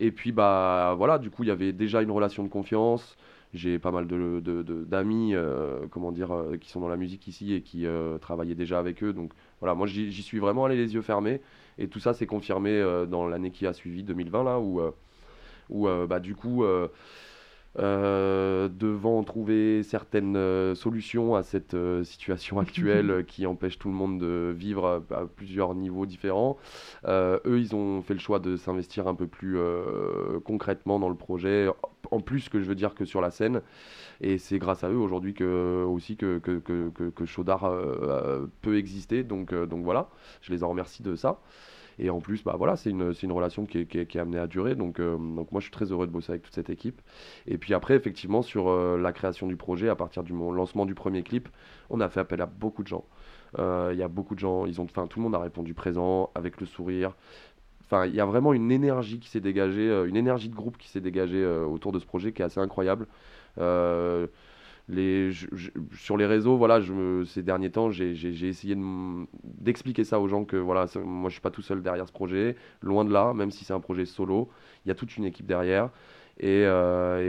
Et 0.00 0.10
puis, 0.12 0.32
bah 0.32 0.94
voilà, 0.96 1.18
du 1.18 1.30
coup, 1.30 1.44
il 1.44 1.48
y 1.48 1.52
avait 1.52 1.72
déjà 1.72 2.02
une 2.02 2.10
relation 2.10 2.42
de 2.42 2.48
confiance. 2.48 3.16
J'ai 3.54 3.78
pas 3.78 3.90
mal 3.92 4.06
de, 4.08 4.40
de- 4.40 4.62
de- 4.62 4.84
d'amis, 4.84 5.34
euh, 5.34 5.86
comment 5.90 6.12
dire, 6.12 6.32
euh, 6.32 6.56
qui 6.56 6.70
sont 6.70 6.80
dans 6.80 6.88
la 6.88 6.96
musique 6.96 7.26
ici 7.28 7.54
et 7.54 7.62
qui 7.62 7.86
euh, 7.86 8.18
travaillaient 8.18 8.54
déjà 8.56 8.78
avec 8.80 9.02
eux. 9.04 9.12
Donc 9.12 9.32
voilà, 9.60 9.74
moi, 9.74 9.86
j'y 9.86 10.22
suis 10.22 10.38
vraiment 10.40 10.64
allé 10.66 10.76
les 10.76 10.94
yeux 10.94 11.02
fermés. 11.02 11.40
Et 11.78 11.88
tout 11.88 12.00
ça 12.00 12.14
s'est 12.14 12.26
confirmé 12.26 12.82
dans 13.08 13.26
l'année 13.28 13.50
qui 13.50 13.66
a 13.66 13.72
suivi, 13.72 14.02
2020, 14.02 14.44
là, 14.44 14.60
où, 14.60 14.80
où 15.70 15.88
bah, 16.08 16.20
du 16.20 16.34
coup, 16.36 16.64
devant 17.76 19.22
trouver 19.24 19.82
certaines 19.82 20.74
solutions 20.74 21.34
à 21.34 21.42
cette 21.42 21.76
situation 22.04 22.60
actuelle 22.60 23.24
qui 23.28 23.46
empêche 23.46 23.78
tout 23.78 23.88
le 23.88 23.94
monde 23.94 24.20
de 24.20 24.54
vivre 24.56 25.02
à, 25.10 25.16
à 25.16 25.26
plusieurs 25.26 25.74
niveaux 25.74 26.06
différents. 26.06 26.56
Eux, 27.06 27.40
ils 27.58 27.74
ont 27.74 28.02
fait 28.02 28.14
le 28.14 28.20
choix 28.20 28.38
de 28.38 28.56
s'investir 28.56 29.08
un 29.08 29.14
peu 29.14 29.26
plus 29.26 29.58
concrètement 30.44 30.98
dans 30.98 31.08
le 31.08 31.16
projet, 31.16 31.68
en 32.14 32.20
plus 32.20 32.48
que 32.48 32.60
je 32.60 32.66
veux 32.66 32.74
dire 32.74 32.94
que 32.94 33.04
sur 33.04 33.20
la 33.20 33.30
scène. 33.30 33.60
Et 34.20 34.38
c'est 34.38 34.58
grâce 34.58 34.84
à 34.84 34.90
eux 34.90 34.96
aujourd'hui 34.96 35.34
que 35.34 35.84
aussi 35.84 36.16
que, 36.16 36.38
que, 36.38 37.24
Chaudard 37.26 37.64
euh, 37.64 37.98
euh, 38.02 38.46
peut 38.62 38.78
exister. 38.78 39.24
Donc, 39.24 39.52
euh, 39.52 39.66
donc 39.66 39.84
voilà, 39.84 40.08
je 40.40 40.52
les 40.52 40.62
en 40.62 40.68
remercie 40.68 41.02
de 41.02 41.16
ça. 41.16 41.40
Et 41.98 42.10
en 42.10 42.20
plus, 42.20 42.42
bah 42.42 42.56
voilà, 42.58 42.74
c'est 42.74 42.90
une, 42.90 43.12
une 43.22 43.32
relation 43.32 43.66
qui 43.66 43.78
est, 43.78 44.06
qui 44.06 44.18
amenée 44.18 44.38
à 44.38 44.48
durer. 44.48 44.74
Donc, 44.74 45.00
donc 45.00 45.52
moi, 45.52 45.60
je 45.60 45.66
suis 45.66 45.70
très 45.70 45.92
heureux 45.92 46.08
de 46.08 46.12
bosser 46.12 46.32
avec 46.32 46.42
toute 46.42 46.54
cette 46.54 46.70
équipe. 46.70 47.00
Et 47.46 47.56
puis 47.56 47.72
après, 47.72 47.94
effectivement, 47.94 48.42
sur 48.42 48.74
la 48.96 49.12
création 49.12 49.46
du 49.46 49.54
projet, 49.54 49.88
à 49.88 49.94
partir 49.94 50.24
du 50.24 50.32
lancement 50.32 50.86
du 50.86 50.96
premier 50.96 51.22
clip, 51.22 51.48
on 51.90 52.00
a 52.00 52.08
fait 52.08 52.18
appel 52.18 52.40
à 52.40 52.46
beaucoup 52.46 52.82
de 52.82 52.88
gens. 52.88 53.04
Il 53.56 53.96
y 53.96 54.02
a 54.02 54.08
beaucoup 54.08 54.34
de 54.34 54.40
gens, 54.40 54.66
ils 54.66 54.80
ont, 54.80 54.86
tout 54.86 55.20
le 55.20 55.22
monde 55.22 55.36
a 55.36 55.38
répondu 55.38 55.72
présent, 55.72 56.30
avec 56.34 56.60
le 56.60 56.66
sourire. 56.66 57.14
Il 58.06 58.14
y 58.14 58.20
a 58.20 58.24
vraiment 58.24 58.52
une 58.52 58.70
énergie 58.72 59.18
qui 59.18 59.28
s'est 59.28 59.40
dégagée, 59.40 59.88
euh, 59.88 60.06
une 60.06 60.16
énergie 60.16 60.48
de 60.48 60.54
groupe 60.54 60.76
qui 60.78 60.88
s'est 60.88 61.00
dégagée 61.00 61.42
euh, 61.42 61.64
autour 61.64 61.92
de 61.92 61.98
ce 61.98 62.06
projet 62.06 62.32
qui 62.32 62.42
est 62.42 62.44
assez 62.44 62.60
incroyable. 62.60 63.06
Euh, 63.58 64.26
sur 65.96 66.18
les 66.18 66.26
réseaux, 66.26 66.58
voilà, 66.58 66.78
ces 67.26 67.42
derniers 67.42 67.70
temps, 67.70 67.90
j'ai 67.90 68.46
essayé 68.46 68.76
d'expliquer 69.42 70.04
ça 70.04 70.20
aux 70.20 70.28
gens 70.28 70.44
que 70.44 70.56
voilà, 70.56 70.84
moi 71.02 71.30
je 71.30 71.34
suis 71.34 71.40
pas 71.40 71.50
tout 71.50 71.62
seul 71.62 71.82
derrière 71.82 72.06
ce 72.06 72.12
projet, 72.12 72.54
loin 72.82 73.06
de 73.06 73.10
là, 73.10 73.32
même 73.32 73.50
si 73.50 73.64
c'est 73.64 73.72
un 73.72 73.80
projet 73.80 74.04
solo, 74.04 74.50
il 74.84 74.88
y 74.88 74.92
a 74.92 74.94
toute 74.94 75.16
une 75.16 75.24
équipe 75.24 75.46
derrière. 75.46 75.88
Et, 76.38 76.66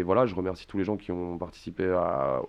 voilà, 0.04 0.25
je 0.25 0.36
remercie 0.36 0.67
tous 0.67 0.78
les 0.78 0.84
gens 0.84 0.97
qui 0.97 1.13
ont 1.13 1.38
participé 1.38 1.97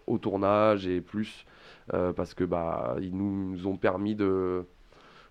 au 0.09 0.19
tournage 0.19 0.89
et 0.89 1.01
plus, 1.01 1.47
parce 1.89 2.35
que 2.35 2.43
bah, 2.43 2.97
ils 3.01 3.17
nous 3.17 3.65
ont 3.69 3.77
permis 3.77 4.17
de 4.17 4.67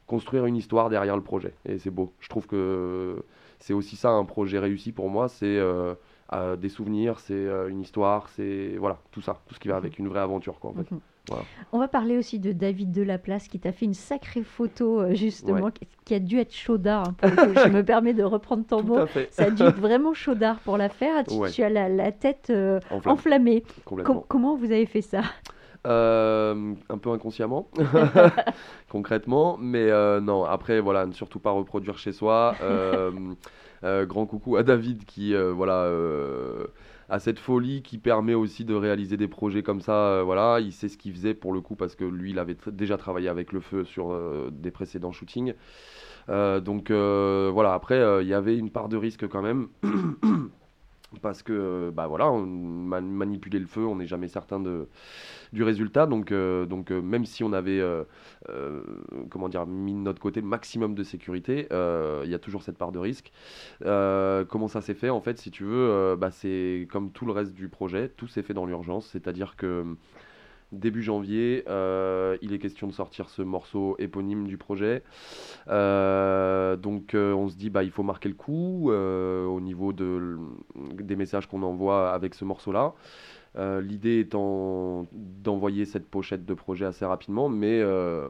construire 0.08 0.46
une 0.46 0.56
histoire 0.56 0.90
derrière 0.90 1.16
le 1.16 1.24
projet. 1.24 1.54
Et 1.68 1.78
c'est 1.80 1.90
beau. 1.92 2.14
Je 2.20 2.30
trouve 2.30 2.48
que 2.48 3.24
c'est 3.60 3.74
aussi 3.74 3.96
ça 3.96 4.10
un 4.10 4.26
projet 4.26 4.60
réussi 4.60 4.92
pour 4.92 5.10
moi, 5.10 5.28
c'est 5.30 5.46
euh, 5.58 5.96
euh, 6.34 6.56
des 6.56 6.70
souvenirs, 6.70 7.20
c'est 7.20 7.34
euh, 7.34 7.68
une 7.70 7.82
histoire, 7.82 8.30
c'est 8.30 8.76
voilà, 8.78 9.00
tout 9.12 9.22
ça, 9.22 9.40
tout 9.48 9.56
ce 9.56 9.60
qui 9.60 9.68
va 9.68 9.78
avec 9.78 9.98
une 10.00 10.08
vraie 10.08 10.20
aventure 10.20 10.60
quoi 10.60 10.72
en 10.72 10.74
fait. 10.74 10.92
Mhm. 10.92 11.00
Voilà. 11.28 11.44
On 11.72 11.80
va 11.80 11.88
parler 11.88 12.20
aussi 12.20 12.38
de 12.38 12.52
David 12.52 12.92
Delaplace 12.92 13.48
qui 13.48 13.58
t'a 13.60 13.72
fait 13.72 13.86
une 13.86 13.96
sacrée 13.96 14.44
photo 14.44 15.12
justement, 15.16 15.66
Ouais. 15.66 15.72
qui- 16.04 16.14
a 16.14 16.20
dû 16.20 16.38
être 16.38 16.54
chaudard. 16.54 17.08
hein, 17.10 17.16
pour. 17.18 17.30
Je 17.64 17.70
me 17.70 17.84
permets 17.84 18.14
de 18.14 18.22
reprendre 18.22 18.64
ton 18.64 18.84
mot. 18.84 19.00
Ça 19.32 19.46
a 19.46 19.50
dû 19.50 19.64
être 19.64 19.80
vraiment 19.80 20.14
chaudard 20.14 20.60
pour 20.60 20.78
la 20.78 20.88
faire. 20.90 21.24
Tu, 21.24 21.34
Ouais. 21.34 21.50
tu 21.50 21.64
as 21.64 21.70
la, 21.70 21.90
la 21.90 22.12
tête 22.12 22.52
Enflammé, 22.92 23.12
enflammée. 23.12 23.64
Com- 24.04 24.24
comment 24.28 24.56
vous 24.56 24.66
avez 24.72 24.86
fait 24.86 25.02
ça? 25.02 25.22
Euh, 25.86 26.74
un 26.90 26.98
peu 26.98 27.12
inconsciemment, 27.12 27.70
concrètement, 28.90 29.58
mais 29.60 29.92
euh, 29.92 30.20
non, 30.20 30.44
après, 30.44 30.80
voilà, 30.80 31.06
ne 31.06 31.14
surtout 31.14 31.40
pas 31.40 31.52
reproduire 31.52 31.98
chez 31.98 32.12
soi. 32.12 32.56
Euh, 32.62 33.36
grand 34.06 34.26
coucou 34.26 34.56
à 34.56 34.64
David 34.64 35.06
qui, 35.06 35.36
voilà, 35.36 35.92
a 37.10 37.20
cette 37.20 37.38
folie 37.38 37.84
qui 37.84 38.00
permet 38.00 38.34
aussi 38.34 38.66
de 38.66 38.74
réaliser 38.74 39.16
des 39.16 39.28
projets 39.28 39.62
comme 39.62 39.80
ça. 39.80 40.24
voilà, 40.24 40.60
il 40.60 40.72
sait 40.72 40.90
ce 40.90 40.98
qu'il 40.98 41.14
faisait 41.14 41.36
pour 41.36 41.54
le 41.54 41.62
coup 41.62 41.76
parce 41.76 41.96
que 41.96 42.04
lui, 42.04 42.32
il 42.32 42.40
avait 42.40 42.58
déjà 42.68 42.98
travaillé 42.98 43.30
avec 43.30 43.52
le 43.52 43.60
feu 43.60 43.84
sur 43.84 44.18
des 44.52 44.72
précédents 44.72 45.12
shootings. 45.12 45.54
Donc 46.28 46.90
voilà, 46.90 47.74
après, 47.74 48.24
il 48.24 48.28
y 48.28 48.34
avait 48.34 48.58
une 48.58 48.72
part 48.72 48.90
de 48.90 48.98
risque 48.98 49.28
quand 49.28 49.44
même. 49.44 49.68
Parce 51.22 51.44
que, 51.44 51.92
bah 51.94 52.08
voilà, 52.08 52.32
manipuler 52.32 53.60
le 53.60 53.66
feu, 53.66 53.86
on 53.86 53.96
n'est 53.96 54.08
jamais 54.08 54.28
certain 54.28 54.60
de, 54.60 54.88
du 55.54 55.64
résultat. 55.64 56.06
Donc, 56.06 56.32
euh, 56.32 56.66
donc 56.66 56.92
euh, 56.92 57.02
même 57.02 57.26
si 57.26 57.44
on 57.44 57.54
avait, 57.54 57.80
euh, 57.80 58.04
comment 59.30 59.50
dire, 59.50 59.66
mis 59.66 59.94
de 59.94 60.00
notre 60.00 60.22
côté 60.22 60.42
le 60.42 60.48
maximum 60.48 60.96
de 60.96 61.04
sécurité, 61.04 61.68
il 61.72 62.30
y 62.30 62.34
a 62.34 62.40
toujours 62.40 62.64
cette 62.64 62.78
part 62.78 62.92
de 62.92 63.00
risque. 63.00 63.32
Comment 63.82 64.68
ça 64.68 64.82
s'est 64.82 64.94
fait 64.94 65.10
en 65.10 65.22
fait, 65.22 65.38
si 65.38 65.52
tu 65.52 65.64
veux, 65.64 66.16
bah, 66.16 66.32
c'est 66.32 66.88
comme 66.92 67.12
tout 67.12 67.26
le 67.26 67.32
reste 67.32 67.54
du 67.54 67.70
projet, 67.70 68.10
tout 68.10 68.28
s'est 68.28 68.44
fait 68.44 68.54
dans 68.54 68.66
l'urgence. 68.66 69.08
C'est-à-dire 69.08 69.56
que 69.56 69.86
début 70.72 71.02
janvier, 71.02 71.64
euh, 71.68 72.38
il 72.42 72.54
est 72.54 72.60
question 72.60 72.88
de 72.88 72.92
sortir 72.92 73.30
ce 73.30 73.42
morceau 73.42 73.96
éponyme 74.00 74.48
du 74.48 74.58
projet. 74.58 75.04
Euh, 75.68 76.76
donc 76.76 77.14
euh, 77.14 77.34
on 77.34 77.48
se 77.50 77.56
dit 77.56 77.70
bah 77.70 77.84
il 77.84 77.92
faut 77.92 78.04
marquer 78.04 78.30
le 78.30 78.36
coup 78.36 78.92
au 78.92 79.62
niveau 79.62 79.94
des 79.94 81.16
messages 81.16 81.48
qu'on 81.48 81.64
envoie 81.64 82.12
avec 82.12 82.34
ce 82.34 82.46
morceau-là. 82.46 82.94
L'idée 83.58 84.20
étant 84.20 85.08
d'envoyer 85.14 85.86
cette 85.86 86.08
pochette 86.08 86.46
de 86.46 86.54
projet 86.54 86.86
assez 86.86 87.06
rapidement, 87.06 87.48
mais 87.48 87.82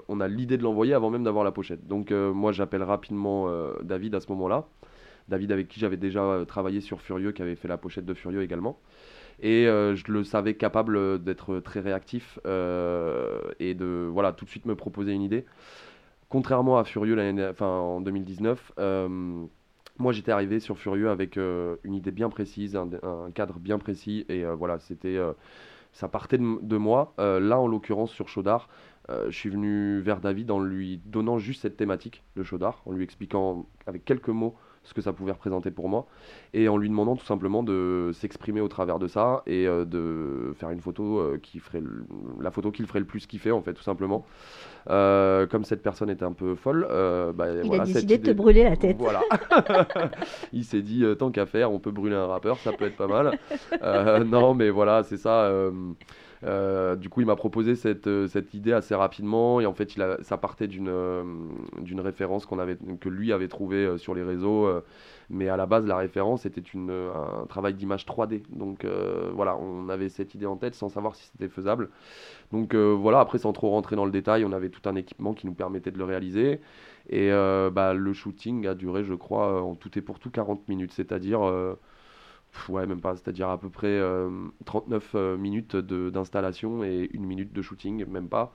on 0.08 0.19
a 0.19 0.28
l'idée 0.28 0.58
de 0.58 0.63
l'envoyer 0.63 0.93
avant 0.93 1.10
même 1.10 1.24
d'avoir 1.24 1.43
la 1.43 1.52
pochette. 1.52 1.88
Donc 1.88 2.12
moi 2.12 2.52
j'appelle 2.52 2.84
rapidement 2.84 3.50
David 3.84 4.13
à 4.13 4.19
ce 4.19 4.32
moment-là. 4.32 4.65
David 5.28 5.52
avec 5.52 5.67
qui 5.67 5.80
j'avais 5.80 5.98
déjà 5.98 6.43
travaillé 6.48 6.82
sur 6.82 7.02
Furieux, 7.02 7.32
qui 7.32 7.41
avait 7.41 7.56
fait 7.56 7.67
la 7.67 7.78
pochette 7.78 8.06
de 8.06 8.13
Furieux 8.13 8.43
également. 8.43 8.80
Et 9.41 9.67
euh, 9.67 9.95
je 9.95 10.12
le 10.12 10.24
savais 10.24 10.56
capable 10.56 11.21
d'être 11.24 11.60
très 11.60 11.80
réactif 11.80 12.39
euh, 12.45 13.39
et 13.60 13.74
de 13.74 14.08
voilà 14.12 14.32
tout 14.32 14.45
de 14.45 14.50
suite 14.50 14.65
me 14.65 14.76
proposer 14.76 15.12
une 15.12 15.21
idée. 15.21 15.45
Contrairement 16.30 16.78
à 16.78 16.84
Furieux 16.84 17.17
en 17.60 18.02
2019, 18.02 18.74
euh, 18.80 19.45
moi 19.98 20.12
j'étais 20.13 20.32
arrivé 20.32 20.60
sur 20.60 20.78
Furieux 20.78 21.10
avec 21.10 21.38
une 21.38 21.93
idée 21.93 22.12
bien 22.12 22.30
précise, 22.30 22.76
un, 22.76 23.32
cadre 23.34 23.60
bien 23.60 23.78
précis 23.78 24.26
et 24.30 24.43
voilà 24.45 24.80
c'était 24.80 25.19
ça 25.91 26.08
partait 26.08 26.38
de, 26.38 26.58
de 26.62 26.78
moi. 26.78 27.13
Là 27.17 27.60
en 27.60 27.67
l'occurrence 27.67 28.12
sur 28.12 28.28
Chaudard, 28.28 28.69
je 29.10 29.32
suis 29.36 29.50
venu 29.50 30.00
vers 30.00 30.19
David 30.19 30.50
en 30.50 30.60
lui 30.60 31.00
donnant 31.06 31.38
juste 31.38 31.62
cette 31.62 31.78
thématique 31.78 32.24
de 32.36 32.43
Chaudard, 32.43 32.82
en 32.86 32.91
lui 32.91 33.04
expliquant 33.04 33.67
avec 33.86 34.04
quelques 34.04 34.30
mots 34.30 34.56
ce 34.86 34.93
que 34.93 35.02
ça 35.02 35.12
pouvait 35.13 35.34
représenter 35.34 35.71
pour 35.71 35.89
moi 35.89 36.06
et 36.54 36.69
en 36.69 36.78
lui 36.78 36.88
demandant 36.88 37.15
tout 37.17 37.26
simplement 37.26 37.62
de 37.63 38.12
s'exprimer 38.13 38.62
au 38.62 38.67
travers 38.69 38.98
de 39.00 39.08
ça 39.08 39.43
et 39.45 39.67
euh, 39.67 39.84
de 39.84 40.54
faire 40.58 40.69
une 40.69 40.80
photo 40.80 41.19
euh, 41.19 41.38
qui 41.41 41.60
ferait 41.60 41.82
le- 41.82 42.06
la 42.39 42.52
photo 42.52 42.71
qui 42.71 42.82
le 42.82 42.88
ferait 42.88 43.00
le 43.00 43.06
plus 43.06 43.26
kiffer 43.28 43.52
en 43.52 43.62
fait 43.62 43.74
tout 43.74 43.84
simplement. 43.84 44.26
Euh, 44.89 45.48
comme 45.48 45.65
cette 45.65 45.82
personne 45.82 46.10
était 46.10 46.24
un 46.26 46.32
peu 46.34 46.56
folle, 46.56 46.88
bah, 46.89 47.48
Il 47.62 47.67
voilà, 47.67 47.84
a 47.84 47.86
décidé 47.86 48.17
de 48.19 48.28
te 48.28 48.32
brûler 48.32 48.63
la 48.63 48.78
tête. 48.78 48.98
Voilà. 49.00 49.21
il 50.54 50.63
s'est 50.63 50.82
dit 50.82 51.04
tant 51.17 51.32
qu'à 51.32 51.45
faire, 51.45 51.71
on 51.71 51.80
peut 51.80 51.91
brûler 51.91 52.15
un 52.15 52.28
rappeur, 52.28 52.58
ça 52.60 52.71
peut 52.71 52.86
être 52.86 52.95
pas 52.98 53.08
mal. 53.08 53.38
Non, 54.26 54.54
mais 54.54 54.69
voilà, 54.69 55.04
c'est 55.04 55.17
ça. 55.17 55.52
Euh, 56.46 56.96
du 56.96 57.10
coup, 57.10 57.22
il 57.22 57.28
m'a 57.28 57.36
proposé 57.36 57.76
cette, 57.76 58.08
euh, 58.08 58.28
cette 58.28 58.54
idée 58.54 58.72
assez 58.72 58.94
rapidement 58.94 59.60
et 59.62 59.66
en 59.66 59.74
fait, 59.74 59.96
il 59.96 60.02
a, 60.02 60.18
ça 60.22 60.38
partait 60.38 60.68
d'une 60.68 60.90
euh, 60.90 61.24
référence 61.98 62.46
avait, 62.52 62.78
que 63.00 63.10
lui 63.10 63.34
avait 63.34 63.48
trouvée 63.48 63.98
sur 63.98 64.14
les 64.14 64.24
réseaux. 64.24 64.70
mais 65.30 65.50
à 65.50 65.58
la 65.58 65.66
base, 65.66 65.86
la 65.86 65.98
référence 65.98 66.46
était 66.46 66.62
une, 66.62 66.92
un 66.92 67.46
travail 67.48 67.74
d'image 67.74 68.06
3D. 68.06 68.44
Donc 68.50 68.86
voilà, 69.34 69.58
on 69.58 69.90
avait 69.90 70.10
cette 70.10 70.36
idée 70.36 70.46
en 70.46 70.58
tête 70.58 70.76
sans 70.76 70.90
savoir 70.90 71.16
si 71.16 71.26
c'était 71.32 71.50
faisable. 71.50 71.90
Donc 72.52 72.76
voilà, 72.76 73.20
après, 73.20 73.40
sans 73.40 73.54
trop 73.54 73.70
rentrer 73.70 73.96
dans 73.96 74.06
le 74.06 74.12
détail, 74.12 74.46
on 74.46 74.52
avait 74.52 74.70
tout 74.70 74.88
un 74.88 74.96
équipement 74.96 75.34
qui 75.34 75.48
nous 75.48 75.54
permettait 75.54 75.92
de 75.92 75.98
le 75.98 76.06
réaliser. 76.06 76.62
Et 77.10 77.30
bah, 77.30 77.94
le 77.94 78.14
shooting 78.14 78.68
a 78.68 78.76
duré, 78.76 79.04
je 79.04 79.14
crois, 79.14 79.62
en 79.64 79.76
tout 79.76 79.98
et 79.98 80.02
pour 80.02 80.20
tout 80.20 80.30
40 80.30 80.68
minutes, 80.68 80.94
c'est-à-dire, 80.94 81.42
ouais, 82.70 82.86
même 82.86 83.02
pas, 83.02 83.15
c'est-à-dire 83.15 83.50
à 83.50 83.58
peu 83.60 83.70
près 83.70 83.88
euh, 83.88 84.30
39 84.65 85.12
euh, 85.15 85.38
minutes 85.38 85.76
de- 85.76 86.10
d'installation 86.10 86.84
et 86.84 87.10
une 87.13 87.26
minute 87.26 87.54
de 87.54 87.62
shooting, 87.62 88.06
même 88.06 88.28
pas, 88.30 88.52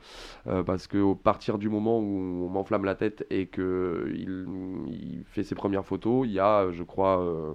Euh, 0.46 0.62
parce 0.62 0.86
que 0.86 0.98
au 0.98 1.14
partir 1.14 1.58
du 1.58 1.68
moment 1.68 1.98
où 2.00 2.44
on 2.46 2.48
m'enflamme 2.48 2.84
la 2.84 2.94
tête 2.94 3.26
et 3.30 3.46
que 3.46 4.10
il, 4.14 4.46
il 4.88 5.24
fait 5.26 5.42
ses 5.44 5.54
premières 5.54 5.84
photos, 5.84 6.26
il 6.26 6.32
y 6.32 6.40
a, 6.40 6.70
je 6.70 6.82
crois, 6.82 7.20
euh, 7.20 7.52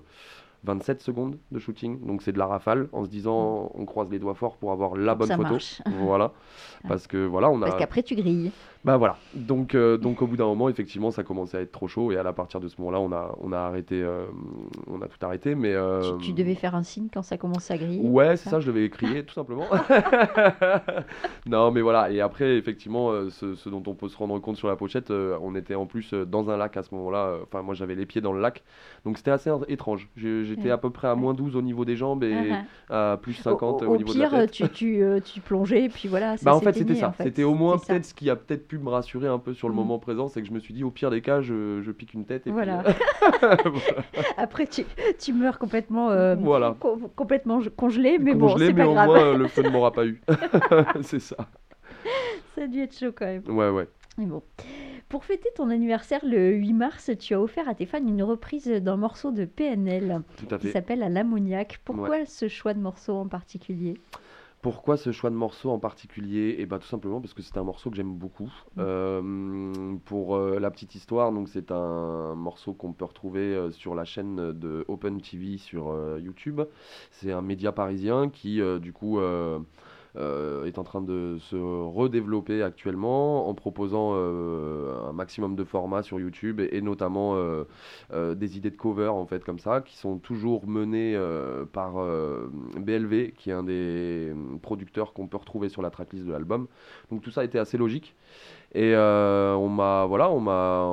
27 0.63 1.01
secondes 1.01 1.37
de 1.51 1.59
shooting, 1.59 2.05
donc 2.05 2.21
c'est 2.23 2.31
de 2.31 2.39
la 2.39 2.47
rafale, 2.47 2.89
en 2.91 3.05
se 3.05 3.09
disant, 3.09 3.71
on 3.75 3.85
croise 3.85 4.09
les 4.09 4.17
doigts 4.19 4.33
forts 4.33 4.57
pour 4.57 4.71
avoir 4.71 4.95
la 4.95 5.13
bonne 5.13 5.27
Ça 5.27 5.35
photo, 5.35 5.51
marche. 5.51 5.81
voilà, 5.99 6.33
parce 6.87 7.05
que 7.07 7.23
voilà, 7.25 7.49
on 7.51 7.61
a. 7.61 7.65
Parce 7.65 7.77
qu'après, 7.79 8.01
tu 8.03 8.15
grilles. 8.15 8.51
Bah 8.85 8.97
voilà, 8.97 9.17
donc, 9.33 9.73
euh, 9.73 9.97
donc 9.97 10.21
au 10.21 10.27
bout 10.27 10.37
d'un 10.37 10.45
moment, 10.45 10.69
effectivement, 10.69 11.09
ça 11.09 11.23
commençait 11.23 11.57
à 11.57 11.61
être 11.61 11.71
trop 11.71 11.87
chaud 11.87 12.11
et 12.11 12.17
à 12.17 12.33
partir 12.33 12.59
de 12.59 12.67
ce 12.67 12.75
moment-là, 12.79 12.99
on 12.99 13.11
a, 13.11 13.35
on 13.41 13.51
a 13.51 13.57
arrêté, 13.57 13.99
euh, 14.01 14.25
on 14.87 15.01
a 15.01 15.07
tout 15.07 15.17
arrêté, 15.25 15.55
mais... 15.55 15.73
euh, 15.73 16.17
Tu, 16.19 16.27
tu 16.27 16.33
devais 16.33 16.53
faire 16.53 16.75
un 16.75 16.83
signe 16.83 17.07
quand 17.11 17.23
ça 17.23 17.37
commence 17.37 17.71
à 17.71 17.77
griller. 17.77 17.99
Ouais, 18.07 18.37
c'est 18.37 18.49
ça, 18.49 18.59
je 18.59 18.67
devais 18.67 18.87
crier 18.89 19.25
tout 19.25 19.33
simplement. 19.33 19.65
non, 21.47 21.71
mais 21.71 21.81
voilà, 21.81 22.11
et 22.11 22.21
après, 22.21 22.57
effectivement, 22.57 23.11
ce, 23.29 23.55
ce 23.55 23.69
dont 23.69 23.83
on 23.87 23.93
peut 23.95 24.07
se 24.07 24.17
rendre 24.17 24.37
compte 24.39 24.57
sur 24.57 24.67
la 24.67 24.75
pochette, 24.75 25.09
on 25.11 25.55
était 25.55 25.75
en 25.75 25.85
plus 25.85 26.13
dans 26.13 26.49
un 26.49 26.57
lac 26.57 26.77
à 26.77 26.83
ce 26.83 26.93
moment-là, 26.95 27.37
enfin, 27.43 27.61
moi 27.61 27.73
j'avais 27.73 27.95
les 27.95 28.05
pieds 28.05 28.21
dans 28.21 28.33
le 28.33 28.41
lac, 28.41 28.63
donc 29.05 29.17
c'était 29.17 29.31
assez 29.31 29.49
étrange. 29.67 30.09
J'étais 30.15 30.65
Ouais. 30.65 30.71
à 30.71 30.77
peu 30.77 30.89
près 30.89 31.07
à 31.07 31.15
moins 31.15 31.33
12 31.33 31.55
au 31.55 31.61
niveau 31.61 31.85
des 31.85 31.95
jambes 31.95 32.23
et 32.23 32.35
Ah, 32.89 33.13
à 33.13 33.17
plus 33.17 33.35
ah. 33.39 33.43
50 33.43 33.81
au, 33.81 33.85
au, 33.85 33.89
au 33.93 33.97
niveau 33.97 34.13
pire, 34.13 34.31
de 34.31 34.35
la 34.35 34.41
tête. 34.47 34.51
tu, 34.51 34.69
tu, 34.69 35.01
euh, 35.03 35.19
tu 35.19 35.41
plongeais 35.41 35.83
et 35.85 35.89
puis 35.89 36.07
voilà. 36.07 36.37
ça 36.37 36.45
Bah 36.45 36.55
en 36.55 36.59
fait 36.59 36.73
c'était 36.73 36.95
ça, 36.95 37.09
en 37.09 37.11
fait. 37.11 37.23
c'était 37.23 37.43
au 37.43 37.53
moins 37.55 37.77
peut-être 37.77 38.05
ce 38.05 38.13
qui 38.13 38.29
a 38.29 38.35
peut-être 38.35 38.67
pu 38.67 38.74
me 38.83 38.89
rassurer 38.89 39.27
un 39.27 39.39
peu 39.39 39.53
sur 39.53 39.67
le 39.67 39.73
Mm. 39.73 39.77
moment 39.77 39.99
présent, 39.99 40.27
c'est 40.27 40.41
que 40.41 40.47
je 40.47 40.53
me 40.53 40.59
suis 40.59 40.73
dit 40.73 40.83
au 40.83 40.91
pire 40.91 41.09
des 41.11 41.21
cas 41.21 41.41
je, 41.41 41.81
je 41.81 41.91
pique 41.91 42.13
une 42.13 42.25
tête 42.25 42.47
et 42.47 42.51
Voilà. 42.51 42.83
puis 42.83 42.93
euh, 43.43 43.57
voilà. 43.65 44.03
Après, 44.37 44.67
tu, 44.67 44.83
tu 45.19 45.33
meurs 45.33 45.59
complètement, 45.59 46.09
euh, 46.11 46.35
Voilà. 46.35 46.75
co- 46.79 46.97
complètement 47.15 47.59
congelé, 47.75 48.17
mais 48.19 48.33
bon, 48.33 48.57
c'est 48.57 48.73
mais 48.73 48.83
pas 48.83 48.87
au 48.89 48.93
grave. 48.93 49.05
moins 49.07 49.19
euh, 49.25 49.35
le 49.35 49.47
feu 49.47 49.63
ne 49.63 49.69
m'aura 49.69 49.91
pas 49.91 50.05
eu. 50.05 50.21
c'est 51.01 51.19
ça. 51.19 51.35
Ça 52.55 52.63
a 52.63 52.67
dû 52.67 52.79
être 52.81 52.97
chaud 52.97 53.11
quand 53.15 53.25
même. 53.25 53.43
Ouais 53.47 53.69
ouais. 53.69 53.87
Mais 54.17 54.25
bon. 54.25 54.41
Pour 55.09 55.23
fêter 55.25 55.49
ton 55.55 55.69
anniversaire 55.69 56.21
le 56.23 56.51
8 56.53 56.73
mars, 56.73 57.11
tu 57.19 57.33
as 57.33 57.41
offert 57.41 57.67
à 57.69 57.75
tes 57.75 57.85
fans 57.85 57.99
une 58.05 58.23
reprise 58.23 58.67
d'un 58.67 58.95
morceau 58.95 59.31
de 59.31 59.45
PNL 59.45 60.21
Tout 60.37 60.53
à 60.55 60.57
qui 60.57 60.71
s'appelle 60.71 61.03
À 61.03 61.09
l'ammoniaque. 61.09 61.79
Pourquoi 61.85 62.25
ce 62.25 62.47
choix 62.47 62.73
de 62.73 62.79
morceau 62.79 63.13
en 63.15 63.27
particulier? 63.27 63.95
Pourquoi 64.65 64.97
ce 64.97 65.11
choix 65.11 65.29
de 65.29 65.35
morceau 65.35 65.69
en 65.69 65.77
particulier? 65.77 66.55
Et 66.57 66.65
bah 66.65 66.79
tout 66.79 66.87
simplement 66.87 67.21
parce 67.21 67.35
que 67.35 67.43
c'est 67.43 67.55
un 67.55 67.63
morceau 67.63 67.91
que 67.91 67.95
j'aime 67.95 68.15
beaucoup. 68.15 68.51
Mm. 68.75 68.79
Euh, 68.79 69.95
pour 70.05 70.35
euh, 70.35 70.57
la 70.57 70.71
petite 70.71 70.95
histoire, 70.95 71.31
donc 71.31 71.49
c'est 71.49 71.69
un 71.69 72.33
morceau 72.33 72.73
qu'on 72.73 72.91
peut 72.91 73.05
retrouver 73.05 73.41
euh, 73.41 73.69
sur 73.69 73.93
la 73.93 74.05
chaîne 74.05 74.53
de 74.53 74.83
Open 74.87 75.21
TV 75.21 75.59
sur 75.59 75.95
YouTube. 76.17 76.61
C'est 77.11 77.31
un 77.31 77.43
média 77.43 77.71
parisien 77.71 78.27
qui 78.31 78.59
du 78.79 78.91
coup 78.91 79.19
euh, 80.17 80.65
est 80.65 80.77
en 80.77 80.83
train 80.83 81.01
de 81.01 81.37
se 81.39 81.55
redévelopper 81.55 82.63
actuellement 82.63 83.47
en 83.47 83.53
proposant 83.53 84.13
un 84.15 85.13
maximum 85.13 85.55
de 85.55 85.63
formats 85.63 86.03
sur 86.03 86.19
YouTube 86.19 86.59
et, 86.59 86.81
notamment 86.81 87.35
des 88.13 88.57
idées 88.57 88.71
de 88.71 88.77
cover 88.77 89.07
en 89.07 89.25
fait 89.25 89.43
comme 89.43 89.59
ça 89.59 89.81
qui 89.81 89.97
sont 89.97 90.17
toujours 90.17 90.67
menées 90.67 91.19
par 91.73 91.95
BLV 92.77 93.31
qui 93.37 93.49
est 93.49 93.53
un 93.53 93.63
des 93.63 94.33
producteurs 94.61 95.13
qu'on 95.13 95.27
peut 95.27 95.37
retrouver 95.37 95.69
sur 95.69 95.81
la 95.81 95.89
tracklist 95.89 96.25
de 96.25 96.31
l'album. 96.31 96.67
Donc 97.11 97.21
tout 97.21 97.31
ça 97.31 97.43
été 97.43 97.59
assez 97.59 97.77
logique. 97.77 98.15
Et 98.73 98.93
euh, 98.93 99.53
on 99.53 99.69
m'a 99.69 100.05
voilà, 100.05 100.29
on 100.29 100.41
m'a 100.41 100.83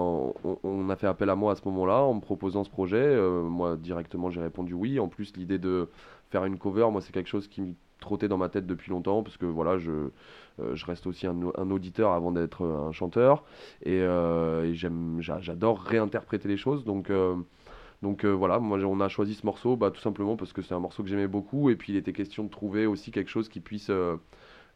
on, 0.62 0.88
a 0.88 0.96
fait 0.96 1.08
appel 1.08 1.28
à 1.30 1.34
moi 1.34 1.52
à 1.52 1.56
ce 1.56 1.62
moment-là 1.66 2.02
en 2.02 2.14
me 2.14 2.20
proposant 2.20 2.62
ce 2.62 2.70
projet. 2.70 2.96
Euh, 2.96 3.42
moi 3.42 3.76
directement 3.76 4.30
j'ai 4.30 4.40
répondu 4.40 4.74
oui. 4.74 5.00
En 5.00 5.08
plus 5.08 5.36
l'idée 5.36 5.58
de 5.58 5.88
faire 6.30 6.44
une 6.44 6.58
cover, 6.58 6.88
moi 6.92 7.00
c'est 7.00 7.12
quelque 7.12 7.28
chose 7.28 7.48
qui 7.48 7.60
me 7.60 7.74
trottait 8.02 8.28
dans 8.28 8.36
ma 8.36 8.48
tête 8.48 8.66
depuis 8.66 8.90
longtemps 8.90 9.22
parce 9.22 9.36
que 9.38 9.46
voilà 9.46 9.78
je 9.78 9.90
euh, 10.60 10.74
je 10.74 10.84
reste 10.84 11.06
aussi 11.06 11.26
un, 11.26 11.70
auditeur 11.70 12.12
avant 12.12 12.32
d'être 12.32 12.66
un 12.66 12.92
chanteur. 12.92 13.44
Et, 13.84 14.00
j'aime 14.74 15.18
j'adore 15.20 15.80
réinterpréter 15.80 16.48
les 16.48 16.58
choses. 16.58 16.84
Donc 16.84 17.10
donc 18.02 18.24
voilà, 18.24 18.58
moi 18.58 18.78
on 18.78 19.00
a 19.00 19.08
choisi 19.08 19.34
ce 19.34 19.46
morceau 19.46 19.76
bah, 19.76 19.90
tout 19.90 20.00
simplement 20.00 20.36
parce 20.36 20.52
que 20.52 20.60
c'est 20.60 20.74
un 20.74 20.80
morceau 20.80 21.02
que 21.02 21.08
j'aimais 21.08 21.28
beaucoup. 21.28 21.70
Et 21.70 21.76
puis 21.76 21.92
il 21.94 21.96
était 21.96 22.12
question 22.12 22.44
de 22.44 22.50
trouver 22.50 22.86
aussi 22.86 23.10
quelque 23.10 23.30
chose 23.30 23.48
qui 23.48 23.60
puisse 23.60 23.90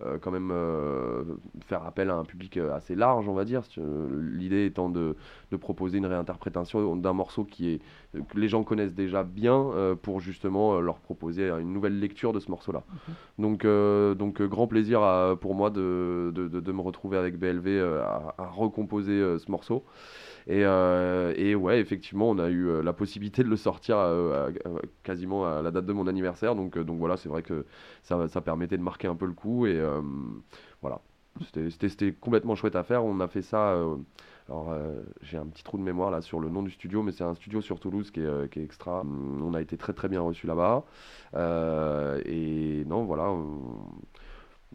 euh, 0.03 0.19
quand 0.19 0.31
même 0.31 0.51
euh, 0.53 1.25
faire 1.69 1.83
appel 1.85 2.11
à 2.11 2.17
un 2.17 2.25
public 2.25 2.59
euh, 2.59 2.75
assez 2.75 2.95
large, 2.95 3.27
on 3.29 3.33
va 3.33 3.47
dire. 3.47 3.63
L'idée 4.13 4.67
étant 4.67 4.91
de, 4.91 5.17
de, 5.51 5.57
proposer 5.57 5.97
une 5.97 6.05
réinterprétation 6.05 6.97
d'un 6.97 7.15
morceau 7.15 7.45
qui 7.45 7.71
est, 7.71 7.81
que 8.29 8.39
les 8.39 8.49
gens 8.49 8.65
connaissent 8.65 8.95
déjà 8.95 9.23
bien 9.23 9.67
pour 10.03 10.21
justement 10.21 10.81
leur 10.81 10.99
proposer 10.99 11.49
une 11.49 11.73
nouvelle 11.73 11.99
lecture 11.99 12.33
de 12.33 12.41
ce 12.41 12.51
morceau-là. 12.51 12.83
Donc, 13.39 13.67
donc 13.67 14.43
grand 14.43 14.67
plaisir 14.67 15.01
pour 15.41 15.55
moi 15.55 15.71
de, 15.71 16.33
de, 16.35 16.49
de, 16.49 16.73
me 16.73 16.81
retrouver 16.81 17.17
avec 17.17 17.39
BLV 17.39 17.81
à, 18.03 18.35
à 18.39 18.47
recomposer 18.49 19.39
ce 19.39 19.51
morceau. 19.51 19.85
Et, 20.49 20.65
euh, 20.65 21.35
et, 21.37 21.55
ouais, 21.57 21.81
effectivement, 21.81 22.31
on 22.31 22.39
a 22.39 22.49
eu 22.49 22.69
euh, 22.69 22.83
la 22.83 22.93
possibilité 22.93 23.43
de 23.43 23.49
le 23.49 23.57
sortir 23.57 23.99
euh, 23.99 24.51
quasiment 25.03 25.45
à 25.45 25.61
la 25.61 25.73
date 25.73 25.87
de 25.87 25.93
mon 25.93 26.07
anniversaire. 26.07 26.55
Donc, 26.55 26.79
donc 26.79 26.99
voilà, 26.99 27.17
c'est 27.17 27.29
vrai 27.29 27.43
que 27.43 27.67
ça, 28.03 28.29
ça, 28.29 28.41
permettait 28.41 28.77
de 28.77 28.83
marquer 28.83 29.09
un 29.09 29.17
peu 29.17 29.27
le 29.27 29.33
coup. 29.33 29.67
Et 29.67 29.81
voilà, 30.83 31.01
c'était 31.51 32.13
complètement 32.13 32.55
chouette 32.55 32.77
à 32.77 32.85
faire. 32.85 33.05
On 33.05 33.19
a 33.21 33.29
fait 33.29 33.43
ça. 33.43 33.77
Alors, 34.49 34.75
j'ai 35.23 35.39
un 35.39 35.47
petit 35.47 35.65
trou 35.65 35.77
de 35.77 35.83
mémoire 35.83 36.11
là 36.11 36.21
sur 36.23 36.39
le 36.39 36.49
nom 36.49 36.63
du 36.63 36.71
studio, 36.71 37.03
mais 37.03 37.13
c'est 37.13 37.25
un 37.25 37.35
studio 37.35 37.61
sur 37.61 37.81
Toulouse 37.81 38.11
qui 38.11 38.21
est, 38.21 38.57
est, 38.57 38.63
extra. 38.63 39.03
On 39.05 39.55
a 39.55 39.61
été 39.61 39.77
très 39.77 39.93
très 39.93 40.09
bien 40.09 40.21
reçu 40.21 40.47
là-bas. 40.47 40.85
et 42.25 42.85
non, 42.87 43.05
voilà 43.05 43.33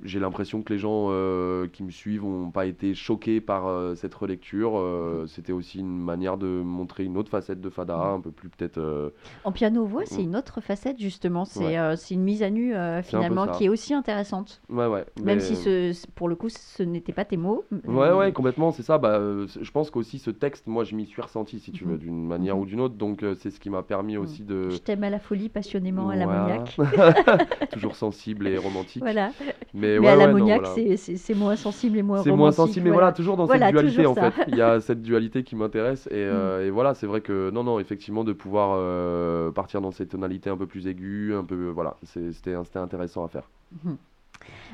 j'ai 0.03 0.19
l'impression 0.19 0.61
que 0.61 0.73
les 0.73 0.79
gens 0.79 1.07
euh, 1.09 1.67
qui 1.67 1.83
me 1.83 1.91
suivent 1.91 2.23
n'ont 2.23 2.51
pas 2.51 2.65
été 2.65 2.93
choqués 2.93 3.41
par 3.41 3.67
euh, 3.67 3.95
cette 3.95 4.13
relecture. 4.13 4.77
Euh, 4.77 5.25
c'était 5.27 5.51
aussi 5.51 5.79
une 5.79 5.97
manière 5.97 6.37
de 6.37 6.47
montrer 6.47 7.03
une 7.03 7.17
autre 7.17 7.29
facette 7.29 7.61
de 7.61 7.69
Fada, 7.69 7.97
mm. 7.97 8.15
un 8.15 8.19
peu 8.21 8.31
plus 8.31 8.49
peut-être. 8.49 9.11
En 9.43 9.51
piano-voix, 9.51 10.03
c'est 10.05 10.21
mm. 10.21 10.25
une 10.25 10.35
autre 10.35 10.61
facette 10.61 10.99
justement. 10.99 11.45
C'est 11.45 12.13
une 12.13 12.23
mise 12.23 12.43
à 12.43 12.49
nu 12.49 12.73
finalement 13.03 13.47
qui 13.47 13.65
est 13.65 13.69
aussi 13.69 13.93
intéressante. 13.93 14.61
Ouais, 14.69 14.87
ouais. 14.87 15.05
Même 15.23 15.39
si 15.39 15.55
ce, 15.55 15.93
pour 16.15 16.29
le 16.29 16.35
coup, 16.35 16.49
ce 16.49 16.83
n'était 16.83 17.13
pas 17.13 17.25
tes 17.25 17.37
mots. 17.37 17.65
Ouais, 17.85 18.11
ouais, 18.11 18.31
complètement, 18.31 18.71
c'est 18.71 18.83
ça. 18.83 18.97
Bah, 18.97 19.19
je 19.19 19.71
pense 19.71 19.89
qu'aussi 19.91 20.19
ce 20.19 20.31
texte, 20.31 20.67
moi, 20.67 20.83
je 20.83 20.95
m'y 20.95 21.05
suis 21.05 21.21
ressenti, 21.21 21.59
si 21.59 21.71
tu 21.71 21.85
veux, 21.85 21.97
d'une 21.97 22.25
manière 22.25 22.57
ou 22.57 22.65
d'une 22.65 22.79
autre. 22.79 22.95
Donc, 22.95 23.23
c'est 23.39 23.49
ce 23.49 23.59
qui 23.59 23.69
m'a 23.69 23.83
permis 23.83 24.17
aussi 24.17 24.43
de. 24.43 24.69
Je 24.69 24.77
t'aime 24.77 25.03
à 25.03 25.09
la 25.09 25.19
folie, 25.19 25.49
passionnément 25.49 26.09
à 26.09 26.15
l'ammoniaque. 26.15 26.77
Toujours 27.71 27.95
sensible 27.95 28.47
et 28.47 28.57
romantique. 28.57 29.01
Voilà. 29.11 29.31
Mais, 29.73 29.90
à 29.97 30.15
l'ammoniaque, 30.15 30.67
c'est 30.97 31.35
moins 31.35 31.55
sensible 31.55 31.97
et 31.97 32.03
moins 32.03 32.23
C'est 32.23 32.31
moins 32.31 32.51
sensible, 32.51 32.85
mais 32.85 32.91
voilà, 32.91 33.11
toujours 33.11 33.37
dans 33.37 33.47
cette 33.47 33.63
dualité 33.63 34.05
en 34.05 34.15
fait. 34.15 34.33
Il 34.47 34.55
y 34.55 34.61
a 34.61 34.79
cette 34.79 35.01
dualité 35.01 35.43
qui 35.43 35.55
m'intéresse 35.55 36.07
et, 36.07 36.15
euh, 36.15 36.67
mm. 36.67 36.71
voilà, 36.71 36.93
c'est 36.93 37.07
vrai 37.07 37.21
que 37.21 37.49
non, 37.51 37.63
non, 37.63 37.79
effectivement, 37.79 38.23
de 38.23 38.33
pouvoir 38.33 38.75
euh, 38.75 39.51
partir 39.51 39.81
dans 39.81 39.91
ces 39.91 40.07
tonalités 40.07 40.49
un 40.49 40.57
peu 40.57 40.67
plus 40.67 40.87
aiguës, 40.87 41.35
un 41.35 41.43
peu, 41.43 41.69
voilà, 41.69 41.97
c'était 42.03 42.55
intéressant 42.75 43.23
à 43.23 43.27
faire. 43.27 43.49
Mm-hmm. 43.75 43.95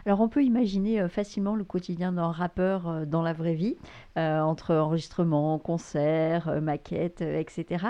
Alors 0.06 0.22
on 0.22 0.30
peut 0.30 0.44
imaginer 0.44 1.02
euh, 1.02 1.10
facilement 1.10 1.56
le 1.56 1.66
quotidien 1.66 2.14
d'un 2.14 2.32
rappeur 2.32 3.06
dans 3.06 3.22
la 3.22 3.34
vraie 3.34 3.56
vie, 3.56 3.76
entre 4.16 4.74
enregistrements, 4.74 5.60
concerts, 5.60 6.62
maquettes, 6.62 7.22
etc. 7.22 7.86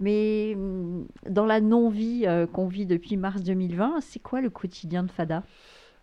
Mais 0.00 0.56
mm, 0.56 1.04
dans 1.28 1.46
la 1.46 1.60
non-vie 1.60 2.26
qu'on 2.52 2.66
vit 2.66 2.86
depuis 2.86 3.16
mars 3.16 3.42
2020, 3.42 4.00
c'est 4.00 4.20
quoi 4.20 4.40
le 4.40 4.50
quotidien 4.50 5.04
de 5.04 5.10
Fada? 5.10 5.44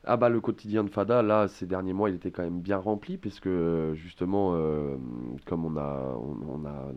Ah 0.07 0.15
bah 0.15 0.29
le 0.29 0.39
quotidien 0.39 0.85
de 0.85 0.89
Fada, 0.89 1.21
là, 1.21 1.47
ces 1.49 1.65
derniers 1.65 1.91
mois, 1.91 2.09
il 2.09 2.15
était 2.15 2.31
quand 2.31 2.43
même 2.43 2.61
bien 2.61 2.77
rempli, 2.77 3.17
puisque 3.17 3.49
justement, 3.93 4.51
euh, 4.53 4.95
comme 5.45 5.65
on 5.65 5.75
a 5.77 6.17
on, 6.17 6.65
a, 6.65 6.93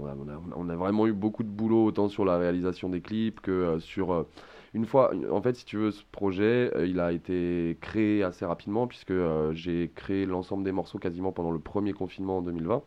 on, 0.56 0.68
a, 0.68 0.76
vraiment 0.76 1.06
eu 1.08 1.12
beaucoup 1.12 1.42
de 1.42 1.48
boulot, 1.48 1.86
autant 1.86 2.08
sur 2.08 2.24
la 2.24 2.38
réalisation 2.38 2.88
des 2.88 3.00
clips 3.00 3.40
que 3.40 3.50
euh, 3.50 3.80
sur... 3.80 4.12
Euh, 4.12 4.28
une 4.74 4.86
fois, 4.86 5.10
en 5.32 5.42
fait, 5.42 5.56
si 5.56 5.64
tu 5.64 5.78
veux, 5.78 5.90
ce 5.90 6.04
projet, 6.12 6.70
il 6.86 7.00
a 7.00 7.10
été 7.10 7.76
créé 7.80 8.22
assez 8.22 8.44
rapidement, 8.46 8.86
puisque 8.86 9.12
j'ai 9.50 9.90
créé 9.96 10.26
l'ensemble 10.26 10.62
des 10.62 10.70
morceaux 10.70 10.98
quasiment 10.98 11.32
pendant 11.32 11.50
le 11.50 11.58
premier 11.58 11.92
confinement 11.92 12.38
en 12.38 12.42
2020. 12.42 12.82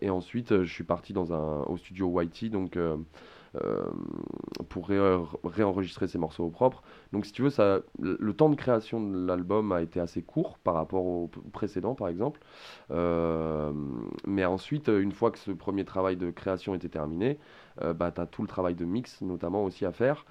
et 0.00 0.08
ensuite, 0.08 0.62
je 0.62 0.72
suis 0.72 0.84
parti 0.84 1.12
dans 1.12 1.34
un, 1.34 1.64
au 1.64 1.76
studio 1.76 2.22
YT, 2.22 2.48
donc 2.50 2.78
euh, 3.56 3.90
pour 4.68 4.88
réenregistrer 4.88 6.06
ces 6.06 6.18
morceaux 6.18 6.44
au 6.44 6.50
propre. 6.50 6.82
Donc 7.12 7.26
si 7.26 7.32
tu 7.32 7.42
veux, 7.42 7.50
le 7.98 8.32
temps 8.32 8.48
de 8.48 8.54
création 8.54 9.00
de 9.00 9.26
l'album 9.26 9.72
a 9.72 9.82
été 9.82 9.98
assez 9.98 10.22
court 10.22 10.58
par 10.58 10.74
rapport 10.74 11.04
au 11.04 11.28
précédent 11.52 11.96
par 11.96 12.08
exemple. 12.08 12.40
Euh, 12.92 13.72
mais 14.24 14.44
ensuite, 14.44 14.86
une 14.88 15.10
fois 15.10 15.32
que 15.32 15.38
ce 15.38 15.50
premier 15.50 15.84
travail 15.84 16.16
de 16.16 16.30
création 16.30 16.76
était 16.76 16.88
terminé, 16.88 17.38
euh, 17.82 17.92
bah, 17.92 18.12
tu 18.12 18.20
as 18.20 18.26
tout 18.26 18.42
le 18.42 18.48
travail 18.48 18.76
de 18.76 18.84
mix 18.84 19.20
notamment 19.20 19.64
aussi 19.64 19.84
à 19.84 19.92
faire, 19.92 20.26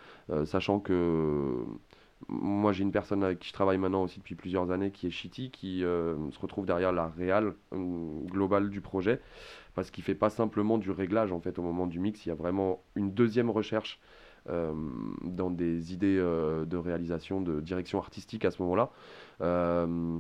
sachant 0.46 0.80
que 0.80 1.66
moi 2.28 2.74
j'ai 2.74 2.84
une 2.84 2.92
personne 2.92 3.24
avec 3.24 3.40
qui 3.40 3.48
je 3.48 3.54
travaille 3.54 3.78
maintenant 3.78 4.04
aussi 4.04 4.20
depuis 4.20 4.36
plusieurs 4.36 4.72
années 4.72 4.92
qui 4.92 5.08
est 5.08 5.10
Shitty 5.10 5.52
qui 5.52 5.80
se 5.80 6.40
retrouve 6.40 6.66
derrière 6.66 6.92
la 6.92 7.08
réal 7.08 7.54
globale 7.72 8.70
du 8.70 8.82
projet 8.82 9.22
parce 9.74 9.92
qu'il 9.92 10.04
fait 10.04 10.16
pas 10.16 10.30
simplement 10.30 10.78
du 10.78 10.92
réglage 10.92 11.32
en 11.32 11.40
fait 11.40 11.58
au 11.58 11.62
moment 11.62 11.88
du 11.88 12.00
mix, 12.00 12.26
il 12.26 12.30
y 12.30 12.32
a 12.32 12.36
vraiment 12.36 12.84
une 12.96 13.14
deuxième 13.14 13.50
recherche 13.50 14.00
euh, 14.50 14.74
dans 15.24 15.52
des 15.52 15.94
idées 15.94 16.18
euh, 16.18 16.66
de 16.66 16.78
réalisation, 16.78 17.42
de 17.42 17.62
direction 17.62 18.00
artistique 18.00 18.46
à 18.46 18.52
ce 18.52 18.62
moment-là. 18.62 18.90
Euh, 19.42 20.18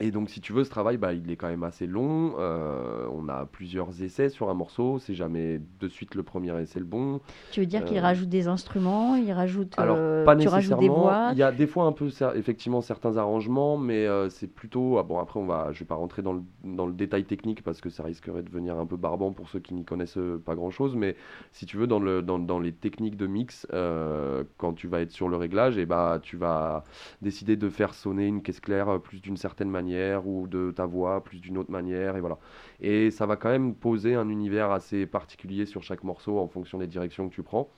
et 0.00 0.10
donc, 0.10 0.30
si 0.30 0.40
tu 0.40 0.52
veux, 0.52 0.64
ce 0.64 0.70
travail, 0.70 0.96
bah, 0.96 1.12
il 1.12 1.30
est 1.30 1.36
quand 1.36 1.48
même 1.48 1.62
assez 1.62 1.86
long. 1.86 2.34
Euh, 2.38 3.06
on 3.12 3.28
a 3.28 3.46
plusieurs 3.46 4.02
essais 4.02 4.28
sur 4.28 4.48
un 4.48 4.54
morceau. 4.54 4.98
C'est 4.98 5.14
jamais 5.14 5.60
de 5.80 5.88
suite 5.88 6.14
le 6.14 6.22
premier 6.22 6.58
essai 6.60 6.80
le 6.80 6.86
bon. 6.86 7.20
Tu 7.50 7.60
veux 7.60 7.66
dire 7.66 7.84
qu'il 7.84 7.98
euh, 7.98 8.02
rajoute 8.02 8.28
des 8.28 8.48
instruments, 8.48 9.16
il 9.16 9.30
rajoute. 9.32 9.74
Alors, 9.76 9.96
euh, 9.98 10.24
pas 10.24 10.34
nécessairement. 10.34 10.80
des 10.80 10.88
voix? 10.88 11.28
Il 11.32 11.38
y 11.38 11.42
a 11.42 11.52
des 11.52 11.66
fois 11.66 11.84
un 11.84 11.92
peu, 11.92 12.08
effectivement, 12.34 12.80
certains 12.80 13.16
arrangements, 13.16 13.76
mais 13.76 14.06
c'est 14.30 14.48
plutôt. 14.52 14.98
Ah 14.98 15.02
bon, 15.02 15.18
après, 15.18 15.38
on 15.38 15.46
va. 15.46 15.68
Je 15.72 15.80
vais 15.80 15.84
pas 15.84 15.94
rentrer 15.94 16.22
dans 16.22 16.32
le, 16.32 16.42
dans 16.64 16.86
le 16.86 16.92
détail 16.92 17.24
technique 17.24 17.62
parce 17.62 17.80
que 17.80 17.90
ça 17.90 18.02
risquerait 18.02 18.42
de 18.42 18.48
devenir 18.48 18.78
un 18.78 18.86
peu 18.86 18.96
barbant 18.96 19.32
pour 19.32 19.48
ceux 19.48 19.60
qui 19.60 19.74
n'y 19.74 19.84
connaissent 19.84 20.18
pas 20.44 20.54
grand-chose. 20.54 20.96
Mais 20.96 21.16
si 21.52 21.66
tu 21.66 21.76
veux, 21.76 21.86
dans, 21.86 22.00
le, 22.00 22.22
dans, 22.22 22.38
dans 22.38 22.58
les 22.58 22.72
techniques 22.72 23.16
de 23.16 23.26
mix, 23.26 23.66
quand 23.70 24.72
tu 24.74 24.88
vas 24.88 25.00
être 25.00 25.12
sur 25.12 25.28
le 25.28 25.36
réglage, 25.36 25.78
et 25.78 25.86
bah, 25.86 26.18
tu 26.22 26.36
vas 26.36 26.84
décider 27.20 27.56
de 27.56 27.68
faire 27.68 27.94
sonner 27.94 28.26
une 28.26 28.42
caisse 28.42 28.60
claire 28.60 29.00
plus 29.00 29.20
d'une 29.20 29.36
certaine 29.36 29.70
manière 29.70 29.81
ou 30.26 30.46
de 30.46 30.70
ta 30.70 30.86
voix 30.86 31.22
plus 31.22 31.40
d'une 31.40 31.58
autre 31.58 31.70
manière 31.70 32.16
et 32.16 32.20
voilà. 32.20 32.38
Et 32.80 33.10
ça 33.10 33.26
va 33.26 33.36
quand 33.36 33.50
même 33.50 33.74
poser 33.74 34.14
un 34.14 34.28
univers 34.28 34.70
assez 34.70 35.06
particulier 35.06 35.66
sur 35.66 35.82
chaque 35.82 36.04
morceau 36.04 36.38
en 36.38 36.48
fonction 36.48 36.78
des 36.78 36.86
directions 36.86 37.28
que 37.28 37.34
tu 37.34 37.42
prends. 37.42 37.68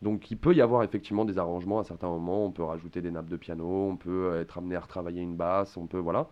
Donc 0.00 0.30
il 0.30 0.38
peut 0.38 0.54
y 0.54 0.60
avoir 0.60 0.84
effectivement 0.84 1.24
des 1.24 1.38
arrangements 1.38 1.80
à 1.80 1.84
certains 1.84 2.08
moments, 2.08 2.44
on 2.44 2.52
peut 2.52 2.62
rajouter 2.62 3.00
des 3.02 3.10
nappes 3.10 3.28
de 3.28 3.36
piano, 3.36 3.88
on 3.90 3.96
peut 3.96 4.36
être 4.36 4.58
amené 4.58 4.76
à 4.76 4.80
retravailler 4.80 5.22
une 5.22 5.34
basse, 5.34 5.76
on 5.76 5.86
peut 5.86 5.98
voilà. 5.98 6.28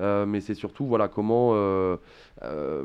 Euh, 0.00 0.26
mais 0.26 0.40
c'est 0.40 0.54
surtout 0.54 0.86
voilà 0.86 1.08
comment 1.08 1.50
euh, 1.54 1.96
euh, 2.42 2.84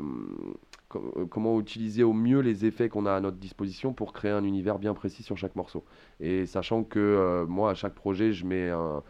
comment 1.30 1.58
utiliser 1.60 2.02
au 2.02 2.12
mieux 2.12 2.40
les 2.40 2.66
effets 2.66 2.88
qu'on 2.88 3.06
a 3.06 3.12
à 3.12 3.20
notre 3.20 3.36
disposition 3.36 3.92
pour 3.92 4.12
créer 4.12 4.30
un 4.30 4.44
univers 4.44 4.78
bien 4.78 4.94
précis 4.94 5.22
sur 5.22 5.36
chaque 5.36 5.56
morceau. 5.56 5.84
Et 6.20 6.46
sachant 6.46 6.84
que 6.84 6.98
euh, 6.98 7.46
moi, 7.46 7.70
à 7.70 7.74
chaque 7.74 7.94
projet, 7.94 8.32
je 8.32 8.46
mets 8.46 8.70
un, 8.70 9.02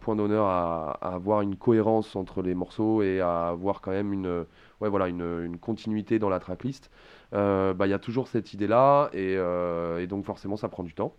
point 0.00 0.16
d'honneur 0.16 0.46
à, 0.46 0.92
avoir 1.02 1.40
une 1.40 1.56
cohérence 1.56 2.16
entre 2.16 2.42
les 2.42 2.54
morceaux 2.54 3.02
et 3.02 3.20
à 3.20 3.48
avoir 3.48 3.80
quand 3.80 3.92
même 3.92 4.12
une, 4.12 4.44
ouais, 4.80 4.88
voilà, 4.88 5.08
une, 5.08 5.56
continuité 5.58 6.18
dans 6.18 6.28
la 6.28 6.40
tracklist. 6.40 6.90
Euh, 7.32 7.74
bah, 7.74 7.86
il 7.86 7.90
y 7.90 7.94
a 7.94 7.98
toujours 7.98 8.28
cette 8.28 8.52
idée-là 8.52 9.10
et, 9.12 9.36
donc 10.06 10.24
forcément 10.24 10.56
ça 10.56 10.68
prend 10.68 10.82
du 10.82 10.94
temps. 10.94 11.14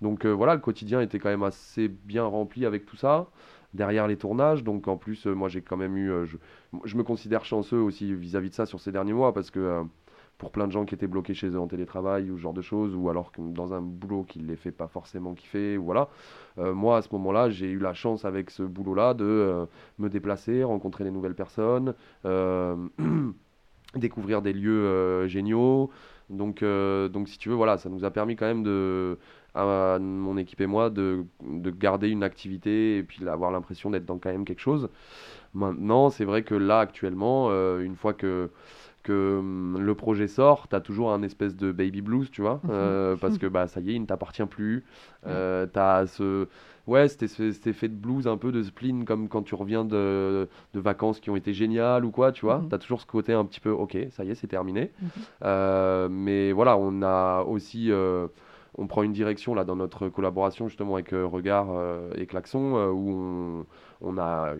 Donc 0.00 0.26
voilà, 0.26 0.54
le 0.54 0.60
quotidien 0.60 1.00
était 1.00 1.18
quand 1.18 1.28
même 1.28 1.42
assez 1.42 1.88
bien 1.88 2.24
rempli 2.24 2.66
avec 2.66 2.86
tout 2.86 2.96
ça 2.96 3.28
derrière 3.74 4.06
les 4.06 4.16
tournages. 4.16 4.64
Donc 4.64 4.88
en 4.88 4.96
plus, 4.96 5.26
euh, 5.26 5.34
moi 5.34 5.48
j'ai 5.48 5.60
quand 5.62 5.76
même 5.76 5.96
eu, 5.96 6.10
euh, 6.10 6.26
je, 6.84 6.96
me 6.96 7.02
considère 7.02 7.44
chanceux 7.44 7.78
aussi 7.80 8.14
vis-à-vis 8.14 8.50
de 8.50 8.54
ça 8.54 8.66
sur 8.66 8.80
ces 8.80 8.92
derniers 8.92 9.12
mois 9.12 9.32
parce 9.32 9.50
que 9.50 9.60
euh, 9.60 9.82
pour 10.38 10.52
plein 10.52 10.66
de 10.66 10.72
gens 10.72 10.84
qui 10.84 10.94
étaient 10.94 11.08
bloqués 11.08 11.34
chez 11.34 11.48
eux 11.48 11.58
en 11.58 11.66
télétravail 11.66 12.30
ou 12.30 12.36
ce 12.36 12.42
genre 12.42 12.54
de 12.54 12.62
choses, 12.62 12.94
ou 12.94 13.08
alors 13.10 13.32
dans 13.38 13.74
un 13.74 13.80
boulot 13.80 14.22
qui 14.22 14.38
ne 14.38 14.46
les 14.46 14.54
fait 14.54 14.70
pas 14.70 14.86
forcément 14.86 15.34
kiffer, 15.34 15.76
voilà. 15.76 16.08
Euh, 16.58 16.72
moi, 16.74 16.98
à 16.98 17.02
ce 17.02 17.08
moment-là, 17.12 17.50
j'ai 17.50 17.68
eu 17.68 17.80
la 17.80 17.92
chance 17.92 18.24
avec 18.24 18.50
ce 18.50 18.62
boulot-là 18.62 19.14
de 19.14 19.66
me 19.98 20.08
déplacer, 20.08 20.62
rencontrer 20.62 21.02
des 21.02 21.10
nouvelles 21.10 21.34
personnes, 21.34 21.92
découvrir 23.96 24.40
des 24.40 24.52
lieux 24.52 25.26
géniaux. 25.26 25.90
Donc, 26.30 26.62
donc, 26.62 27.28
si 27.28 27.36
tu 27.38 27.48
veux, 27.48 27.56
voilà, 27.56 27.76
ça 27.76 27.88
nous 27.88 28.04
a 28.04 28.12
permis 28.12 28.36
quand 28.36 28.46
même 28.46 28.62
de, 28.62 29.18
à 29.54 29.98
mon 29.98 30.36
équipe 30.36 30.60
et 30.60 30.66
moi 30.66 30.90
de, 30.90 31.24
de 31.42 31.70
garder 31.70 32.08
une 32.08 32.22
activité 32.22 32.98
et 32.98 33.02
puis 33.02 33.26
avoir 33.28 33.50
l'impression 33.50 33.90
d'être 33.90 34.06
dans 34.06 34.18
quand 34.18 34.30
même 34.30 34.44
quelque 34.44 34.60
chose. 34.60 34.88
Maintenant, 35.54 36.10
c'est 36.10 36.24
vrai 36.24 36.42
que 36.42 36.54
là, 36.54 36.80
actuellement, 36.80 37.50
une 37.78 37.96
fois 37.96 38.12
que 38.12 38.50
que 39.08 39.38
hum, 39.38 39.80
le 39.80 39.94
projet 39.94 40.28
sort, 40.28 40.68
tu 40.68 40.76
as 40.76 40.80
toujours 40.80 41.12
un 41.12 41.22
espèce 41.22 41.56
de 41.56 41.72
baby 41.72 42.02
blues, 42.02 42.30
tu 42.30 42.42
vois, 42.42 42.60
mhm. 42.64 42.70
euh, 42.70 43.16
parce 43.20 43.38
que 43.38 43.46
bah 43.46 43.66
ça 43.66 43.80
y 43.80 43.90
est, 43.90 43.94
il 43.94 44.02
ne 44.02 44.06
t'appartient 44.06 44.44
plus. 44.44 44.84
Euh, 45.26 45.66
tu 45.72 45.78
as 45.78 46.06
ce 46.06 46.46
ouais, 46.86 47.08
cet 47.08 47.66
effet 47.66 47.88
de 47.88 47.94
blues 47.94 48.26
un 48.26 48.36
peu 48.36 48.52
de 48.52 48.62
spleen 48.62 49.04
comme 49.04 49.28
quand 49.28 49.42
tu 49.42 49.54
reviens 49.54 49.84
de, 49.84 50.48
de 50.74 50.80
vacances 50.80 51.20
qui 51.20 51.30
ont 51.30 51.36
été 51.36 51.52
géniales 51.52 52.04
ou 52.04 52.10
quoi, 52.10 52.32
tu 52.32 52.44
vois. 52.44 52.58
Mhm. 52.58 52.68
Tu 52.68 52.74
as 52.74 52.78
toujours 52.78 53.00
ce 53.00 53.06
côté 53.06 53.32
un 53.32 53.44
petit 53.44 53.60
peu 53.60 53.70
OK, 53.70 53.96
ça 54.10 54.24
y 54.24 54.30
est, 54.30 54.34
c'est 54.34 54.46
terminé. 54.46 54.90
Mhm. 55.00 55.08
Euh, 55.44 56.08
mais 56.10 56.52
voilà, 56.52 56.76
on 56.76 57.02
a 57.02 57.42
aussi 57.42 57.90
on 58.78 58.86
prend 58.86 59.02
une 59.02 59.12
direction 59.12 59.54
là 59.54 59.64
dans 59.64 59.76
notre 59.76 60.08
collaboration 60.08 60.68
justement 60.68 60.94
avec 60.94 61.10
Regard 61.10 61.68
et 62.16 62.26
Klaxon 62.26 62.74
où 62.90 63.10
on 63.10 63.66
on 64.00 64.18
a, 64.18 64.54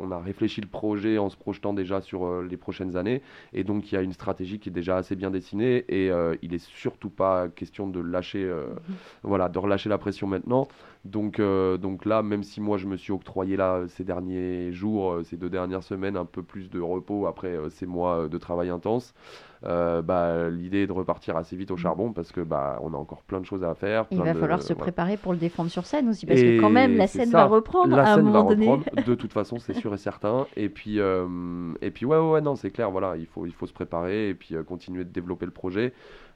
on 0.00 0.10
a 0.10 0.18
réfléchi 0.18 0.60
le 0.60 0.66
projet 0.66 1.18
en 1.18 1.28
se 1.28 1.36
projetant 1.36 1.72
déjà 1.72 2.00
sur 2.00 2.26
euh, 2.26 2.46
les 2.48 2.56
prochaines 2.56 2.96
années. 2.96 3.22
Et 3.52 3.64
donc, 3.64 3.90
il 3.90 3.94
y 3.94 3.98
a 3.98 4.02
une 4.02 4.12
stratégie 4.12 4.58
qui 4.58 4.68
est 4.68 4.72
déjà 4.72 4.96
assez 4.96 5.16
bien 5.16 5.30
dessinée. 5.30 5.84
Et 5.88 6.10
euh, 6.10 6.34
il 6.42 6.52
n'est 6.52 6.58
surtout 6.58 7.10
pas 7.10 7.48
question 7.48 7.86
de 7.86 8.00
lâcher, 8.00 8.44
euh, 8.44 8.66
mhm. 8.88 8.94
voilà, 9.22 9.48
de 9.48 9.58
relâcher 9.58 9.88
la 9.88 9.98
pression 9.98 10.26
maintenant. 10.26 10.68
Donc, 11.04 11.40
donc 11.40 12.04
là, 12.04 12.22
même 12.22 12.42
si 12.42 12.60
moi, 12.60 12.78
je 12.78 12.86
me 12.86 12.96
suis 12.96 13.12
octroyé 13.12 13.56
là 13.56 13.82
ces 13.88 14.04
derniers 14.04 14.72
jours, 14.72 15.18
ces 15.24 15.36
deux 15.36 15.50
dernières 15.50 15.82
semaines, 15.82 16.16
un 16.16 16.24
peu 16.24 16.42
plus 16.42 16.70
de 16.70 16.80
repos 16.80 17.26
après 17.26 17.56
ces 17.70 17.86
mois 17.86 18.28
de 18.28 18.38
travail 18.38 18.70
intense. 18.70 19.14
bah, 19.62 20.48
l'idée 20.48 20.82
est 20.82 20.86
de 20.86 20.92
repartir 20.92 21.36
assez 21.36 21.56
vite 21.56 21.70
au 21.70 21.74
mhm. 21.74 21.80
charbon 21.80 22.12
parce 22.12 22.30
que 22.30 22.40
bah, 22.40 22.78
on 22.82 22.94
a 22.94 22.96
encore 22.96 23.22
plein 23.22 23.40
de 23.40 23.46
choses 23.46 23.64
à 23.64 23.74
faire. 23.74 24.06
Il 24.12 24.22
va 24.22 24.34
falloir 24.34 24.62
se 24.62 24.72
préparer 24.72 25.16
pour 25.16 25.32
le 25.32 25.38
défendre 25.38 25.70
sur 25.70 25.86
scène 25.86 26.08
aussi 26.08 26.26
parce 26.26 26.40
que 26.40 26.60
quand 26.60 26.70
même 26.70 26.96
la 26.96 27.06
scène 27.06 27.30
va 27.30 27.46
reprendre 27.46 27.98
à 27.98 28.14
un 28.14 28.22
moment 28.22 28.44
donné. 28.44 28.68
de 29.06 29.14
toute 29.14 29.32
façon, 29.32 29.58
c'est 29.58 29.74
sûr 29.74 29.92
et 29.94 29.98
certain. 29.98 30.46
Et 30.56 30.68
puis, 30.68 31.00
euh, 31.00 31.72
et 31.80 31.90
puis 31.90 32.06
ouais, 32.06 32.18
ouais, 32.18 32.40
non, 32.40 32.56
c'est 32.56 32.70
clair, 32.70 32.90
voilà, 32.90 33.16
il 33.16 33.26
faut, 33.26 33.46
il 33.46 33.52
faut 33.52 33.66
se 33.66 33.72
préparer 33.72 34.28
et 34.28 34.34
puis 34.34 34.54
euh, 34.54 34.62
continuer 34.62 35.04
de 35.04 35.10
développer 35.10 35.46
le 35.46 35.52
projet. 35.52 35.92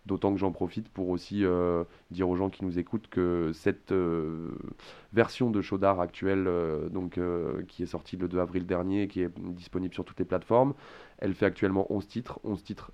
D'autant 0.07 0.33
que 0.33 0.39
j'en 0.39 0.53
profite 0.53 0.89
pour 0.89 1.09
aussi 1.09 1.45
euh, 1.45 1.85
dire 2.11 2.29
aux 2.29 2.37
gens 2.37 2.49
qui 2.49 2.65
nous 2.65 2.79
écoutent 2.79 3.09
que 3.09 3.51
cette 3.53 3.93
version 5.13 5.51
de 5.51 5.61
Chaudard 5.61 6.01
actuelle, 6.01 6.49
donc, 6.91 7.19
qui 7.69 7.83
est 7.83 7.87
sortie 7.87 8.17
le 8.17 8.29
2 8.29 8.39
avril 8.39 8.67
dernier, 8.67 9.09
qui 9.09 9.23
est 9.23 9.31
disponible 9.39 9.93
sur 9.93 10.05
toutes 10.05 10.19
les 10.19 10.25
plateformes, 10.25 10.75
elle 11.19 11.35
fait 11.35 11.47
actuellement 11.47 11.87
11 11.91 12.07
titres, 12.07 12.41
11 12.45 12.63
titres 12.63 12.93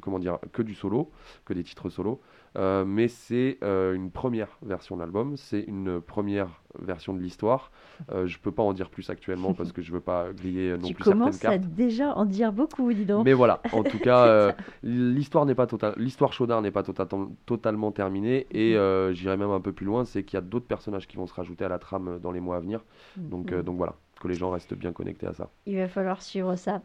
comment 0.00 0.18
dire, 0.18 0.38
que 0.52 0.62
du 0.62 0.74
solo, 0.74 1.10
que 1.44 1.54
des 1.54 1.64
titres 1.64 1.88
solo. 1.88 2.20
Euh, 2.56 2.84
mais 2.84 3.08
c'est 3.08 3.58
euh, 3.62 3.94
une 3.94 4.10
première 4.10 4.58
version 4.62 4.96
de 4.96 5.00
l'album, 5.00 5.36
c'est 5.36 5.60
une 5.60 6.00
première 6.00 6.48
version 6.80 7.12
de 7.14 7.20
l'histoire. 7.20 7.70
Euh, 8.10 8.26
je 8.26 8.38
peux 8.38 8.52
pas 8.52 8.62
en 8.62 8.72
dire 8.72 8.90
plus 8.90 9.10
actuellement 9.10 9.52
parce 9.54 9.72
que 9.72 9.82
je 9.82 9.92
veux 9.92 10.00
pas 10.00 10.32
griller 10.32 10.72
non 10.72 10.88
tu 10.88 10.94
plus 10.94 11.04
certaines 11.04 11.20
cartes. 11.24 11.34
Tu 11.34 11.46
commences 11.46 11.64
à 11.64 11.76
déjà 11.76 12.14
en 12.14 12.24
dire 12.24 12.52
beaucoup, 12.52 12.92
dis 12.92 13.04
donc. 13.04 13.24
Mais 13.24 13.32
voilà, 13.32 13.60
en 13.72 13.82
tout 13.82 13.98
cas, 13.98 14.54
l'histoire 14.82 15.46
n'est 15.46 15.54
pas 15.54 15.66
totale, 15.66 15.94
l'histoire 15.98 16.32
Chaudard 16.32 16.62
n'est 16.62 16.70
pas 16.70 16.82
tota-, 16.82 17.08
totalement 17.46 17.92
terminée 17.92 18.46
et 18.50 18.76
mhm. 18.76 19.12
j'irai 19.12 19.36
même 19.36 19.50
un 19.50 19.60
peu 19.60 19.72
plus 19.72 19.86
loin, 19.86 20.04
c'est 20.04 20.22
qu'il 20.22 20.36
y 20.36 20.38
a 20.38 20.42
d'autres 20.42 20.66
personnages 20.66 21.06
qui 21.06 21.16
vont 21.16 21.26
se 21.26 21.34
rajouter 21.34 21.64
à 21.64 21.68
la 21.68 21.78
trame 21.78 22.18
dans 22.20 22.32
les 22.32 22.40
mois 22.40 22.56
à 22.56 22.60
venir. 22.60 22.84
Donc, 23.16 23.54
donc 23.54 23.76
voilà, 23.76 23.94
que 24.20 24.28
les 24.28 24.34
gens 24.34 24.50
restent 24.50 24.74
bien 24.74 24.92
connectés 24.92 25.26
à 25.26 25.34
ça. 25.34 25.50
Il 25.66 25.76
va 25.76 25.88
falloir 25.88 26.22
suivre 26.22 26.56
ça. 26.56 26.82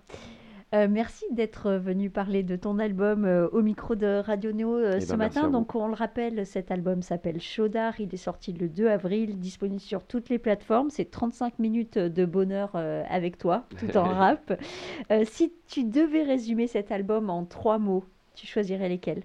Euh, 0.74 0.88
merci 0.90 1.26
d'être 1.32 1.74
venu 1.74 2.10
parler 2.10 2.42
de 2.42 2.56
ton 2.56 2.80
album 2.80 3.26
euh, 3.26 3.48
au 3.50 3.62
micro 3.62 3.94
de 3.94 4.24
Radio 4.26 4.52
Néo 4.52 4.76
euh, 4.76 4.94
eh 4.96 5.02
ce 5.02 5.12
ben, 5.12 5.18
matin. 5.18 5.50
Donc, 5.50 5.76
on 5.76 5.88
le 5.88 5.94
rappelle, 5.94 6.48
cet 6.48 6.72
album 6.72 7.04
s'appelle 7.04 7.40
Chaudard. 7.40 8.00
Il 8.00 8.12
est 8.12 8.18
sorti 8.18 8.54
le 8.54 8.68
2 8.68 8.88
avril, 8.88 9.40
disponible 9.40 9.80
sur 9.80 10.04
toutes 10.04 10.30
les 10.30 10.40
plateformes. 10.40 10.90
C'est 10.90 11.12
35 11.12 11.60
minutes 11.60 12.00
de 12.00 12.26
bonheur 12.26 12.76
avec 12.76 13.38
toi, 13.38 13.66
tout 13.78 13.96
en 13.98 14.04
rap. 14.10 14.60
si 15.26 15.54
tu 15.68 15.84
devais 15.84 16.24
résumer 16.24 16.66
cet 16.66 16.92
album 16.92 17.30
en 17.30 17.46
trois 17.46 17.78
mots, 17.78 18.06
tu 18.34 18.48
choisirais 18.48 18.90
lesquels? 18.90 19.24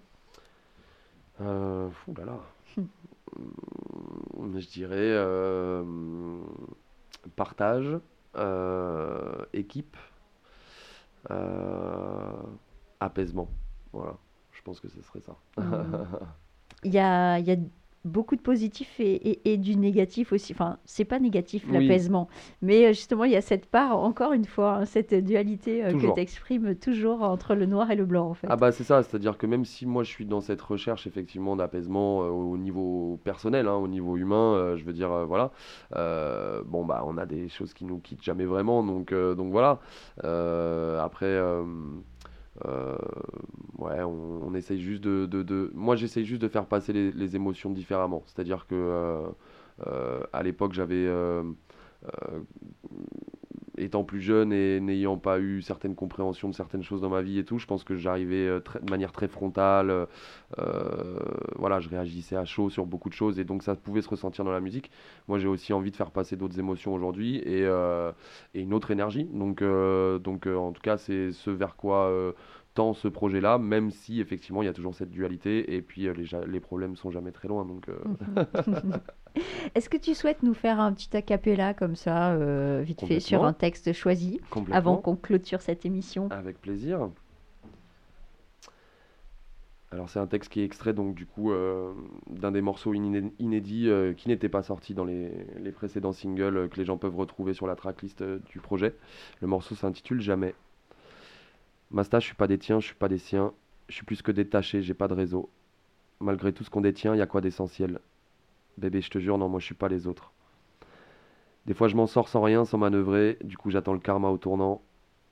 Euh, 1.41 1.89
là 2.17 2.25
là. 2.25 2.41
Je 4.57 4.69
dirais 4.69 5.15
partage, 7.37 7.99
équipe 9.55 9.97
euh, 9.97 10.08
apaisement. 13.01 13.49
Voilà, 13.93 14.17
je 14.53 14.63
pense 14.63 14.81
que 14.81 14.89
ce 14.89 15.03
serait 15.03 15.21
ça. 15.21 15.37
Il 16.85 16.93
y 16.93 16.99
a 16.99 17.41
beaucoup 18.05 18.37
de 18.37 18.41
positifs 18.41 18.95
et, 18.99 19.57
du 19.59 19.77
négatif 19.77 20.33
aussi. 20.33 20.53
Enfin, 20.53 20.79
c'est 20.85 21.05
pas 21.05 21.19
négatif 21.19 21.65
l'apaisement, 21.71 22.29
mais 22.63 22.87
euh, 22.87 22.89
justement, 22.89 23.25
il 23.25 23.33
y 23.33 23.37
a 23.37 23.41
cette 23.41 23.67
part, 23.67 23.99
encore 23.99 24.33
une 24.33 24.45
fois, 24.45 24.77
hein, 24.77 24.85
cette 24.85 25.15
dualité 25.15 25.85
euh, 25.85 25.93
que 25.93 26.15
tu 26.15 26.21
exprimes 26.21 26.75
toujours 26.75 27.23
entre 27.23 27.55
le 27.55 27.67
noir 27.67 27.91
et 27.91 27.97
le 27.97 28.05
blanc, 28.05 28.29
en 28.29 28.35
fait. 28.35 28.47
Ah 28.51 28.57
bah 28.57 28.73
c'est 28.73 28.85
ça, 28.85 29.03
c'est-à-dire 29.03 29.37
que 29.37 29.47
même 29.47 29.65
si 29.65 29.87
moi 29.87 30.05
je 30.05 30.11
suis 30.11 30.27
dans 30.27 30.41
cette 30.41 30.63
recherche 30.63 31.07
effectivement 31.07 31.57
d'apaisement 31.57 32.23
euh, 32.23 32.29
au 32.29 32.57
niveau 32.57 33.21
personnel, 33.25 33.67
hein, 33.69 33.75
au 33.75 33.89
niveau 33.89 34.17
humain, 34.17 34.77
je 34.77 34.85
veux 34.85 34.93
dire, 34.93 35.27
voilà, 35.27 35.51
bon 36.67 36.85
bah 36.85 37.03
on 37.07 37.19
a 37.19 37.27
des 37.27 37.49
choses 37.49 37.75
qui 37.75 37.85
nous 37.85 37.99
quittent 37.99 38.23
jamais 38.23 38.45
vraiment, 38.45 38.83
donc, 38.83 39.13
donc 39.13 39.51
voilà. 39.51 39.81
après 40.23 41.39
ouais, 43.79 44.03
on, 44.03 44.55
essaye 44.55 44.81
juste 44.81 45.03
de, 45.03 45.71
Moi, 45.75 45.97
j'essaye 45.97 46.25
juste 46.25 46.43
de 46.43 46.49
faire 46.49 46.67
passer 46.67 46.93
les, 46.93 47.37
émotions 47.37 47.71
différemment. 47.71 48.23
C'est-à-dire 48.27 48.67
que 48.67 48.75
euh, 48.75 49.29
euh, 49.87 50.21
à 50.33 50.43
l'époque, 50.43 50.73
j'avais 50.73 51.07
étant 53.79 54.05
plus 54.05 54.21
jeune 54.21 54.53
et 54.53 54.81
n'ayant 54.81 55.17
pas 55.17 55.41
eu 55.41 55.63
certaines 55.63 55.95
compréhensions 55.95 56.49
de 56.49 56.55
certaines 56.55 56.83
choses 56.83 57.01
dans 57.01 57.09
ma 57.09 57.23
vie 57.23 57.39
et 57.39 57.45
tout, 57.45 57.59
je 57.59 57.67
pense 57.67 57.85
que 57.85 57.95
j'arrivais 57.95 58.47
euh, 58.47 58.61
de 58.83 58.91
manière 58.91 59.13
très 59.13 59.29
frontale. 59.29 60.07
Euh, 60.59 61.19
voilà, 61.57 61.81
je 61.81 61.89
réagissais 61.89 62.37
à 62.37 62.45
chaud 62.45 62.71
sur 62.71 62.87
beaucoup 62.87 63.09
de 63.09 63.15
choses 63.15 63.39
et 63.39 63.45
donc 63.45 63.63
ça 63.63 63.75
pouvait 63.75 64.03
se 64.03 64.09
ressentir 64.09 64.45
dans 64.45 64.53
la 64.53 64.61
musique. 64.61 64.91
Moi, 65.29 65.39
j'ai 65.39 65.49
aussi 65.49 65.73
envie 65.73 65.91
de 65.91 65.97
faire 65.97 66.11
passer 66.11 66.37
d'autres 66.37 66.59
émotions 66.59 66.95
aujourd'hui 66.95 67.37
et, 67.37 67.65
euh, 67.65 68.13
et, 68.55 68.61
une 68.61 68.75
autre 68.75 68.91
énergie. 68.91 69.25
Donc, 69.33 69.63
donc 69.63 70.47
en 70.47 70.73
tout 70.73 70.83
cas, 70.83 70.97
c'est 70.97 71.33
ce 71.33 71.51
vers 71.51 71.77
quoi 71.77 72.13
tend 72.75 72.93
ce 72.93 73.09
projet-là, 73.09 73.59
même 73.59 73.91
si 73.91 74.21
effectivement 74.21 74.63
il 74.63 74.67
y 74.67 74.69
a 74.69 74.73
toujours 74.73 74.95
cette 74.95 75.11
dualité 75.11 75.75
et 75.75 75.83
puis 75.83 76.03
les, 76.03 76.27
les 76.47 76.61
problèmes 76.61 76.97
sont 76.97 77.11
jamais 77.11 77.33
très 77.33 77.49
loin. 77.49 77.65
Donc, 77.65 77.87
Est-ce 79.75 79.89
que 79.89 79.97
tu 79.97 80.15
souhaites 80.15 80.43
nous 80.43 80.55
faire 80.55 80.81
un 80.81 80.93
petit 80.93 81.17
acapella 81.17 81.75
comme 81.75 81.97
ça, 81.97 82.33
euh, 82.33 82.83
vite 82.85 83.05
fait, 83.05 83.21
sur 83.21 83.45
un 83.45 83.53
texte 83.53 83.93
choisi, 83.93 84.41
avant 84.73 84.97
qu'on 84.97 85.17
clôture 85.17 85.61
cette 85.61 85.85
émission? 85.85 86.29
Avec 86.31 86.61
plaisir. 86.61 87.11
Alors 89.91 90.11
c'est 90.11 90.19
un 90.19 90.27
texte 90.27 90.53
qui 90.53 90.61
est 90.61 90.65
extrait 90.65 90.93
donc 90.93 91.15
du 91.15 91.25
coup 91.25 91.51
euh, 91.51 91.95
d'un 92.29 92.53
des 92.53 92.61
morceaux 92.61 92.93
inédits 92.93 93.89
euh, 93.89 94.13
qui 94.13 94.29
n'était 94.29 94.51
pas 94.51 94.63
sorti 94.63 94.93
dans 94.93 95.07
les, 95.07 95.31
précédents 95.75 96.13
singles 96.13 96.69
que 96.69 96.77
les 96.77 96.85
gens 96.85 96.99
peuvent 96.99 97.17
retrouver 97.17 97.55
sur 97.55 97.67
la 97.67 97.75
tracklist 97.75 98.23
du 98.23 98.61
projet. 98.61 98.95
Le 99.41 99.47
morceau 99.47 99.75
s'intitule 99.75 100.21
Jamais. 100.21 100.55
Masta, 101.91 102.21
je 102.21 102.27
suis 102.27 102.35
pas 102.35 102.47
des 102.47 102.59
tiens, 102.59 102.81
je 102.81 102.87
suis 102.87 102.95
pas 102.95 103.09
des 103.09 103.19
siens. 103.19 103.53
Je 103.89 103.95
suis 103.95 104.05
plus 104.05 104.21
que 104.21 104.31
détaché, 104.31 104.83
j'ai 104.83 104.93
pas 104.93 105.09
de 105.09 105.15
réseau. 105.15 105.49
Malgré 106.21 106.53
tout 106.53 106.65
ce 106.65 106.69
qu'on 106.69 106.83
détient, 106.83 107.15
il 107.15 107.19
y 107.19 107.23
a 107.23 107.27
quoi 107.27 107.41
d'essentiel? 107.41 108.01
Bébé, 108.79 109.01
je 109.01 109.11
te 109.11 109.19
jure, 109.19 109.39
non, 109.39 109.49
moi 109.49 109.59
je 109.59 109.67
suis 109.67 109.75
pas 109.75 109.89
les 109.89 110.07
autres. 110.07 110.33
Des 111.67 111.75
fois 111.75 111.89
je 111.89 111.97
m'en 111.97 112.07
sors 112.07 112.29
sans 112.29 112.43
rien, 112.43 112.65
sans 112.65 112.79
manœuvrer, 112.79 113.37
du 113.43 113.57
coup 113.57 113.71
j'attends 113.71 113.93
le 113.93 113.99
karma 113.99 114.29
au 114.29 114.39
tournant. 114.39 114.81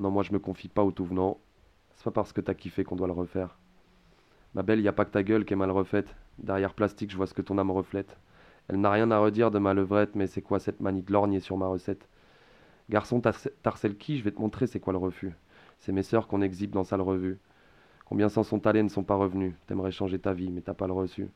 Non, 0.00 0.10
moi 0.10 0.24
je 0.24 0.32
me 0.32 0.38
confie 0.38 0.68
pas 0.68 0.82
au 0.82 0.90
tout 0.90 1.04
venant. 1.04 1.38
C'est 1.94 2.04
pas 2.04 2.10
parce 2.10 2.32
que 2.32 2.40
t'as 2.40 2.54
kiffé 2.54 2.82
qu'on 2.82 2.96
doit 2.96 3.06
le 3.06 3.12
refaire. 3.12 3.56
Ma 4.54 4.62
belle, 4.62 4.80
y 4.80 4.88
a 4.88 4.92
pas 4.92 5.04
que 5.04 5.12
ta 5.12 5.22
gueule 5.22 5.44
qui 5.44 5.52
est 5.52 5.56
mal 5.56 5.70
refaite. 5.70 6.14
Derrière 6.38 6.74
plastique, 6.74 7.10
je 7.10 7.16
vois 7.16 7.26
ce 7.26 7.34
que 7.34 7.42
ton 7.42 7.56
âme 7.56 7.70
reflète. 7.70 8.16
Elle 8.68 8.80
n'a 8.80 8.90
rien 8.90 9.10
à 9.12 9.18
redire 9.18 9.52
de 9.52 9.60
ma 9.60 9.74
levrette, 9.74 10.16
mais 10.16 10.26
c'est 10.26 10.42
quoi 10.42 10.58
cette 10.58 10.80
manie 10.80 11.02
de 11.02 11.12
lorgner 11.12 11.38
sur 11.38 11.56
ma 11.56 11.68
recette? 11.68 12.08
Garçon, 12.90 13.22
t'harcèles 13.62 13.96
qui? 13.96 14.18
Je 14.18 14.24
vais 14.24 14.32
te 14.32 14.40
montrer 14.40 14.66
c'est 14.66 14.80
quoi 14.80 14.92
le 14.92 14.98
refus. 14.98 15.32
C'est 15.78 15.92
mes 15.92 16.02
sœurs 16.02 16.26
qu'on 16.26 16.42
exhibe 16.42 16.72
dans 16.72 16.84
sale 16.84 17.00
revue. 17.00 17.38
Combien 18.06 18.28
sans 18.28 18.42
son 18.42 18.58
talent 18.58 18.82
ne 18.82 18.88
sont 18.88 19.04
pas 19.04 19.14
revenus 19.14 19.54
T'aimerais 19.66 19.92
changer 19.92 20.18
ta 20.18 20.32
vie, 20.32 20.50
mais 20.50 20.62
t'as 20.62 20.74
pas 20.74 20.88
le 20.88 20.92
reçu. 20.92 21.28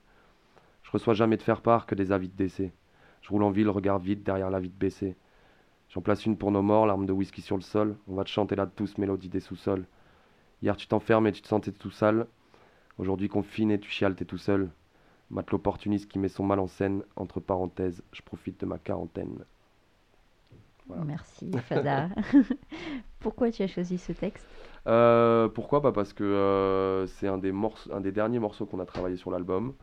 Je 0.82 0.90
reçois 0.90 1.14
jamais 1.14 1.36
de 1.38 1.42
faire 1.42 1.62
part 1.62 1.86
que 1.86 1.94
des 1.94 2.12
avis 2.12 2.28
de 2.28 2.36
décès. 2.36 2.72
Je 3.22 3.30
roule 3.30 3.42
en 3.44 3.50
ville, 3.50 3.68
regard 3.70 3.98
vide 3.98 4.22
derrière 4.22 4.50
la 4.50 4.60
vitre 4.60 4.76
baissée. 4.78 5.16
J'en 5.90 6.02
place 6.02 6.26
une 6.26 6.38
pour 6.38 6.52
nos 6.52 6.62
morts, 6.62 6.86
l'arme 6.86 7.06
de 7.06 7.12
whisky 7.12 7.42
sur 7.42 7.56
le 7.56 7.62
sol. 7.62 7.96
On 8.08 8.14
va 8.14 8.24
te 8.24 8.30
chanter 8.30 8.56
là 8.56 8.66
tous, 8.66 8.98
mélodie 8.98 9.28
des 9.28 9.40
sous-sols. 9.40 9.86
Hier, 10.62 10.76
tu 10.76 10.86
t'enfermes 10.88 11.26
et 11.28 11.32
tu 11.32 11.42
te 11.42 11.48
sentais 11.48 11.72
tout 11.72 11.90
sale. 11.90 12.26
Aujourd'hui, 12.98 13.28
confiné, 13.28 13.80
tu 13.80 13.90
chiales, 13.90 14.16
t'es 14.16 14.24
tout 14.26 14.38
seul. 14.38 14.70
Mate 15.30 15.50
l'opportuniste 15.52 16.10
qui 16.10 16.18
met 16.20 16.28
son 16.28 16.44
mal 16.44 16.60
en 16.60 16.68
scène. 16.68 17.04
Entre 17.16 17.40
parenthèses, 17.40 18.02
je 18.12 18.22
profite 18.22 18.60
de 18.60 18.66
ma 18.66 18.78
quarantaine. 18.78 19.44
Voilà. 20.86 21.04
Merci 21.04 21.58
Fada. 21.58 22.08
Pourquoi 23.20 23.50
tu 23.50 23.62
as 23.62 23.68
choisi 23.68 23.98
ce 23.98 24.12
texte? 24.12 24.48
Euh, 24.86 25.48
pourquoi? 25.48 25.80
Bah 25.80 25.92
Parce 25.92 26.12
que 26.12 26.24
euh, 26.24 27.06
c'est 27.06 27.28
un, 27.28 27.38
des 27.38 27.52
morceaux- 27.52 27.92
un 27.92 28.00
des 28.00 28.12
derniers 28.12 28.38
morceaux 28.38 28.66
qu'on 28.66 28.80
a 28.80 28.86
travaillé 28.86 29.16
sur 29.16 29.30
l'album. 29.30 29.74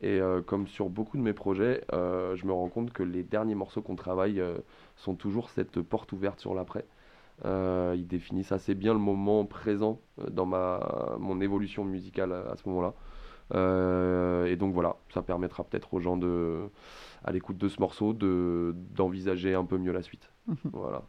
Et 0.00 0.20
euh, 0.20 0.42
comme 0.42 0.68
sur 0.68 0.90
beaucoup 0.90 1.16
de 1.16 1.22
mes 1.22 1.32
projets, 1.32 1.84
euh, 1.92 2.36
je 2.36 2.46
me 2.46 2.52
rends 2.52 2.68
compte 2.68 2.92
que 2.92 3.02
les 3.02 3.24
derniers 3.24 3.56
morceaux 3.56 3.82
qu'on 3.82 3.96
travaille 3.96 4.40
euh, 4.40 4.58
sont 4.96 5.14
toujours 5.14 5.50
cette 5.50 5.80
porte 5.82 6.12
ouverte 6.12 6.40
sur 6.40 6.54
l'après. 6.54 6.86
Ils 7.44 8.06
définissent 8.06 8.52
assez 8.52 8.74
bien 8.74 8.92
le 8.92 8.98
moment 8.98 9.44
présent 9.44 10.00
dans 10.28 10.46
ma, 10.46 11.16
mon 11.20 11.40
évolution 11.40 11.84
musicale 11.84 12.32
à, 12.32 12.50
à 12.50 12.56
ce 12.56 12.68
moment-là. 12.68 12.94
Et 14.46 14.56
donc 14.56 14.74
voilà, 14.74 14.96
ça 15.14 15.22
permettra 15.22 15.62
peut-être 15.62 15.94
aux 15.94 16.00
gens 16.00 16.16
de, 16.16 16.68
à 17.24 17.30
l'écoute 17.30 17.56
de 17.56 17.68
ce 17.68 17.80
morceau 17.80 18.12
de, 18.12 18.74
d'envisager 18.74 19.54
un 19.54 19.64
peu 19.64 19.78
mieux 19.78 19.92
la 19.92 20.02
suite. 20.02 20.32
Voilà. 20.72 21.04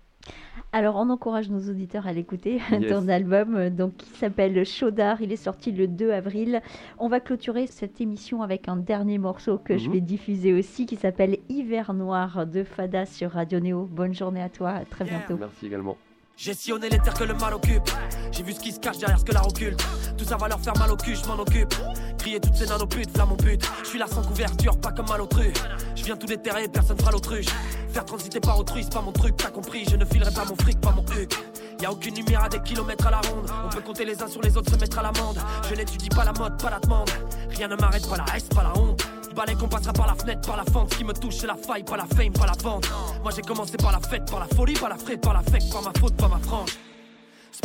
Alors, 0.71 0.97
on 0.97 1.09
encourage 1.09 1.49
nos 1.49 1.69
auditeurs 1.71 2.05
à 2.05 2.13
l'écouter, 2.13 2.59
Yes. 2.71 2.89
ton 2.91 3.07
album, 3.07 3.55
euh, 3.55 3.69
donc, 3.71 3.95
qui 3.97 4.09
s'appelle 4.11 4.63
Chaudard. 4.65 5.21
Il 5.21 5.31
est 5.31 5.35
sorti 5.35 5.71
le 5.71 5.87
2 5.87 6.11
avril. 6.11 6.61
On 6.99 7.07
va 7.07 7.19
clôturer 7.19 7.65
cette 7.65 7.99
émission 8.01 8.43
avec 8.43 8.67
un 8.67 8.75
dernier 8.75 9.17
morceau 9.17 9.57
que 9.57 9.77
je 9.77 9.87
Mhm. 9.87 9.93
vais 9.93 10.01
diffuser 10.01 10.53
aussi, 10.53 10.85
qui 10.85 10.95
s'appelle 10.95 11.37
Hiver 11.49 11.93
Noir 11.93 12.45
de 12.45 12.63
Fada 12.63 13.05
sur 13.07 13.31
Radio 13.31 13.59
Néo. 13.59 13.87
Bonne 13.89 14.13
journée 14.13 14.41
à 14.43 14.49
toi, 14.49 14.69
à 14.71 14.85
très 14.85 15.05
bientôt. 15.05 15.37
Merci 15.37 15.65
également. 15.65 15.97
J'ai 16.41 16.53
sillonné 16.53 16.87
les 16.87 16.99
terres 16.99 17.15
que 17.15 17.25
le 17.25 17.33
mal 17.33 17.53
occupe. 17.53 17.91
J'ai 18.31 18.43
vu 18.43 18.53
ce 18.53 18.61
qui 18.61 18.71
se 18.71 18.79
cache 18.79 18.97
derrière 18.97 19.19
ce 19.19 19.25
que 19.25 19.33
l'art 19.33 19.45
occulte. 19.45 19.85
Tout 20.17 20.23
ça 20.23 20.37
va 20.37 20.47
leur 20.47 20.61
faire 20.61 20.73
mal 20.77 20.89
au 20.89 20.95
cul, 20.95 21.13
je 21.13 21.27
m'en 21.27 21.37
occupe. 21.37 21.75
Crier 22.17 22.39
toutes 22.39 22.55
ces 22.55 22.67
nanoputes, 22.67 23.11
flamme 23.11 23.27
mon 23.27 23.35
but. 23.35 23.61
Je 23.83 23.89
suis 23.89 23.99
là 23.99 24.07
sans 24.07 24.21
couverture, 24.21 24.79
pas 24.79 24.93
comme 24.93 25.09
malotru. 25.09 25.51
Je 25.97 26.03
viens 26.05 26.15
tout 26.15 26.27
déterrer, 26.27 26.69
personne 26.69 26.97
fera 26.97 27.11
l'autruche. 27.11 27.47
Faire 27.91 28.05
transiter 28.05 28.39
par 28.39 28.57
autrui, 28.57 28.83
c'est 28.85 28.93
pas 28.93 29.01
mon 29.01 29.11
truc, 29.11 29.35
t'as 29.35 29.49
compris. 29.49 29.83
Je 29.89 29.97
ne 29.97 30.05
filerai 30.05 30.31
pas 30.31 30.45
mon 30.45 30.55
fric, 30.55 30.79
pas 30.79 30.91
mon 30.91 31.03
huc. 31.13 31.33
Y 31.81 31.85
a 31.85 31.91
aucune 31.91 32.15
lumière 32.15 32.43
à 32.43 32.49
des 32.49 32.59
kilomètres 32.59 33.07
à 33.07 33.11
la 33.11 33.21
ronde. 33.21 33.49
On 33.65 33.69
peut 33.69 33.81
compter 33.81 34.03
les 34.03 34.21
uns 34.21 34.27
sur 34.27 34.41
les 34.41 34.55
autres, 34.57 34.71
se 34.71 34.77
mettre 34.77 34.99
à 34.99 35.03
l'amende. 35.03 35.39
Je 35.69 35.75
n'étudie 35.75 36.09
pas 36.09 36.25
la 36.25 36.33
mode, 36.33 36.61
pas 36.61 36.69
la 36.69 36.79
demande. 36.79 37.09
Rien 37.49 37.67
ne 37.69 37.75
m'arrête, 37.75 38.07
pas 38.09 38.17
la 38.17 38.25
haine, 38.35 38.47
pas 38.53 38.63
la 38.63 38.77
honte. 38.77 39.01
Balai 39.35 39.55
qu'on 39.55 39.69
passera 39.69 39.93
par 39.93 40.07
la 40.07 40.15
fenêtre, 40.15 40.45
par 40.45 40.57
la 40.57 40.65
fente. 40.65 40.91
Ce 40.91 40.97
qui 40.97 41.05
me 41.05 41.13
touche, 41.13 41.37
c'est 41.37 41.47
la 41.47 41.55
faille, 41.55 41.83
pas 41.83 41.95
la 41.95 42.05
fame, 42.05 42.33
pas 42.33 42.45
la 42.45 42.53
vente. 42.61 42.89
Moi 43.23 43.31
j'ai 43.33 43.41
commencé 43.41 43.77
par 43.77 43.93
la 43.93 43.99
fête, 43.99 44.29
par 44.29 44.41
la 44.41 44.47
folie, 44.47 44.73
par 44.73 44.89
la 44.89 44.97
frette, 44.97 45.21
par 45.21 45.33
la 45.33 45.41
fête, 45.41 45.71
par 45.71 45.81
ma 45.81 45.91
faute, 45.97 46.15
pas 46.17 46.27
ma 46.27 46.39
frange. 46.39 46.71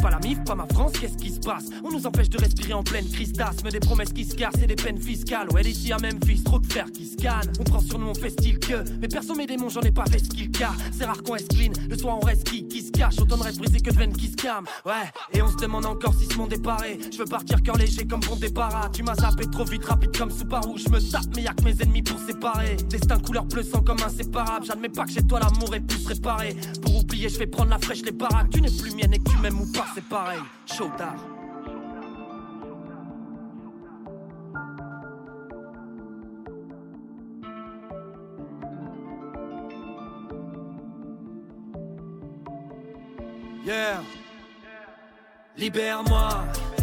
Pas 0.03 0.11
la 0.11 0.19
MIF, 0.19 0.45
pas 0.45 0.55
ma 0.55 0.67
France, 0.67 0.93
qu'est-ce 1.01 1.17
qui 1.17 1.31
se 1.31 1.41
passe 1.41 1.65
On 1.83 1.91
nous 1.91 2.07
empêche 2.07 2.29
de 2.29 2.39
respirer 2.39 2.73
en 2.73 2.83
pleine 2.83 3.09
crise 3.09 3.33
d'asthme 3.33 3.71
Des 3.71 3.81
promesses 3.81 4.13
qui 4.13 4.25
se 4.25 4.35
cassent 4.35 4.63
et 4.63 4.67
des 4.67 4.77
peines 4.77 5.01
fiscales. 5.01 5.49
Ouais, 5.53 5.63
d'ici 5.63 5.93
à 5.93 5.99
Memphis, 5.99 6.43
trop 6.45 6.59
de 6.59 6.67
fer 6.67 6.87
qui 6.93 7.07
se 7.07 7.17
canne 7.17 7.53
On 7.61 7.65
prend 7.65 7.81
sur 7.81 7.99
nous, 7.99 8.09
on 8.09 8.15
fait 8.15 8.31
style 8.31 8.59
que. 8.59 8.85
Mais 9.01 9.09
perso, 9.09 9.35
mes 9.35 9.47
démons, 9.47 9.69
j'en 9.69 9.83
ai 9.83 9.91
pas 9.91 10.05
fait 10.07 10.19
ce 10.19 10.29
qu'il 10.29 10.51
car 10.51 10.75
C'est 10.93 11.05
rare 11.05 11.23
qu'on 11.23 11.37
est 11.37 11.49
clean, 11.49 11.73
le 11.89 11.97
soir 11.97 12.19
on 12.21 12.25
reste 12.25 12.49
qui, 12.49 12.67
qui 12.67 12.83
se 12.83 12.91
cache. 12.91 13.19
Autant 13.19 13.37
de 13.37 13.43
rêves 13.43 13.59
brisés 13.59 13.81
que 13.81 13.91
de 13.91 14.17
qui 14.17 14.29
se 14.29 14.37
calment. 14.37 14.67
Ouais, 14.85 15.11
et 15.33 15.43
on 15.43 15.49
se 15.49 15.57
demande 15.57 15.87
encore 15.87 16.15
si 16.15 16.27
ce 16.27 16.37
monde 16.37 16.53
est 16.53 16.63
paré. 16.63 16.99
Je 17.13 17.19
veux 17.19 17.25
partir 17.25 17.63
cœur 17.63 17.77
léger 17.77 18.07
comme 18.07 18.21
bon 18.21 18.37
départ 18.37 18.91
Tu 18.93 19.03
m'as 19.03 19.15
zappé 19.15 19.47
trop 19.51 19.65
vite, 19.65 19.85
rapide 19.85 20.17
comme 20.17 20.31
Subaru. 20.31 20.79
Je 20.79 20.89
me 20.91 21.01
tape, 21.11 21.27
mais 21.35 21.43
y'a 21.43 21.53
que 21.53 21.65
mes 21.65 21.81
ennemis 21.83 22.03
pour 22.03 22.19
séparer. 22.19 22.77
Destin 22.89 23.19
couleur 23.19 23.45
bleu 23.45 23.63
sang 23.63 23.83
comme 23.83 24.03
inséparable. 24.05 24.67
J'admets 24.67 24.89
pas 24.89 25.05
que 25.05 25.13
chez 25.13 25.23
toi 25.23 25.41
l'amour 25.41 25.75
est 25.75 25.81
plus 25.81 26.07
réparé. 26.07 26.57
Pour 26.83 26.97
oublier, 26.97 27.29
je 27.29 27.39
vais 27.39 27.47
prendre 27.47 27.71
la 27.71 27.79
fraîche, 27.79 28.03
les 28.03 28.13
baraques. 28.13 28.51
Tu 28.51 28.61
n'es 28.61 28.71
plus 28.71 28.95
mienne 28.95 29.15
et 29.15 29.19
que 29.19 29.31
tu 29.31 29.37
m'aimes 29.39 29.61
ou 29.61 29.67
pas, 29.73 29.84
c'est 29.95 30.05
pareil 30.09 30.41
Chaud 30.67 30.91
tard 30.97 31.17
Yeah. 43.67 44.03
Libère-moi, 45.57 46.29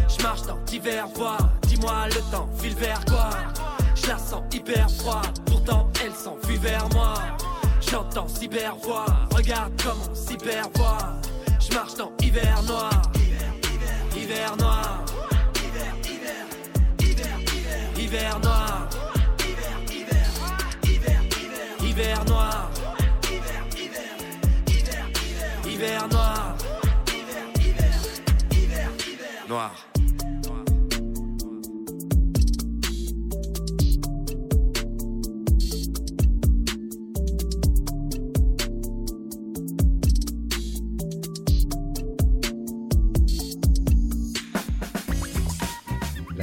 je 0.10 0.24
marche 0.24 0.41
dans 0.47 0.58
divers 0.64 1.08
voies. 1.10 1.38
Dis-moi 1.68 2.08
le 2.08 2.32
temps 2.32 2.49
file 2.58 2.74
vers 2.74 3.06
quoi? 3.06 3.30
Je 3.93 4.08
la 4.08 4.18
sens 4.18 4.43
hyper 4.52 4.89
froid, 4.89 5.22
pourtant 5.45 5.91
elle 6.04 6.14
s'enfuit 6.14 6.58
vers 6.58 6.89
moi. 6.89 7.14
J'entends 7.82 8.28
cybervoix, 8.28 9.06
regarde 9.36 9.74
comment 9.84 10.16
cybervoix. 10.16 11.20
Je 11.60 11.76
marche 11.76 11.95
dans 11.95 12.12
hiver 12.32 12.64
noir, 12.66 13.02
hiver 14.14 14.56
noir, 14.58 15.06
hiver 17.96 18.40
noir, 18.40 18.90
hiver 21.82 22.24
noir, 22.26 22.70
hiver 25.66 26.08
noir. 26.08 26.56
Noir. 29.50 29.91